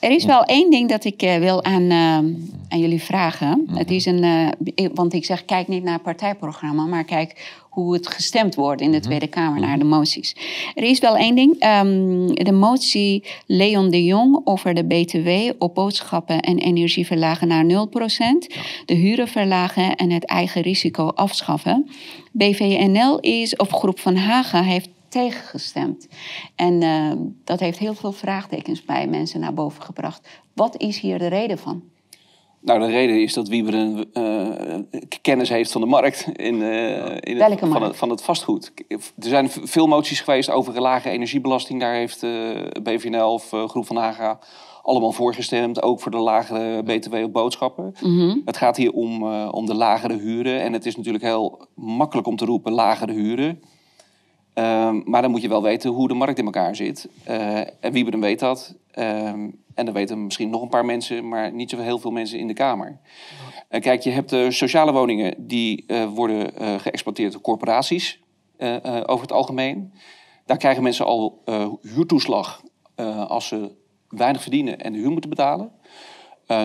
Er 0.00 0.10
is 0.10 0.24
wel 0.24 0.42
één 0.42 0.70
ding 0.70 0.88
dat 0.88 1.04
ik 1.04 1.20
wil 1.38 1.64
aan, 1.64 1.92
aan 2.68 2.78
jullie 2.78 3.02
vragen. 3.02 3.66
Het 3.72 3.90
is 3.90 4.06
een, 4.06 4.54
want 4.94 5.12
ik 5.12 5.24
zeg, 5.24 5.44
kijk 5.44 5.68
niet 5.68 5.82
naar 5.82 6.00
partijprogramma, 6.00 6.84
maar 6.84 7.04
kijk 7.04 7.62
hoe 7.74 7.92
het 7.92 8.06
gestemd 8.06 8.54
wordt 8.54 8.80
in 8.80 8.90
de 8.90 8.96
mhm. 8.96 9.06
Tweede 9.06 9.26
Kamer 9.26 9.60
naar 9.60 9.78
de 9.78 9.84
moties. 9.84 10.36
Er 10.74 10.82
is 10.82 10.98
wel 10.98 11.16
één 11.16 11.34
ding. 11.34 11.58
Ehm, 11.58 12.26
de 12.26 12.52
motie 12.52 13.24
Leon 13.46 13.90
de 13.90 14.04
Jong 14.04 14.40
over 14.44 14.74
de 14.74 14.84
BTW 14.84 15.28
op 15.58 15.74
boodschappen 15.74 16.40
en 16.40 16.58
energie 16.58 17.06
verlagen 17.06 17.48
naar 17.48 17.64
0%. 17.64 18.54
De 18.84 18.94
huren 18.94 19.28
verlagen 19.28 19.96
en 19.96 20.10
het 20.10 20.24
eigen 20.24 20.62
risico 20.62 21.06
afschaffen. 21.08 21.90
BVNL 22.32 23.20
is, 23.20 23.56
of 23.56 23.70
Groep 23.70 23.98
van 23.98 24.16
Haga 24.16 24.62
heeft 24.62 24.88
tegengestemd. 25.08 26.08
En 26.54 26.82
ehm, 26.82 27.18
dat 27.44 27.60
heeft 27.60 27.78
heel 27.78 27.94
veel 27.94 28.12
vraagtekens 28.12 28.84
bij 28.84 29.06
mensen 29.06 29.40
naar 29.40 29.54
boven 29.54 29.82
gebracht. 29.82 30.28
Wat 30.54 30.80
is 30.80 30.98
hier 31.00 31.18
de 31.18 31.26
reden 31.26 31.58
van? 31.58 31.82
Nou, 32.64 32.80
de 32.80 32.86
reden 32.86 33.22
is 33.22 33.32
dat 33.32 33.48
Wieber 33.48 33.74
een 33.74 34.10
uh, 34.14 35.00
kennis 35.20 35.48
heeft 35.48 35.72
van 35.72 35.80
de 35.80 35.86
markt 35.86 36.28
in, 36.32 36.54
uh, 36.54 37.16
in 37.20 37.40
het, 37.40 37.58
van, 37.58 37.82
het, 37.82 37.96
van, 37.96 38.10
het, 38.10 38.22
vastgoed. 38.22 38.72
Er 38.88 38.98
zijn 39.18 39.50
veel 39.50 39.86
moties 39.86 40.20
geweest 40.20 40.50
over 40.50 40.80
lage 40.80 41.10
energiebelasting. 41.10 41.80
Daar 41.80 41.94
heeft 41.94 42.20
BVNL 42.82 43.32
of 43.32 43.48
Groep 43.66 43.86
van 43.86 43.96
Haga 43.96 44.38
allemaal 44.82 45.12
voorgestemd. 45.12 45.82
Ook 45.82 46.00
voor 46.00 46.10
de 46.10 46.18
lagere 46.18 46.82
BTW 46.82 47.14
op 47.14 47.32
boodschappen. 47.32 47.94
Mhm. 48.02 48.38
Het 48.44 48.56
gaat 48.56 48.76
hier 48.76 48.92
om, 48.92 49.24
om 49.48 49.66
de 49.66 49.74
lagere 49.74 50.16
huren. 50.16 50.60
En 50.60 50.72
het 50.72 50.86
is 50.86 50.96
natuurlijk 50.96 51.24
heel 51.24 51.66
makkelijk 51.74 52.26
om 52.26 52.36
te 52.36 52.44
roepen 52.44 52.72
lagere 52.72 53.12
huren. 53.12 53.62
Ehm, 54.54 55.00
maar 55.04 55.22
dan 55.22 55.30
moet 55.30 55.42
je 55.42 55.48
wel 55.48 55.62
weten 55.62 55.90
hoe 55.90 56.08
de 56.08 56.14
markt 56.14 56.38
in 56.38 56.44
elkaar 56.44 56.76
zit. 56.76 57.08
en 57.80 57.92
Wieberen 57.92 58.20
weet 58.20 58.38
dat. 58.38 58.74
Ehm, 58.90 59.48
en 59.74 59.84
dan 59.84 59.94
weten 59.94 60.24
misschien 60.24 60.50
nog 60.50 60.62
een 60.62 60.68
paar 60.68 60.84
mensen, 60.84 61.28
maar 61.28 61.52
niet 61.52 61.70
zo 61.70 61.78
heel 61.78 61.98
veel 61.98 62.10
mensen 62.10 62.38
in 62.38 62.46
de 62.46 62.52
Kamer. 62.52 62.98
Uh, 63.70 63.80
kijk, 63.80 64.02
je 64.02 64.10
hebt 64.10 64.32
uh, 64.32 64.50
sociale 64.50 64.92
woningen 64.92 65.34
die 65.46 65.84
uh, 65.86 66.04
worden 66.04 66.52
geëxploiteerd 66.80 67.32
door 67.32 67.40
corporaties 67.40 68.22
over 69.06 69.20
het 69.20 69.32
algemeen. 69.32 69.92
Daar 70.46 70.56
krijgen 70.56 70.82
mensen 70.82 71.06
al 71.06 71.42
huurtoeslag 71.82 72.62
als 73.28 73.48
ze 73.48 73.70
weinig 74.08 74.42
verdienen 74.42 74.80
en 74.80 74.92
de 74.92 74.98
huur 74.98 75.10
moeten 75.10 75.30
betalen. 75.30 75.70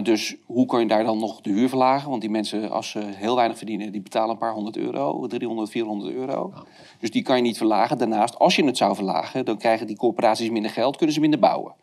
dus 0.03 0.35
hoe 0.45 0.65
kan 0.65 0.79
je 0.79 0.87
daar 0.87 1.03
dan 1.03 1.19
nog 1.19 1.41
de 1.41 1.49
huur 1.49 1.69
verlagen? 1.69 2.09
Want 2.09 2.21
die 2.21 2.29
mensen, 2.29 2.71
als 2.71 2.89
ze 2.89 2.99
heel 2.99 3.35
weinig 3.35 3.57
verdienen, 3.57 3.91
die 3.91 4.01
betalen 4.01 4.29
een 4.29 4.37
paar 4.37 4.53
honderd 4.53 4.77
euro, 4.77 5.27
300, 5.27 5.69
400 5.69 6.13
euro. 6.13 6.53
Dus 6.99 7.11
die 7.11 7.21
kan 7.21 7.35
je 7.35 7.41
niet 7.41 7.57
verlagen. 7.57 7.97
Daarnaast, 7.97 8.39
als 8.39 8.55
je 8.55 8.65
het 8.65 8.77
zou 8.77 8.95
verlagen, 8.95 9.45
dan 9.45 9.57
krijgen 9.57 9.87
die 9.87 9.97
corporaties 9.97 10.49
minder 10.49 10.71
geld, 10.71 10.95
kunnen 10.95 11.15
ze 11.15 11.21
minder 11.21 11.39
bouwen 11.39 11.73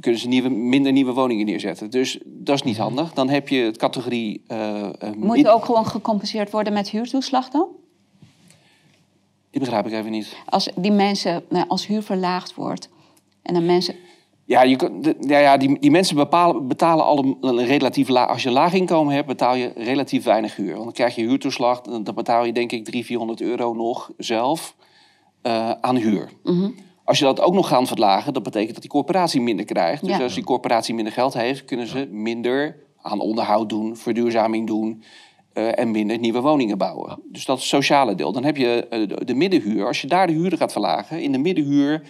kunnen 0.00 0.20
ze 0.20 0.28
nieuwe, 0.28 0.48
minder 0.48 0.92
nieuwe 0.92 1.12
woningen 1.12 1.46
neerzetten. 1.46 1.90
Dus 1.90 2.18
dat 2.24 2.54
is 2.54 2.62
niet 2.62 2.76
mhm. 2.76 2.82
handig. 2.82 3.12
Dan 3.12 3.28
heb 3.28 3.48
je 3.48 3.62
het 3.62 3.76
categorie... 3.76 4.42
Uh, 4.48 4.88
Moet 5.16 5.38
je 5.38 5.48
ook 5.48 5.64
gewoon 5.64 5.86
gecompenseerd 5.86 6.50
worden 6.50 6.72
met 6.72 6.90
huurtoeslag 6.90 7.48
dan? 7.48 7.66
Die 9.50 9.60
begrijp 9.60 9.86
ik 9.86 9.92
even 9.92 10.10
niet. 10.10 10.36
Als 10.46 10.68
die 10.76 10.92
mensen, 10.92 11.44
nou, 11.48 11.68
als 11.68 11.86
huur 11.86 12.02
verlaagd 12.02 12.54
wordt 12.54 12.88
en 13.42 13.54
dan 13.54 13.66
mensen... 13.66 13.94
Ja, 14.44 14.62
je, 14.62 15.16
ja, 15.20 15.38
ja 15.38 15.56
die, 15.56 15.78
die 15.78 15.90
mensen 15.90 16.16
bepalen, 16.16 16.68
betalen 16.68 17.04
al 17.04 17.36
een, 17.40 17.64
relatief 17.64 18.08
laag... 18.08 18.28
Als 18.28 18.42
je 18.42 18.50
laag 18.50 18.72
inkomen 18.72 19.14
hebt, 19.14 19.26
betaal 19.26 19.54
je 19.54 19.72
relatief 19.76 20.24
weinig 20.24 20.56
huur. 20.56 20.72
Want 20.72 20.84
dan 20.84 20.92
krijg 20.92 21.14
je 21.14 21.22
huurtoeslag, 21.22 21.80
dan 21.80 22.14
betaal 22.14 22.44
je 22.44 22.52
denk 22.52 22.72
ik 22.72 22.84
300, 22.84 23.06
400 23.06 23.40
euro 23.40 23.74
nog 23.74 24.10
zelf 24.16 24.76
uh, 25.42 25.70
aan 25.70 25.96
huur. 25.96 26.30
Mm 26.42 26.74
als 27.04 27.18
je 27.18 27.24
dat 27.24 27.40
ook 27.40 27.54
nog 27.54 27.68
gaat 27.68 27.88
verlagen, 27.88 28.32
dat 28.32 28.42
betekent 28.42 28.72
dat 28.72 28.82
die 28.82 28.90
corporatie 28.90 29.40
minder 29.40 29.64
krijgt. 29.64 30.04
Dus 30.04 30.20
als 30.20 30.34
die 30.34 30.44
corporatie 30.44 30.94
minder 30.94 31.12
geld 31.12 31.34
heeft, 31.34 31.64
kunnen 31.64 31.86
ze 31.86 32.08
minder 32.10 32.76
aan 33.02 33.20
onderhoud 33.20 33.68
doen, 33.68 33.96
verduurzaming 33.96 34.66
doen 34.66 35.02
uh, 35.54 35.78
en 35.78 35.90
minder 35.90 36.18
nieuwe 36.18 36.40
woningen 36.40 36.78
bouwen. 36.78 37.18
Dus 37.24 37.44
dat 37.44 37.56
is 37.56 37.62
het 37.62 37.72
sociale 37.72 38.14
deel. 38.14 38.32
Dan 38.32 38.44
heb 38.44 38.56
je 38.56 38.86
uh, 38.90 39.26
de, 39.26 39.34
middenhuur. 39.34 39.86
Als 39.86 40.00
je 40.00 40.06
daar 40.06 40.26
de 40.26 40.32
huren 40.32 40.58
gaat 40.58 40.72
verlagen, 40.72 41.22
in 41.22 41.32
de 41.32 41.38
middenhuur, 41.38 42.02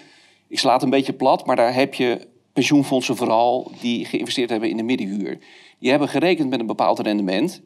ik 0.48 0.58
sla 0.58 0.72
het 0.72 0.82
een 0.82 0.90
beetje 0.90 1.12
plat, 1.12 1.46
maar 1.46 1.56
daar 1.56 1.74
heb 1.74 1.94
je 1.94 2.28
pensioenfondsen 2.52 3.16
vooral 3.16 3.70
die 3.80 4.04
geïnvesteerd 4.04 4.50
hebben 4.50 4.70
in 4.70 4.76
de 4.76 4.82
middenhuur. 4.82 5.38
Die 5.78 5.90
hebben 5.90 6.08
gerekend 6.08 6.50
met 6.50 6.60
een 6.60 6.66
bepaald 6.66 6.98
rendement. 6.98 7.62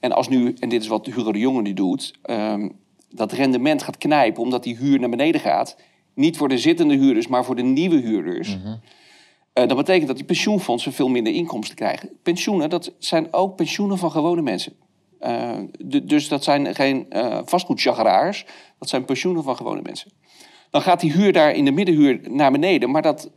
En 0.00 0.12
als 0.12 0.28
nu, 0.28 0.54
en 0.58 0.68
dit 0.68 0.82
is 0.82 0.88
wat 0.88 1.06
Hugo 1.06 1.32
de 1.32 1.38
Jonge 1.38 1.62
nu 1.62 1.74
doet, 1.74 2.14
um, 2.30 2.72
dat 3.10 3.32
rendement 3.32 3.82
gaat 3.82 3.98
knijpen 3.98 4.42
omdat 4.42 4.62
die 4.62 4.76
huur 4.76 5.00
naar 5.00 5.08
beneden 5.08 5.40
gaat 5.40 5.76
niet 6.14 6.36
voor 6.36 6.48
de 6.48 6.58
zittende 6.58 6.96
huurders, 6.96 7.26
maar 7.26 7.44
voor 7.44 7.56
de 7.56 7.62
nieuwe 7.62 8.00
huurders. 8.00 8.56
Mm 8.56 8.80
dat 9.54 9.76
betekent 9.76 10.06
dat 10.06 10.16
die 10.16 10.24
pensioenfondsen 10.24 10.92
veel 10.92 11.08
minder 11.08 11.32
inkomsten 11.32 11.76
krijgen. 11.76 12.10
Pensioenen, 12.22 12.70
dat 12.70 12.92
zijn 12.98 13.32
ook 13.32 13.56
pensioenen 13.56 13.98
van 13.98 14.10
gewone 14.10 14.42
mensen. 14.42 14.72
Uh, 15.20 15.58
dus 16.04 16.28
dat 16.28 16.44
zijn 16.44 16.74
geen 16.74 17.06
uh, 17.10 17.38
vastgoedjageraars, 17.44 18.46
dat 18.78 18.88
zijn 18.88 19.04
pensioenen 19.04 19.42
van 19.42 19.56
gewone 19.56 19.82
mensen. 19.82 20.10
Dan 20.70 20.82
gaat 20.82 21.00
die 21.00 21.12
huur 21.12 21.32
daar 21.32 21.52
in 21.52 21.64
de 21.64 21.70
middenhuur 21.70 22.20
naar 22.30 22.52
beneden, 22.52 22.90
maar 22.90 23.02
dat 23.02 23.30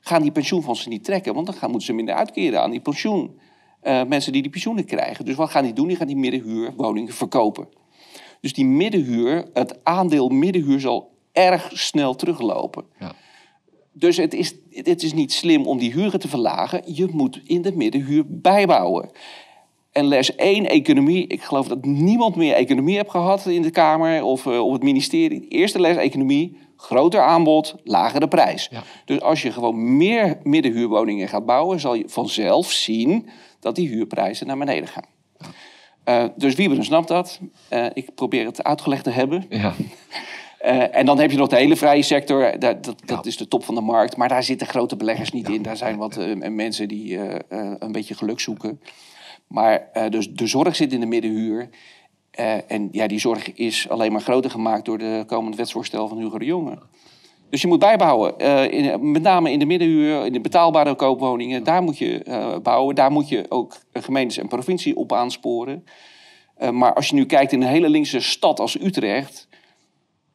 gaan 0.00 0.22
die 0.22 0.32
pensioenfondsen 0.32 0.90
niet 0.90 1.04
trekken, 1.04 1.34
want 1.34 1.46
dan 1.46 1.54
gaan, 1.54 1.70
moeten 1.70 1.86
ze 1.86 1.94
minder 1.94 2.14
uitkeren 2.14 2.62
aan 2.62 2.70
die 2.70 2.80
pensioen. 2.80 3.40
Uh, 3.82 4.04
mensen 4.04 4.32
die 4.32 4.42
die 4.42 4.50
pensioenen 4.50 4.84
krijgen. 4.84 5.24
Dus 5.24 5.34
wat 5.34 5.50
gaan 5.50 5.64
die 5.64 5.72
doen? 5.72 5.88
Die 5.88 5.96
gaan 5.96 6.06
die 6.06 6.16
middenhuurwoningen 6.16 7.12
verkopen. 7.12 7.68
Dus 8.40 8.52
die 8.52 8.66
middenhuur, 8.66 9.48
het 9.52 9.84
aandeel 9.84 10.28
middenhuur 10.28 10.80
zal 10.80 11.15
erg 11.36 11.70
snel 11.72 12.14
teruglopen. 12.14 12.84
Ja. 13.00 13.14
Dus 13.92 14.16
het 14.16 14.34
is, 14.34 14.54
het 14.70 15.02
is 15.02 15.12
niet 15.12 15.32
slim 15.32 15.66
om 15.66 15.78
die 15.78 15.92
huren 15.92 16.20
te 16.20 16.28
verlagen. 16.28 16.82
Je 16.84 17.06
moet 17.12 17.40
in 17.44 17.62
de 17.62 17.72
middenhuur 17.76 18.24
bijbouwen. 18.26 19.10
En 19.92 20.04
les 20.04 20.34
1, 20.34 20.68
economie. 20.68 21.26
Ik 21.26 21.42
geloof 21.42 21.68
dat 21.68 21.84
niemand 21.84 22.36
meer 22.36 22.54
economie 22.54 22.96
heeft 22.96 23.10
gehad 23.10 23.46
in 23.46 23.62
de 23.62 23.70
Kamer 23.70 24.22
of 24.22 24.44
uh, 24.44 24.60
op 24.60 24.72
het 24.72 24.82
ministerie. 24.82 25.48
Eerste 25.48 25.80
les 25.80 25.96
economie, 25.96 26.58
groter 26.76 27.20
aanbod, 27.20 27.74
lagere 27.84 28.28
prijs. 28.28 28.70
Dus 29.04 29.20
als 29.20 29.42
je 29.42 29.52
gewoon 29.52 29.96
meer 29.96 30.38
middenhuurwoningen 30.42 31.28
gaat 31.28 31.46
bouwen, 31.46 31.80
zal 31.80 31.94
je 31.94 32.04
vanzelf 32.06 32.72
zien 32.72 33.28
dat 33.60 33.74
die 33.74 33.88
huurprijzen 33.88 34.46
naar 34.46 34.58
beneden 34.58 34.88
gaan. 34.88 35.06
Ja. 35.38 35.46
Uh, 36.08 36.28
dus 36.36 36.54
Wieberen 36.54 36.84
snapt 36.84 37.08
dat. 37.08 37.40
Uh, 37.72 37.86
ik 37.92 38.14
probeer 38.14 38.46
het 38.46 38.62
uitgelegd 38.62 39.04
te 39.04 39.10
hebben. 39.10 39.46
Ja. 39.48 39.74
Uh, 40.64 40.96
en 40.96 41.06
dan 41.06 41.18
heb 41.18 41.30
je 41.30 41.36
nog 41.36 41.48
de 41.48 41.56
hele 41.56 41.76
vrije 41.76 42.02
sector. 42.02 42.58
Dat, 42.58 42.84
dat, 42.84 43.02
dat, 43.04 43.26
is 43.26 43.36
de 43.36 43.48
top 43.48 43.64
van 43.64 43.74
de 43.74 43.80
markt. 43.80 44.16
Maar 44.16 44.28
daar 44.28 44.42
zitten 44.42 44.66
grote 44.66 44.96
beleggers 44.96 45.32
niet 45.32 45.48
in. 45.48 45.62
Daar 45.62 45.76
zijn 45.76 45.96
wat 45.96 46.18
uh, 46.18 46.48
mensen 46.48 46.88
die 46.88 47.12
uh, 47.12 47.34
een 47.78 47.92
beetje 47.92 48.14
geluk 48.14 48.40
zoeken. 48.40 48.80
Maar 49.46 49.90
dus 50.10 50.32
de 50.32 50.46
zorg 50.46 50.76
zit 50.76 50.92
in 50.92 51.00
de 51.00 51.06
middenhuur. 51.06 51.68
en 52.66 52.88
ja, 52.92 53.06
die 53.06 53.18
zorg 53.18 53.52
is 53.52 53.88
alleen 53.88 54.12
maar 54.12 54.20
groter 54.20 54.50
gemaakt 54.50 54.84
door 54.84 54.98
de 54.98 55.24
komende 55.26 55.56
wetsvoorstel 55.56 56.08
van 56.08 56.18
Hugo 56.18 56.38
de 56.38 56.44
Jonge. 56.44 56.78
Dus 57.50 57.60
je 57.62 57.68
moet 57.68 57.78
bijbouwen. 57.78 58.38
In, 58.70 59.10
met 59.10 59.22
name 59.22 59.52
in 59.52 59.58
de 59.58 59.66
middenhuur, 59.66 60.26
in 60.26 60.32
de 60.32 60.40
betaalbare 60.40 60.94
koopwoningen. 60.94 61.64
Daar 61.64 61.82
moet 61.82 61.98
je 61.98 62.58
bouwen. 62.62 62.94
Daar 62.94 63.10
moet 63.10 63.28
je 63.28 63.44
ook 63.48 63.76
gemeentes 63.92 64.38
en 64.38 64.48
provincie 64.48 64.96
op 64.96 65.12
aansporen. 65.12 65.84
maar 66.72 66.94
als 66.94 67.08
je 67.08 67.14
nu 67.14 67.26
kijkt 67.26 67.52
in 67.52 67.62
een 67.62 67.68
hele 67.68 67.88
linkse 67.88 68.20
stad 68.20 68.60
als 68.60 68.80
Utrecht 68.80 69.45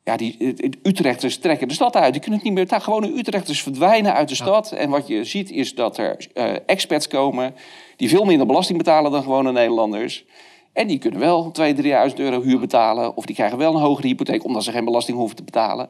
ja, 0.03 0.17
die 0.17 0.55
Utrechters 0.83 1.37
trekken 1.37 1.67
de 1.67 1.73
stad 1.73 1.95
uit. 1.95 2.11
Die 2.11 2.21
kunnen 2.21 2.39
het 2.39 2.49
niet 2.49 2.69
meer. 2.69 2.81
Gewone 2.81 3.17
Utrechters 3.17 3.61
verdwijnen 3.61 4.13
uit 4.13 4.29
de 4.29 4.35
stad. 4.35 4.71
En 4.71 4.89
wat 4.89 5.07
je 5.07 5.23
ziet 5.23 5.51
is 5.51 5.75
dat 5.75 5.97
er 5.97 6.27
uh, 6.33 6.53
experts 6.65 7.07
komen 7.07 7.55
die 7.95 8.09
veel 8.09 8.25
minder 8.25 8.47
belasting 8.47 8.77
betalen 8.77 9.11
dan 9.11 9.23
gewone 9.23 9.51
Nederlanders. 9.51 10.25
En 10.73 10.87
die 10.87 10.97
kunnen 10.97 11.19
wel 11.19 11.51
2.000, 11.73 11.75
3.000 11.75 11.81
euro 12.15 12.41
huur 12.41 12.59
betalen. 12.59 13.15
Of 13.15 13.25
die 13.25 13.35
krijgen 13.35 13.57
wel 13.57 13.73
een 13.73 13.81
hogere 13.81 14.07
hypotheek 14.07 14.45
omdat 14.45 14.63
ze 14.63 14.71
geen 14.71 14.85
belasting 14.85 15.17
hoeven 15.17 15.35
te 15.35 15.43
betalen. 15.43 15.89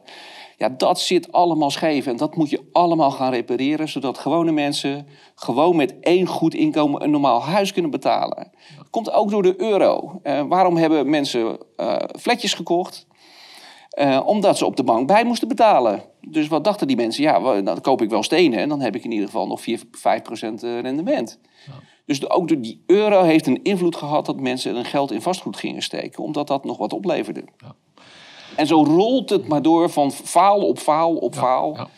Ja, 0.56 0.68
dat 0.68 1.00
zit 1.00 1.32
allemaal 1.32 1.70
scheef. 1.70 2.06
En 2.06 2.16
dat 2.16 2.36
moet 2.36 2.50
je 2.50 2.68
allemaal 2.72 3.10
gaan 3.10 3.32
repareren. 3.32 3.88
Zodat 3.88 4.18
gewone 4.18 4.52
mensen 4.52 5.06
gewoon 5.34 5.76
met 5.76 6.00
één 6.00 6.26
goed 6.26 6.54
inkomen 6.54 7.02
een 7.02 7.10
normaal 7.10 7.42
huis 7.42 7.72
kunnen 7.72 7.90
betalen. 7.90 8.50
Dat 8.76 8.90
komt 8.90 9.12
ook 9.12 9.30
door 9.30 9.42
de 9.42 9.60
euro. 9.60 10.20
Uh, 10.22 10.42
waarom 10.48 10.76
hebben 10.76 11.10
mensen 11.10 11.58
uh, 11.76 11.96
flatjes 12.18 12.54
gekocht? 12.54 13.06
Uh, 13.98 14.20
omdat 14.24 14.58
ze 14.58 14.66
op 14.66 14.76
de 14.76 14.84
bank 14.84 15.06
bij 15.06 15.24
moesten 15.24 15.48
betalen. 15.48 16.02
Dus 16.20 16.48
wat 16.48 16.64
dachten 16.64 16.86
die 16.86 16.96
mensen? 16.96 17.22
Ja, 17.22 17.38
nou, 17.38 17.62
dan 17.62 17.80
koop 17.80 18.02
ik 18.02 18.10
wel 18.10 18.22
stenen 18.22 18.58
en 18.58 18.68
dan 18.68 18.80
heb 18.80 18.96
ik 18.96 19.04
in 19.04 19.10
ieder 19.10 19.26
geval 19.26 19.46
nog 19.46 19.60
4, 19.60 19.80
5 19.90 20.22
procent 20.22 20.62
eh, 20.62 20.80
rendement. 20.80 21.38
Ja. 21.66 21.72
Dus 22.06 22.30
ook 22.30 22.62
die 22.62 22.82
euro 22.86 23.22
heeft 23.22 23.46
een 23.46 23.62
invloed 23.62 23.96
gehad 23.96 24.26
dat 24.26 24.40
mensen 24.40 24.74
hun 24.74 24.84
geld 24.84 25.12
in 25.12 25.22
vastgoed 25.22 25.56
gingen 25.56 25.82
steken, 25.82 26.22
omdat 26.22 26.46
dat 26.46 26.64
nog 26.64 26.78
wat 26.78 26.92
opleverde. 26.92 27.44
Ja. 27.56 27.74
En 28.56 28.66
zo 28.66 28.84
rolt 28.84 29.30
het 29.30 29.48
maar 29.48 29.62
door 29.62 29.90
van 29.90 30.12
faal 30.12 30.60
op 30.60 30.78
faal 30.78 31.14
op 31.16 31.34
faal. 31.34 31.76
Ja. 31.76 31.88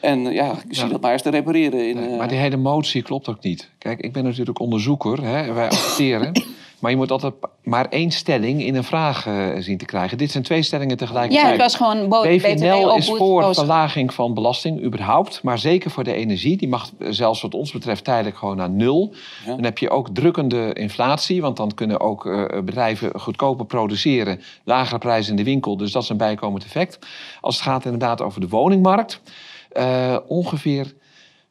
En 0.00 0.20
ja, 0.20 0.52
ik 0.52 0.74
zie 0.74 0.88
dat 0.88 1.00
maar 1.00 1.12
eens 1.12 1.22
te 1.22 1.30
repareren. 1.30 1.88
In, 1.88 1.96
nee, 1.96 2.16
maar 2.16 2.28
die 2.28 2.38
hele 2.38 2.56
motie 2.56 3.02
klopt 3.02 3.28
ook 3.28 3.42
niet. 3.42 3.70
Kijk, 3.78 4.00
ik 4.00 4.12
ben 4.12 4.24
natuurlijk 4.24 4.58
onderzoeker. 4.58 5.24
Hè, 5.24 5.52
wij 5.52 5.70
acteren. 5.70 6.32
Maar 6.80 6.90
je 6.90 6.96
moet 6.96 7.10
altijd 7.10 7.34
maar 7.62 7.86
één 7.88 8.10
stelling 8.10 8.64
in 8.64 8.74
een 8.74 8.84
vraag 8.84 9.26
uh, 9.26 9.48
zien 9.58 9.78
te 9.78 9.84
krijgen. 9.84 10.18
Dit 10.18 10.30
zijn 10.30 10.44
twee 10.44 10.62
stellingen 10.62 10.96
tegelijkertijd. 10.96 11.46
Ja, 11.46 11.52
het 11.52 11.60
was 11.60 11.74
gewoon 11.74 12.08
BVNL 12.08 12.96
is 12.96 13.06
voor 13.06 13.54
verlaging 13.54 14.14
van 14.14 14.34
belasting 14.34 14.82
überhaupt. 14.82 15.42
Maar 15.42 15.58
zeker 15.58 15.90
voor 15.90 16.04
de 16.04 16.14
energie. 16.14 16.56
Die 16.56 16.68
mag 16.68 16.90
zelfs 16.98 17.42
wat 17.42 17.54
ons 17.54 17.72
betreft 17.72 18.04
tijdelijk 18.04 18.36
gewoon 18.36 18.56
naar 18.56 18.70
nul. 18.70 19.14
Dan 19.46 19.64
heb 19.64 19.78
je 19.78 19.90
ook 19.90 20.08
drukkende 20.12 20.72
inflatie. 20.72 21.40
Want 21.40 21.56
dan 21.56 21.74
kunnen 21.74 22.00
ook 22.00 22.24
uh, 22.24 22.44
bedrijven 22.64 23.20
goedkoper 23.20 23.66
produceren. 23.66 24.40
Lagere 24.64 24.98
prijzen 24.98 25.30
in 25.30 25.36
de 25.36 25.50
winkel. 25.50 25.76
Dus 25.76 25.92
dat 25.92 26.02
is 26.02 26.08
een 26.08 26.16
bijkomend 26.16 26.64
effect. 26.64 26.98
Als 27.40 27.54
het 27.54 27.64
gaat 27.64 27.84
inderdaad 27.84 28.22
over 28.22 28.40
de 28.40 28.48
woningmarkt. 28.48 29.20
Uh, 29.72 30.16
ongeveer 30.26 30.94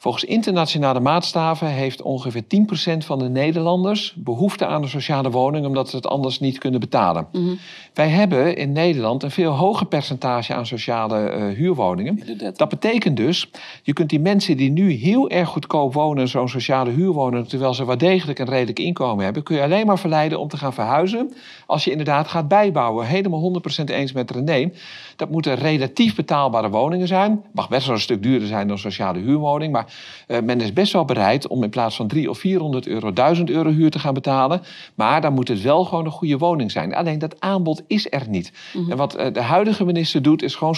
Volgens 0.02 0.24
internationale 0.24 1.00
maatstaven 1.00 1.68
heeft 1.68 2.02
ongeveer 2.02 2.44
10% 2.44 2.98
van 2.98 3.20
de 3.20 3.30
Nederlanders 3.30 4.14
behoefte 4.18 4.66
aan 4.66 4.82
een 4.82 4.90
sociale 4.90 5.30
woning 5.30 5.66
omdat 5.66 5.90
ze 5.90 5.96
het 5.96 6.08
anders 6.08 6.40
niet 6.40 6.58
kunnen 6.58 6.80
betalen. 6.80 7.28
Mhm. 7.32 7.54
Wij 7.94 8.10
hebben 8.10 8.56
in 8.56 8.72
Nederland 8.72 9.24
een 9.24 9.32
veel 9.32 9.52
hoger 9.52 9.86
percentage 9.86 10.54
aan 10.54 10.66
sociale 10.66 11.32
uh, 11.32 11.58
huurwoningen. 11.58 12.20
Dat 12.56 12.70
betekent 12.70 13.18
dus, 13.18 13.50
je 13.84 13.94
kunt 13.94 14.10
die 14.10 14.20
mensen 14.20 14.58
die 14.58 14.72
nu 14.72 14.92
heel 14.92 15.30
erg 15.30 15.50
goedkoop 15.50 15.94
wonen, 15.94 16.28
zo'n 16.28 16.50
sociale 16.50 16.90
huurwoning, 16.90 17.48
terwijl 17.48 17.74
ze 17.74 17.86
wel 17.86 17.98
degelijk 17.98 18.40
een 18.40 18.50
redelijk 18.50 18.80
inkomen 18.80 19.24
hebben, 19.24 19.44
kun 19.44 19.56
je 19.56 19.62
alleen 19.62 19.86
maar 19.86 20.00
verleiden 20.00 20.40
om 20.40 20.48
te 20.48 20.58
gaan 20.58 20.74
verhuizen 20.74 21.34
als 21.66 21.84
je 21.84 21.92
inderdaad 21.92 22.28
gaat 22.28 22.48
bijbouwen. 22.48 23.06
Helemaal 23.06 23.62
100% 23.82 23.84
eens 23.86 24.12
met 24.12 24.32
René. 24.32 24.72
Dat 25.16 25.30
moeten 25.30 25.56
relatief 25.56 26.16
betaalbare 26.16 26.70
woningen 26.70 27.08
zijn. 27.08 27.44
Mag 27.54 27.70
best 27.70 27.86
wel 27.86 27.96
een 27.96 28.02
stuk 28.02 28.24
duurder 28.24 28.48
zijn 28.48 28.68
dan 28.68 28.78
sociale 28.78 29.20
huurwoning, 29.20 29.72
maar 29.72 29.88
uh, 30.28 30.40
men 30.40 30.62
is 30.62 30.74
best 30.74 30.94
wel 30.94 31.06
bereid 31.06 31.48
om 31.48 31.64
in 31.64 31.70
plaats 31.70 31.96
van 31.96 32.08
300 32.08 32.28
of 32.30 32.40
400 32.40 32.88
euro 32.88 33.14
1000 33.14 33.50
euro 33.50 33.70
huur 33.70 33.92
te 33.92 34.00
gaan 34.00 34.14
betalen. 34.14 34.62
Maar 34.96 35.22
dan 35.22 35.34
moet 35.34 35.48
het 35.48 35.62
wel 35.62 35.84
gewoon 35.84 36.06
een 36.06 36.12
goede 36.12 36.38
woning 36.38 36.72
zijn. 36.72 36.96
Alleen 36.96 37.20
dat 37.20 37.40
aanbod 37.40 37.82
is 37.88 38.08
er 38.10 38.24
niet. 38.28 38.52
Mhm. 38.74 38.92
En 38.92 38.98
wat 38.98 39.20
uh, 39.20 39.26
de 39.34 39.42
huidige 39.42 39.86
minister 39.86 40.22
doet, 40.22 40.44
is 40.44 40.56
gewoon 40.56 40.76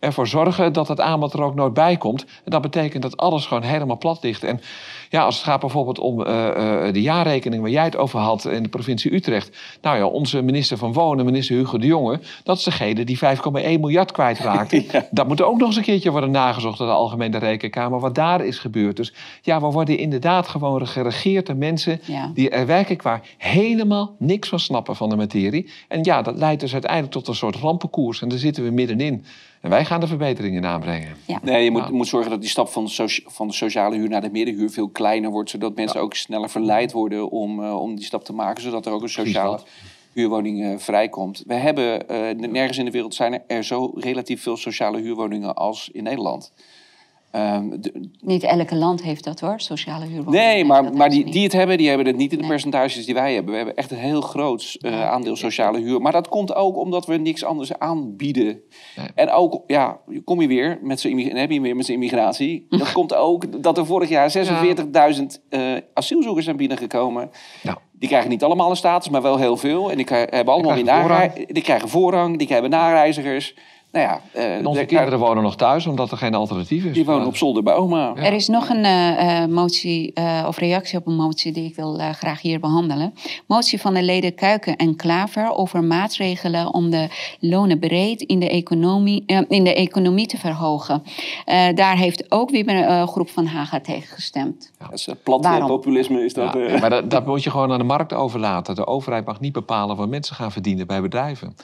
ervoor 0.00 0.26
zorgen 0.26 0.72
dat 0.72 0.88
het 0.88 1.00
aanbod 1.00 1.32
er 1.32 1.42
ook 1.42 1.54
nooit 1.54 1.74
bij 1.74 1.96
komt. 1.96 2.22
En 2.22 2.50
dat 2.50 2.62
betekent 2.62 3.02
dat 3.02 3.16
alles 3.16 3.46
gewoon 3.46 3.62
helemaal 3.62 3.98
plat 3.98 4.22
ligt. 4.22 4.44
En 4.44 4.60
ja, 5.10 5.24
als 5.24 5.36
het 5.36 5.44
gaat 5.44 5.60
bijvoorbeeld 5.60 5.98
om 5.98 6.20
uh, 6.20 6.26
de 6.92 7.02
jaarrekening 7.02 7.62
waar 7.62 7.70
jij 7.70 7.84
het 7.84 7.96
over 7.96 8.18
had 8.18 8.44
in 8.44 8.62
de 8.62 8.68
provincie 8.68 9.14
Utrecht. 9.14 9.56
Nou 9.82 9.96
ja, 9.96 10.06
onze 10.06 10.42
minister 10.42 10.76
van 10.78 10.92
Wonen, 10.92 11.24
minister 11.24 11.56
Hugo 11.56 11.78
de 11.78 11.86
Jonge, 11.86 12.20
dat 12.42 12.58
is 12.58 12.64
degene 12.64 13.04
die 13.04 13.18
5,1 13.18 13.22
miljard 13.52 14.12
kwijtraakte. 14.12 14.84
ja. 14.92 15.06
Dat 15.10 15.28
moet 15.28 15.42
ook 15.42 15.58
nog 15.58 15.68
eens 15.68 15.76
een 15.76 15.82
keertje 15.82 16.10
worden 16.10 16.30
nagezocht 16.30 16.78
door 16.78 16.86
de 16.86 16.92
Algemene 16.92 17.38
Rekenkamer, 17.38 18.00
wat 18.00 18.14
daar 18.14 18.44
is 18.44 18.53
gebeurd. 18.58 18.96
Dus 18.96 19.14
ja, 19.42 19.60
we 19.60 19.66
worden 19.66 19.98
inderdaad 19.98 20.48
gewoon 20.48 20.86
geregeerd 20.86 21.46
door 21.46 21.56
mensen 21.56 22.00
die 22.34 22.50
er 22.50 22.66
werkelijk 22.66 23.02
waar 23.02 23.28
helemaal 23.38 24.16
niks 24.18 24.48
van 24.48 24.60
snappen 24.60 24.96
van 24.96 25.08
de 25.08 25.16
materie. 25.16 25.70
En 25.88 26.02
ja, 26.02 26.22
dat 26.22 26.36
leidt 26.36 26.60
dus 26.60 26.72
uiteindelijk 26.72 27.12
tot 27.12 27.28
een 27.28 27.34
soort 27.34 27.56
rampenkoers 27.56 28.22
en 28.22 28.28
daar 28.28 28.38
zitten 28.38 28.64
we 28.64 28.70
middenin. 28.70 29.24
En 29.64 29.70
wij 29.70 29.84
gaan 29.84 30.00
de 30.00 30.06
verbeteringen 30.06 30.66
aanbrengen. 30.66 31.16
Ja. 31.26 31.40
Nee, 31.42 31.64
je 31.64 31.70
moet, 31.70 31.90
moet 31.90 32.06
zorgen 32.06 32.30
dat 32.30 32.40
die 32.40 32.50
stap 32.50 32.68
van 32.68 32.84
de, 32.84 33.22
van 33.26 33.46
de 33.46 33.54
sociale 33.54 33.96
huur 33.96 34.08
naar 34.08 34.20
de 34.20 34.30
middenhuur 34.30 34.70
veel 34.70 34.88
kleiner 34.88 35.30
wordt. 35.30 35.50
Zodat 35.50 35.74
mensen 35.74 36.00
ook 36.00 36.14
sneller 36.14 36.50
verleid 36.50 36.92
worden 36.92 37.30
om, 37.30 37.60
uh, 37.60 37.80
om 37.80 37.94
die 37.94 38.04
stap 38.04 38.24
te 38.24 38.32
maken. 38.32 38.62
Zodat 38.62 38.86
er 38.86 38.92
ook 38.92 39.02
een 39.02 39.08
sociale 39.08 39.60
huurwoning 40.12 40.60
uh, 40.60 40.78
vrijkomt. 40.78 41.42
We 41.46 41.54
hebben, 41.54 42.02
uh, 42.10 42.48
nergens 42.50 42.78
in 42.78 42.84
de 42.84 42.90
wereld 42.90 43.14
zijn 43.14 43.42
er 43.46 43.64
zo 43.64 43.92
relatief 43.94 44.42
veel 44.42 44.56
sociale 44.56 45.00
huurwoningen 45.00 45.54
als 45.54 45.88
in 45.92 46.02
Nederland. 46.02 46.52
Um, 47.36 47.80
niet 48.20 48.42
elke 48.42 48.74
land 48.74 49.02
heeft 49.02 49.24
dat 49.24 49.40
hoor, 49.40 49.60
sociale 49.60 50.04
huurwoningen. 50.04 50.46
Nee, 50.46 50.64
maar, 50.64 50.92
maar 50.94 51.10
die, 51.10 51.30
die 51.30 51.42
het 51.42 51.52
hebben, 51.52 51.78
die 51.78 51.88
hebben 51.88 52.06
het 52.06 52.16
niet 52.16 52.32
in 52.32 52.38
de 52.38 52.46
percentages 52.46 53.04
die 53.04 53.14
wij 53.14 53.34
hebben. 53.34 53.50
We 53.50 53.56
hebben 53.56 53.76
echt 53.76 53.90
een 53.90 53.96
heel 53.96 54.20
groot 54.20 54.76
uh, 54.80 55.10
aandeel 55.10 55.36
sociale 55.36 55.78
huur. 55.78 56.00
Maar 56.00 56.12
dat 56.12 56.28
komt 56.28 56.54
ook 56.54 56.76
omdat 56.76 57.06
we 57.06 57.16
niks 57.16 57.44
anders 57.44 57.78
aanbieden. 57.78 58.60
En 59.14 59.30
ook, 59.30 59.62
ja, 59.66 60.00
kom 60.24 60.40
je 60.40 60.46
weer 60.46 60.78
met 60.82 61.00
zijn 61.00 61.36
heb 61.36 61.50
je 61.50 61.60
weer 61.60 61.76
met 61.76 61.86
zijn 61.86 61.98
immigratie. 61.98 62.66
Dat 62.84 62.92
komt 62.92 63.14
ook 63.14 63.62
dat 63.62 63.78
er 63.78 63.86
vorig 63.86 64.08
jaar 64.08 64.32
46.000 65.16 65.22
uh, 65.50 65.76
asielzoekers 65.94 66.44
zijn 66.44 66.56
binnengekomen. 66.56 67.30
Ja. 67.62 67.78
Die 67.92 68.08
krijgen 68.08 68.30
niet 68.30 68.44
allemaal 68.44 68.70
een 68.70 68.76
status, 68.76 69.10
maar 69.10 69.22
wel 69.22 69.38
heel 69.38 69.56
veel. 69.56 69.90
En 69.90 69.96
die 69.96 70.06
hebben 70.08 70.54
allemaal 70.54 70.74
die, 70.74 71.46
die 71.46 71.62
krijgen 71.62 71.88
voorrang, 71.88 72.38
die 72.38 72.46
krijgen 72.46 72.70
nareizigers. 72.70 73.54
Nou 73.94 74.06
ja, 74.06 74.20
uh, 74.58 74.66
onze 74.66 74.84
kinderen 74.84 75.18
wonen 75.18 75.42
nog 75.42 75.56
thuis 75.56 75.86
omdat 75.86 76.10
er 76.10 76.16
geen 76.16 76.34
alternatief 76.34 76.84
is. 76.84 76.92
Die 76.92 77.04
wonen 77.04 77.26
op 77.26 77.36
zolder 77.36 77.62
bij 77.62 77.74
oma. 77.74 78.14
Er 78.14 78.32
is 78.32 78.48
nog 78.48 78.68
een 78.68 78.84
uh, 78.84 79.44
motie 79.44 80.12
of 80.46 80.58
reactie 80.58 80.98
op 80.98 81.06
een 81.06 81.14
motie 81.14 81.52
die 81.52 81.64
ik 81.64 81.74
wil 81.74 81.98
graag 82.12 82.40
hier 82.40 82.60
behandelen. 82.60 83.14
Motie 83.46 83.80
van 83.80 83.94
de 83.94 84.02
leden 84.02 84.34
Kuiken 84.34 84.76
en 84.76 84.96
Klaver 84.96 85.50
over 85.50 85.84
maatregelen 85.84 86.74
om 86.74 86.90
de 86.90 87.08
lonen 87.40 87.78
breed 87.78 88.22
in 88.22 88.38
de 88.38 88.48
economie, 88.48 89.24
in 89.48 89.64
de 89.64 89.74
economie 89.74 90.26
te 90.26 90.38
verhogen. 90.38 91.02
daar 91.74 91.96
heeft 91.96 92.32
ook 92.32 92.50
weer 92.50 92.68
een 92.68 93.08
groep 93.08 93.30
van 93.30 93.46
Haga 93.46 93.80
tegen 93.80 94.14
gestemd. 94.14 94.72
Ja. 94.78 94.86
Dat 94.86 94.98
is 94.98 95.08
plat 95.22 95.66
populisme 95.66 96.24
is 96.24 96.34
dat. 96.34 96.52
Ja, 96.54 96.78
maar 96.78 96.90
dat, 96.90 97.10
dat 97.10 97.26
moet 97.26 97.42
je 97.42 97.50
gewoon 97.50 97.72
aan 97.72 97.78
de 97.78 97.84
markt 97.84 98.12
overlaten. 98.12 98.74
De 98.74 98.86
overheid 98.86 99.24
mag 99.24 99.40
niet 99.40 99.52
bepalen 99.52 99.96
wat 99.96 100.08
mensen 100.08 100.36
gaan 100.36 100.52
verdienen 100.52 100.86
bij 100.86 101.00
bedrijven. 101.00 101.56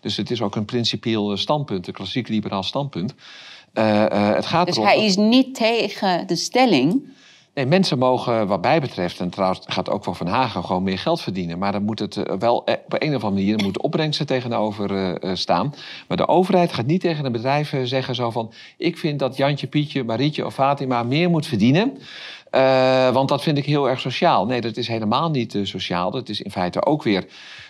Dus 0.00 0.16
het 0.16 0.30
is 0.30 0.42
ook 0.42 0.56
een 0.56 0.64
principieel 0.64 1.36
standpunt, 1.36 1.86
een 1.86 1.92
klassiek 1.92 2.28
liberaal 2.28 2.62
standpunt. 2.62 3.14
Uh, 3.74 3.84
uh, 3.84 4.34
het 4.34 4.46
gaat 4.46 4.66
dus 4.66 4.76
hij 4.76 5.04
is 5.04 5.16
niet 5.16 5.54
tegen 5.54 6.26
de 6.26 6.36
stelling. 6.36 7.16
Nee, 7.54 7.66
mensen 7.66 7.98
mogen 7.98 8.46
wat 8.46 8.62
mij 8.62 8.80
betreft, 8.80 9.20
en 9.20 9.30
trouwens 9.30 9.60
gaat 9.64 9.90
ook 9.90 10.04
voor 10.04 10.14
Van 10.14 10.26
Hagen, 10.26 10.64
gewoon 10.64 10.82
meer 10.82 10.98
geld 10.98 11.20
verdienen. 11.20 11.58
Maar 11.58 11.72
dan 11.72 11.82
moet 11.82 11.98
het 11.98 12.16
eh, 12.16 12.36
wel 12.38 12.56
op 12.56 12.66
een 12.88 13.14
of 13.14 13.24
andere 13.24 13.30
manier, 13.30 13.62
moet 13.64 13.80
opbrengsten 13.80 14.26
tegenover 14.26 15.18
staan. 15.36 15.74
Maar 16.08 16.16
de 16.16 16.28
overheid 16.28 16.72
gaat 16.72 16.86
niet 16.86 17.00
tegen 17.00 17.24
een 17.24 17.32
bedrijf 17.32 17.74
zeggen 17.82 18.14
zo 18.14 18.30
van... 18.30 18.52
ik 18.76 18.98
vind 18.98 19.18
dat 19.18 19.36
Jantje, 19.36 19.66
Pietje, 19.66 20.04
Marietje 20.04 20.46
of 20.46 20.54
Fatima 20.54 21.02
meer 21.02 21.30
moet 21.30 21.46
verdienen... 21.46 21.98
Uh, 22.54 23.12
want 23.12 23.28
dat 23.28 23.42
vind 23.42 23.58
ik 23.58 23.64
heel 23.64 23.88
erg 23.88 24.00
sociaal. 24.00 24.46
Nee, 24.46 24.60
dat 24.60 24.76
is 24.76 24.88
helemaal 24.88 25.30
niet 25.30 25.54
uh, 25.54 25.64
sociaal. 25.64 26.10
Dat 26.10 26.28
is 26.28 26.40
in 26.40 26.50
feite 26.50 26.84
ook 26.84 27.02
weer 27.02 27.26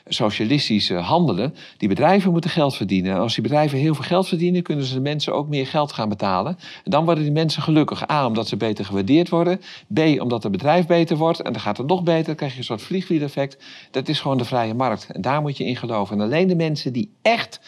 socialistisch 0.09 0.91
uh, 0.91 1.09
handelen. 1.09 1.55
Die 1.77 1.89
bedrijven 1.89 2.33
moeten 2.33 2.51
geld 2.51 2.77
verdienen. 2.77 3.13
En 3.13 3.21
als 3.21 3.35
die 3.35 3.43
bedrijven 3.43 3.79
heel 3.79 3.95
veel 3.95 4.05
geld 4.05 4.29
verdienen, 4.29 4.63
kunnen 4.63 4.85
ze 4.85 4.95
de 4.95 5.01
mensen 5.01 5.35
ook 5.35 5.49
meer 5.49 5.67
geld 5.67 5.93
gaan 5.93 6.09
betalen. 6.09 6.59
En 6.85 6.91
dan 6.91 7.05
worden 7.05 7.25
die 7.25 7.33
mensen 7.33 7.63
gelukkig. 7.63 8.11
A, 8.11 8.27
omdat 8.27 8.49
ze 8.49 8.57
beter 8.57 8.85
gewaardeerd 8.85 9.29
worden. 9.29 9.61
B, 9.95 9.99
omdat 10.21 10.43
het 10.43 10.53
bedrijf 10.53 10.87
beter 10.87 11.17
wordt. 11.17 11.41
En 11.41 11.53
dan 11.53 11.61
gaat 11.61 11.77
het 11.77 11.87
nog 11.87 12.03
beter. 12.03 12.25
Dan 12.25 12.35
krijg 12.35 12.53
je 12.53 12.59
een 12.59 12.65
soort 12.65 12.83
vliegwiel-effect. 12.83 13.65
Dat 13.91 14.09
is 14.09 14.21
gewoon 14.21 14.39
de 14.39 14.45
vrije 14.45 14.75
markt. 14.75 15.07
En 15.13 15.21
daar 15.21 15.41
moet 15.41 15.57
je 15.57 15.65
in 15.65 15.77
geloven. 15.77 16.17
En 16.17 16.25
alleen 16.25 16.49
de 16.49 16.57
mensen 16.57 16.93
die 16.93 17.13
echt 17.23 17.61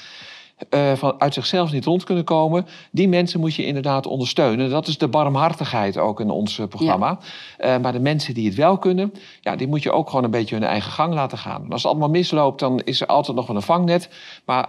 uh, 0.70 0.92
van, 0.92 1.20
uit 1.20 1.34
zichzelf 1.34 1.72
niet 1.72 1.84
rond 1.84 2.04
kunnen 2.04 2.24
komen, 2.24 2.66
die 2.90 3.08
mensen 3.08 3.40
moet 3.40 3.54
je 3.54 3.66
inderdaad 3.66 4.06
ondersteunen. 4.06 4.70
Dat 4.70 4.86
is 4.86 4.98
de 4.98 5.08
barmhartigheid 5.08 5.98
ook 5.98 6.20
in 6.20 6.30
ons 6.30 6.60
programma. 6.68 7.18
Ja. 7.58 7.74
Uh, 7.74 7.82
maar 7.82 7.92
de 7.92 8.00
mensen 8.00 8.34
die 8.34 8.46
het 8.46 8.54
wel 8.54 8.78
kunnen, 8.78 9.12
ja, 9.40 9.56
die 9.56 9.68
moet 9.68 9.82
je 9.82 9.92
ook 9.92 10.08
gewoon 10.08 10.24
een 10.24 10.30
beetje 10.30 10.54
hun 10.54 10.64
eigen 10.64 10.92
gang 10.92 11.14
laten 11.14 11.38
gaan. 11.38 11.66
als 11.70 11.82
het 11.82 11.90
allemaal 11.90 12.10
misloopt, 12.10 12.60
dan 12.60 12.80
is 12.84 13.00
er 13.00 13.06
altijd 13.06 13.36
nog 13.36 13.46
wel 13.46 13.56
een 13.56 13.62
vangnet. 13.62 14.08
Maar 14.44 14.68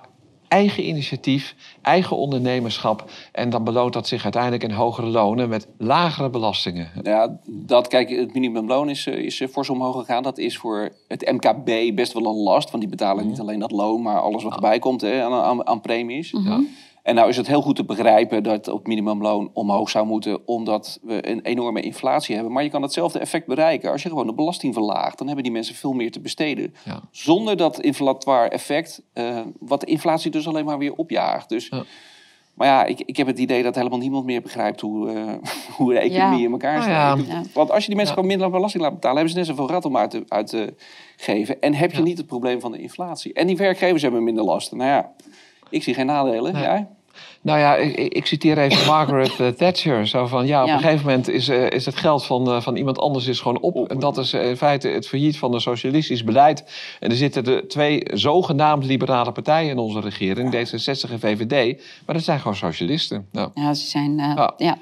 eigen 0.51 0.87
initiatief, 0.87 1.55
eigen 1.81 2.17
ondernemerschap. 2.17 3.11
En 3.31 3.49
dan 3.49 3.63
beloont 3.63 3.93
dat 3.93 4.07
zich 4.07 4.23
uiteindelijk 4.23 4.63
in 4.63 4.71
hogere 4.71 5.07
lonen 5.07 5.49
met 5.49 5.67
lagere 5.77 6.29
belastingen. 6.29 6.91
Ja, 7.03 7.39
dat, 7.45 7.87
kijk, 7.87 8.09
het 8.09 8.33
minimumloon 8.33 8.89
is, 8.89 9.07
eh, 9.07 9.17
is 9.17 9.43
fors 9.51 9.69
omhoog 9.69 9.95
gegaan. 9.95 10.23
Dat 10.23 10.37
is 10.37 10.57
voor 10.57 10.91
het 11.07 11.31
MKB 11.31 11.95
best 11.95 12.13
wel 12.13 12.25
een 12.25 12.43
last. 12.43 12.71
Want 12.71 12.83
die 12.83 12.91
betalen 12.91 13.27
niet 13.27 13.39
alleen 13.39 13.59
dat 13.59 13.71
loon, 13.71 14.01
maar 14.01 14.21
alles 14.21 14.43
wat 14.43 14.53
erbij 14.53 14.79
komt 14.79 15.01
hè, 15.01 15.23
aan, 15.23 15.33
aan, 15.33 15.67
aan 15.67 15.81
premies. 15.81 16.33
Ja. 16.43 16.61
En 17.03 17.15
nou 17.15 17.29
is 17.29 17.37
het 17.37 17.47
heel 17.47 17.61
goed 17.61 17.75
te 17.75 17.83
begrijpen 17.83 18.43
dat 18.43 18.65
het 18.65 18.87
minimumloon 18.87 19.49
omhoog 19.53 19.89
zou 19.89 20.05
moeten, 20.05 20.47
omdat 20.47 20.99
we 21.01 21.29
een 21.29 21.41
enorme 21.41 21.81
inflatie 21.81 22.35
hebben. 22.35 22.53
Maar 22.53 22.63
je 22.63 22.69
kan 22.69 22.81
hetzelfde 22.81 23.19
effect 23.19 23.47
bereiken 23.47 23.91
als 23.91 24.03
je 24.03 24.09
gewoon 24.09 24.27
de 24.27 24.33
belasting 24.33 24.73
verlaagt. 24.73 25.17
Dan 25.17 25.27
hebben 25.27 25.43
die 25.43 25.53
mensen 25.53 25.75
veel 25.75 25.93
meer 25.93 26.11
te 26.11 26.19
besteden. 26.19 26.73
Ja. 26.85 27.01
Zonder 27.11 27.57
dat 27.57 27.79
inflatoire 27.79 28.49
effect, 28.49 29.03
uh, 29.13 29.39
wat 29.59 29.79
de 29.79 29.85
inflatie 29.85 30.31
dus 30.31 30.47
alleen 30.47 30.65
maar 30.65 30.77
weer 30.77 30.93
opjaagt. 30.93 31.49
Dus, 31.49 31.67
ja. 31.67 31.83
Maar 32.53 32.67
ja, 32.67 32.85
ik, 32.85 33.01
ik 33.05 33.17
heb 33.17 33.27
het 33.27 33.39
idee 33.39 33.63
dat 33.63 33.75
helemaal 33.75 33.99
niemand 33.99 34.25
meer 34.25 34.41
begrijpt 34.41 34.81
hoe, 34.81 35.11
uh, 35.11 35.33
hoe 35.77 35.93
de 35.93 35.99
economie 35.99 36.45
in 36.45 36.51
elkaar 36.51 36.81
staat. 36.81 37.27
Nou 37.27 37.45
Want 37.53 37.71
als 37.71 37.81
je 37.81 37.87
die 37.87 37.95
mensen 37.95 38.15
gewoon 38.15 38.29
minder 38.29 38.49
belasting 38.49 38.83
laat 38.83 38.93
betalen, 38.93 39.17
hebben 39.17 39.33
ze 39.33 39.39
net 39.39 39.47
zoveel 39.47 39.69
rat 39.69 39.85
om 39.85 39.97
uit 39.97 40.09
te, 40.09 40.23
uit 40.27 40.47
te 40.47 40.73
geven. 41.15 41.61
En 41.61 41.73
heb 41.73 41.91
je 41.91 42.01
niet 42.01 42.17
het 42.17 42.27
probleem 42.27 42.59
van 42.59 42.71
de 42.71 42.81
inflatie. 42.81 43.33
En 43.33 43.47
die 43.47 43.57
werkgevers 43.57 44.01
hebben 44.01 44.23
minder 44.23 44.43
lasten. 44.43 44.77
Nou 44.77 44.89
ja. 44.89 45.11
Ik 45.71 45.83
zie 45.83 45.93
geen 45.93 46.05
nadelen. 46.05 46.53
Nee. 46.53 46.85
Nou 47.41 47.59
ja, 47.59 47.75
ik, 47.75 48.13
ik 48.13 48.25
citeer 48.25 48.57
even 48.57 48.87
Margaret 48.93 49.39
eh, 49.39 49.47
Thatcher. 49.47 50.07
Zo 50.07 50.25
van, 50.25 50.47
ja, 50.47 50.63
op 50.63 50.69
een 50.69 50.79
gegeven 50.79 51.05
moment 51.05 51.29
is, 51.29 51.49
uh, 51.49 51.69
is 51.69 51.85
het 51.85 51.95
geld 51.95 52.25
van, 52.25 52.49
uh, 52.49 52.61
van 52.61 52.75
iemand 52.75 52.99
anders 52.99 53.27
is 53.27 53.39
gewoon 53.39 53.59
op. 53.59 53.89
En 53.89 53.99
dat 53.99 54.17
is 54.17 54.33
in 54.33 54.57
feite 54.57 54.87
het 54.87 55.07
failliet 55.07 55.37
van 55.37 55.53
een 55.53 55.61
socialistisch 55.61 56.23
beleid. 56.23 56.63
En 56.99 57.09
er 57.09 57.15
zitten 57.15 57.43
de 57.43 57.65
twee 57.67 58.01
zogenaamd 58.13 58.85
liberale 58.85 59.31
partijen 59.31 59.69
in 59.69 59.77
onze 59.77 59.99
regering, 59.99 60.53
D66 60.53 61.11
en 61.11 61.19
VVD. 61.19 61.81
Maar 62.05 62.15
dat 62.15 62.23
zijn 62.23 62.39
gewoon 62.39 62.55
socialisten. 62.55 63.27
Nou. 63.31 63.49
Ja, 63.53 63.73
ze 63.73 63.87
zijn... 63.87 64.17
ja. 64.17 64.53
ja. 64.57 64.77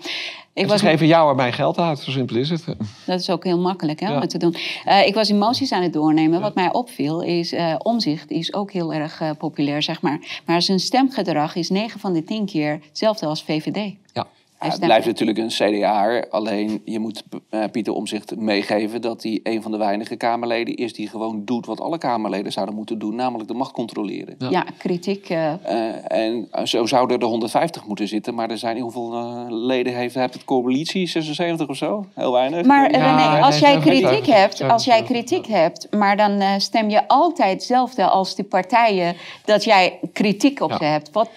Ik 0.60 0.68
was... 0.68 0.80
Ze 0.80 0.86
geven 0.86 1.08
jou 1.08 1.30
en 1.30 1.36
mij 1.36 1.52
geld 1.52 1.78
uit, 1.78 2.00
zo 2.00 2.12
simpel 2.12 2.36
is 2.36 2.50
het. 2.50 2.66
Dat 3.06 3.20
is 3.20 3.30
ook 3.30 3.44
heel 3.44 3.60
makkelijk 3.60 4.00
hè, 4.00 4.16
om 4.16 4.28
te 4.28 4.38
doen. 4.38 4.56
Uh, 4.88 5.08
ik 5.08 5.14
was 5.14 5.30
emoties 5.30 5.72
aan 5.72 5.84
het 5.84 5.94
doornemen. 5.94 6.42
Wat 6.42 6.56
mij 6.56 6.74
opviel 6.74 7.22
is, 7.22 7.54
uh, 7.54 7.76
omzicht 7.78 8.32
is 8.32 8.54
ook 8.54 8.72
heel 8.72 8.94
erg 8.94 9.22
uh, 9.22 9.30
populair, 9.38 9.84
zeg 9.84 10.02
maar. 10.02 10.42
Maar 10.46 10.62
zijn 10.62 10.80
stemgedrag 10.80 11.56
is 11.56 11.70
9 11.70 12.00
van 12.00 12.14
de 12.14 12.24
10 12.24 12.46
keer 12.46 12.80
hetzelfde 12.88 13.26
als 13.26 13.44
VVD. 13.44 13.94
Ja. 14.14 14.28
Ja, 14.60 14.70
het 14.70 14.80
blijft 14.80 15.06
natuurlijk 15.06 15.38
een 15.38 15.48
CDA, 15.48 16.24
alleen 16.30 16.82
je 16.86 17.00
moet 17.00 17.24
uh, 17.50 17.64
Pieter 17.72 17.94
Omzicht 17.94 18.36
meegeven 18.36 19.02
dat 19.02 19.24
hij 19.24 19.40
een 19.44 19.62
van 19.62 19.72
de 19.72 19.78
weinige 19.78 20.16
Kamerleden 20.16 20.76
is 20.76 20.94
die 20.94 21.08
gewoon 21.08 21.46
doet 21.46 21.66
wat 21.66 21.82
alle 21.82 21.98
Kamerleden 21.98 22.52
zouden 22.52 22.76
moeten 22.76 23.00
doen, 23.00 23.16
namelijk 23.16 23.48
de 23.48 23.54
macht 23.54 23.72
controleren. 23.72 24.36
Ja, 24.50 24.66
kritiek. 24.78 25.30
Uh... 25.30 25.54
Uh, 25.70 26.12
en 26.12 26.48
zo 26.64 26.86
zouden 26.86 27.20
er 27.20 27.26
150 27.26 27.86
moeten 27.86 28.08
zitten, 28.08 28.36
maar 28.36 28.50
er 28.50 28.58
zijn 28.58 28.80
hoeveel 28.80 29.46
leden 29.50 29.96
heeft, 29.96 30.16
heeft 30.16 30.34
het 30.34 30.46
coalitie 30.46 31.08
76 31.08 31.68
of 31.68 31.78
zo? 31.78 32.06
Heel 32.14 32.32
weinig. 32.32 32.66
Maar 32.66 32.92
René, 32.92 33.42
als 33.42 33.60
jij 33.60 33.80
kritiek 33.80 34.26
hebt, 34.26 34.62
als 34.62 34.86
jij 34.86 35.04
kritiek 35.04 35.48
hebt, 35.48 35.88
maar 35.92 36.18
dan 36.18 36.62
stem 36.62 36.90
je 36.90 37.08
altijd 37.08 37.52
hetzelfde 37.52 38.08
als 38.08 38.36
die 38.36 38.46
partijen 38.46 39.16
dat 39.46 39.64
jij 39.64 40.00
kritiek 40.14 40.62
op 40.62 40.72
ze 40.72 40.84
hebt. 40.84 41.12
Wat, 41.12 41.30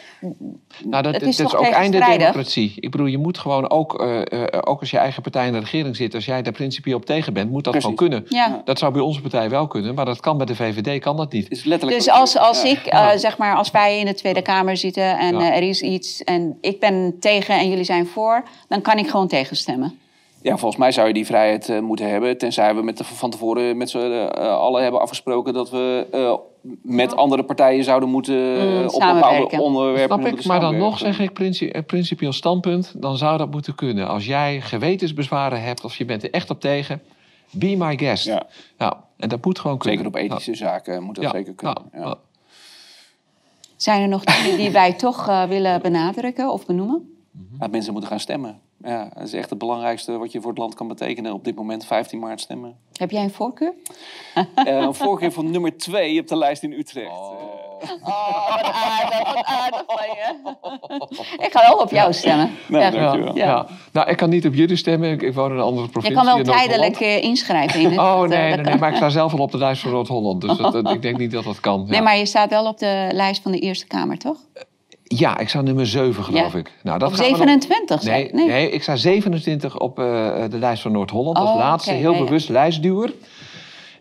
nou, 0.85 1.03
dat, 1.03 1.23
is, 1.23 1.41
is 1.41 1.55
ook 1.55 1.67
einde 1.67 1.99
democratie. 1.99 2.73
Ik 2.77 2.91
bedoel, 2.91 3.11
je 3.13 3.19
moet 3.19 3.39
gewoon 3.39 3.71
ook, 3.71 4.03
uh, 4.03 4.17
uh, 4.17 4.45
ook 4.61 4.81
als 4.81 4.91
je 4.91 4.99
eigen 4.99 5.23
partij 5.23 5.47
in 5.47 5.53
de 5.53 5.59
regering 5.59 5.97
zit, 5.97 6.15
als 6.15 6.25
jij 6.25 6.43
daar 6.43 6.53
principieel 6.53 6.97
op 6.97 7.05
tegen 7.05 7.33
bent, 7.33 7.51
moet 7.51 7.65
dat 7.65 7.77
gewoon 7.77 7.97
kunnen. 7.97 8.25
Ja. 8.29 8.63
Dat 8.65 8.79
zou 8.79 8.93
bij 8.93 9.03
onze 9.03 9.21
partij 9.21 9.51
wel 9.51 9.67
kunnen, 9.67 9.95
maar 9.95 10.05
dat 10.05 10.21
kan 10.21 10.37
bij 10.37 10.47
de 10.47 10.57
VVD 10.57 11.01
kan 11.01 11.17
dat 11.17 11.33
niet. 11.33 11.51
Is 11.51 11.63
dus 11.63 12.11
als, 12.11 12.39
als 12.39 12.65
ik, 12.65 12.95
uh, 12.95 13.11
zeg 13.17 13.39
maar, 13.39 13.57
als 13.57 13.71
wij 13.71 13.99
in 13.99 14.07
de 14.07 14.15
Tweede 14.15 14.43
Kamer 14.43 14.77
zitten 14.77 15.19
en 15.19 15.35
er 15.35 15.63
is 15.63 15.83
iets 15.83 16.25
en 16.25 16.59
ik 16.61 16.81
ben 16.81 17.17
tegen 17.21 17.55
en 17.59 17.69
jullie 17.69 17.85
zijn 17.85 18.07
voor, 18.07 18.43
dan 18.69 18.83
kan 18.83 18.99
ik 18.99 19.09
gewoon 19.09 19.29
tegenstemmen. 19.29 20.01
Ja, 20.43 20.57
volgens 20.57 20.81
mij 20.81 20.93
zou 20.93 21.07
je 21.07 21.13
die 21.13 21.27
vrijheid 21.27 21.69
uh, 21.69 21.81
moeten 21.81 22.09
hebben. 22.09 22.39
Tenzij 22.39 22.75
we 22.75 22.83
met 22.83 22.99
de, 22.99 23.05
van 23.05 23.31
tevoren 23.31 23.77
met 23.77 23.91
z'n 23.91 23.99
uh, 23.99 24.29
allen 24.37 24.83
hebben 24.83 25.01
afgesproken 25.01 25.53
dat 25.53 25.71
we 25.71 26.07
uh, 26.15 26.35
met 26.83 27.17
andere 27.17 27.45
partijen 27.45 27.85
zouden 27.85 28.09
moeten 28.09 28.35
mm, 28.35 28.87
op 28.87 29.01
bepaalde 29.01 29.61
onderwerpen. 29.61 30.21
Snap 30.21 30.39
ik, 30.39 30.45
maar 30.45 30.61
dan 30.61 30.77
nog 30.77 30.99
zeg 30.99 31.21
ik 31.21 31.33
princi 31.33 31.71
principieel 31.87 32.33
standpunt, 32.33 32.95
dan 32.97 33.17
zou 33.17 33.39
dat 33.39 33.51
moeten 33.51 33.75
kunnen. 33.75 34.09
Als 34.09 34.27
jij 34.27 34.61
gewetensbezwaren 34.61 35.63
hebt 35.63 35.85
of 35.85 35.97
je 35.97 36.05
bent 36.05 36.23
er 36.23 36.31
echt 36.31 36.51
op 36.51 36.61
tegen, 36.61 37.03
be 37.51 37.77
my 37.77 37.99
guest. 37.99 38.27
Ja. 38.27 38.47
Nou, 38.79 38.95
en 39.17 39.29
dat 39.29 39.45
moet 39.45 39.59
gewoon 39.59 39.79
kunnen. 39.79 39.99
Zeker 39.99 40.21
op 40.21 40.25
ethische 40.25 40.55
zaken 40.55 41.03
moet 41.03 41.15
dat 41.15 41.31
zeker 41.31 41.55
kunnen. 41.55 41.83
Ja. 41.93 42.17
Zijn 43.77 44.03
er 44.03 44.09
nog 44.09 44.25
dingen 44.25 44.57
die 44.57 44.71
wij 44.71 44.93
toch 44.93 45.47
willen 45.49 45.83
benadrukken 45.83 46.53
of 46.53 46.67
benoemen? 46.67 47.12
Dat 47.33 47.71
mensen 47.71 47.93
moeten 47.93 48.11
gaan 48.11 48.21
stemmen. 48.21 48.61
Ja, 48.85 49.11
dat 49.15 49.23
is 49.23 49.33
echt 49.33 49.51
het 49.51 49.59
belangrijkste 49.59 50.19
wat 50.19 50.33
je 50.33 50.41
voor 50.41 50.51
het 50.51 50.59
land 50.59 50.75
kan 50.75 50.89
betekenen 50.89 51.33
op 51.33 51.45
dit 51.45 51.55
moment, 51.55 51.85
15 51.85 52.19
maart 52.19 52.41
stemmen. 52.41 52.77
Heb 52.93 53.11
jij 53.11 53.23
een 53.23 53.31
voorkeur? 53.31 53.75
Uh, 54.35 54.45
een 54.65 54.95
voorkeur 54.95 55.33
van 55.33 55.51
nummer 55.51 55.77
2 55.77 56.21
op 56.21 56.29
de 56.29 56.37
lijst 56.37 56.63
in 56.63 56.73
Utrecht. 56.73 57.11
Oh. 57.11 57.63
Oh, 58.03 58.57
wat 58.57 58.73
aardig, 58.73 59.35
wat 59.35 59.45
aardig 59.45 59.85
van 59.87 60.07
je. 60.07 61.47
Ik 61.47 61.53
ga 61.53 61.69
wel 61.69 61.79
op 61.79 61.91
jou 61.91 62.13
stemmen. 62.13 62.51
Nou, 62.69 62.85
ja. 62.85 62.91
dankjewel. 62.91 63.37
Ja. 63.37 63.47
ja. 63.47 63.67
Nou, 63.93 64.11
ik 64.11 64.17
kan 64.17 64.31
niet 64.31 64.47
op 64.47 64.55
jullie 64.55 64.77
stemmen. 64.77 65.11
Ik, 65.11 65.23
ik 65.23 65.35
woon 65.35 65.51
in 65.51 65.57
een 65.57 65.63
andere 65.63 65.89
provincie. 65.89 66.21
Je 66.21 66.27
kan 66.27 66.45
wel 66.45 66.55
tijdelijk 66.55 67.01
uh, 67.01 67.23
inschrijven. 67.23 67.81
In 67.81 67.91
het, 67.91 67.99
oh, 67.99 68.21
nee, 68.21 68.55
nee, 68.55 68.65
nee, 68.65 68.77
maar 68.77 68.91
ik 68.91 68.97
sta 68.97 69.09
zelf 69.09 69.33
al 69.33 69.39
op 69.39 69.51
de 69.51 69.59
lijst 69.59 69.83
van 69.83 69.91
Noord-Holland. 69.91 70.41
Dus 70.41 70.57
dat, 70.57 70.91
ik 70.97 71.03
denk 71.03 71.19
niet 71.19 71.31
dat 71.31 71.45
dat 71.45 71.61
kan. 71.61 71.87
Nee, 71.89 72.03
maar 72.03 72.17
je 72.17 72.27
staat 72.27 72.51
wel 72.51 72.67
op 72.67 72.79
de 72.79 73.09
lijst 73.13 73.43
van 73.43 73.53
de 73.53 73.59
Eerste 73.59 73.87
Kamer, 73.87 74.19
toch? 74.19 74.39
Ja, 75.19 75.39
ik 75.39 75.49
sta 75.49 75.61
nummer 75.61 75.87
7, 75.87 76.25
geloof 76.25 76.55
ik. 76.55 76.73
Nou, 76.83 76.99
dat 76.99 77.09
op 77.09 77.17
27? 77.17 78.03
Nee, 78.03 78.31
nee, 78.33 78.47
nee. 78.47 78.71
ik 78.71 78.83
sta 78.83 78.97
27 78.97 79.79
op 79.79 79.99
uh, 79.99 80.05
de 80.51 80.59
lijst 80.59 80.83
van 80.83 80.93
Noord-Holland. 80.93 81.39
Oh, 81.39 81.43
als 81.43 81.55
laatste, 81.57 81.91
okay, 81.91 82.03
heel 82.03 82.25
bewust 82.25 82.49
lijstduwer. 82.49 83.13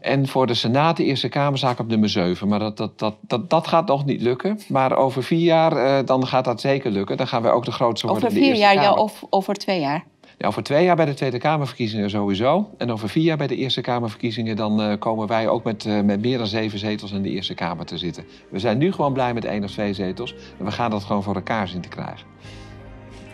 En 0.02 0.28
voor 0.28 0.48
de 0.48 0.54
Senaat, 0.54 0.98
de 0.98 1.04
Eerste 1.04 1.30
Kamer, 1.30 1.58
sta 1.58 1.70
ik 1.70 1.80
op 1.80 1.88
nummer 1.88 2.10
7. 2.10 2.48
Maar 2.48 2.60
dat, 2.60 2.78
dat, 2.78 3.00
dat, 3.00 3.16
dat, 3.22 3.50
dat 3.50 3.68
gaat 3.68 3.88
nog 3.88 4.06
niet 4.06 4.22
lukken. 4.22 4.60
Maar 4.68 4.98
over 4.98 5.24
vier 5.24 5.44
jaar, 5.44 5.74
uh, 5.86 6.06
dan 6.06 6.28
gaat 6.28 6.46
dat 6.46 6.62
zeker 6.62 6.92
lukken. 6.92 7.18
Dan 7.18 7.28
gaan 7.28 7.42
wij 7.42 7.52
ook 7.52 7.66
de 7.66 7.72
grootste 7.72 8.08
worden. 8.08 8.30
Over 8.30 8.42
vier 8.42 8.56
jaar, 8.56 8.74
ja, 8.74 8.94
of 8.94 9.24
over 9.30 9.54
twee 9.54 9.80
jaar? 9.80 10.04
Ja, 10.42 10.48
over 10.48 10.64
twee 10.64 10.84
jaar 10.84 10.96
bij 10.96 11.06
de 11.06 11.14
Tweede 11.14 11.38
Kamerverkiezingen 11.38 12.10
sowieso. 12.10 12.70
En 12.78 12.92
over 12.92 13.10
vier 13.10 13.24
jaar 13.24 13.38
bij 13.38 13.48
de 13.48 13.56
Eerste 13.56 13.82
Kamerverkiezingen... 13.82 14.56
dan 14.56 14.82
uh, 14.82 14.94
komen 15.00 15.28
wij 15.28 15.48
ook 15.48 15.64
met, 15.64 15.86
uh, 15.86 16.02
met 16.02 16.22
meer 16.22 16.38
dan 16.38 16.48
zeven 16.48 16.80
zetels 16.80 17.12
in 17.12 17.22
de 17.22 17.30
Eerste 17.30 17.54
Kamer 17.54 17.86
te 17.86 17.98
zitten. 17.98 18.26
We 18.50 18.60
zijn 18.60 18.78
nu 18.78 18.92
gewoon 18.92 19.14
blij 19.14 19.34
met 19.34 19.46
één 19.46 19.64
of 19.64 19.72
twee 19.72 19.94
zetels. 19.94 20.36
En 20.60 20.66
we 20.66 20.72
gaan 20.72 20.90
dat 20.90 21.04
gewoon 21.04 21.24
voor 21.24 21.36
elkaar 21.36 21.68
zien 21.68 21.82
te 21.82 21.90
krijgen. 21.90 22.28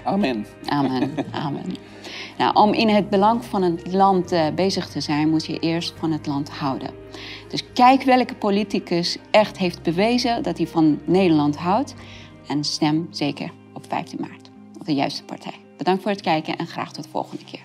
Amen. 0.03 0.45
Amen. 0.65 1.11
Amen. 1.45 1.75
Nou, 2.37 2.53
om 2.55 2.73
in 2.73 2.89
het 2.89 3.09
belang 3.09 3.45
van 3.45 3.61
het 3.61 3.93
land 3.93 4.33
uh, 4.33 4.47
bezig 4.55 4.87
te 4.87 5.01
zijn, 5.01 5.29
moet 5.29 5.45
je 5.45 5.59
eerst 5.59 5.93
van 5.97 6.11
het 6.11 6.27
land 6.27 6.49
houden. 6.49 6.89
Dus 7.49 7.63
kijk 7.73 8.03
welke 8.03 8.35
politicus 8.35 9.17
echt 9.31 9.57
heeft 9.57 9.83
bewezen 9.83 10.43
dat 10.43 10.57
hij 10.57 10.67
van 10.67 10.99
Nederland 11.05 11.57
houdt. 11.57 11.95
En 12.47 12.63
stem 12.63 13.07
zeker 13.09 13.51
op 13.73 13.85
15 13.87 14.17
maart 14.21 14.49
op 14.79 14.85
de 14.85 14.93
juiste 14.93 15.23
partij. 15.23 15.66
Bedankt 15.77 16.01
voor 16.01 16.11
het 16.11 16.21
kijken 16.21 16.57
en 16.57 16.67
graag 16.67 16.91
tot 16.91 17.03
de 17.03 17.09
volgende 17.09 17.43
keer. 17.43 17.63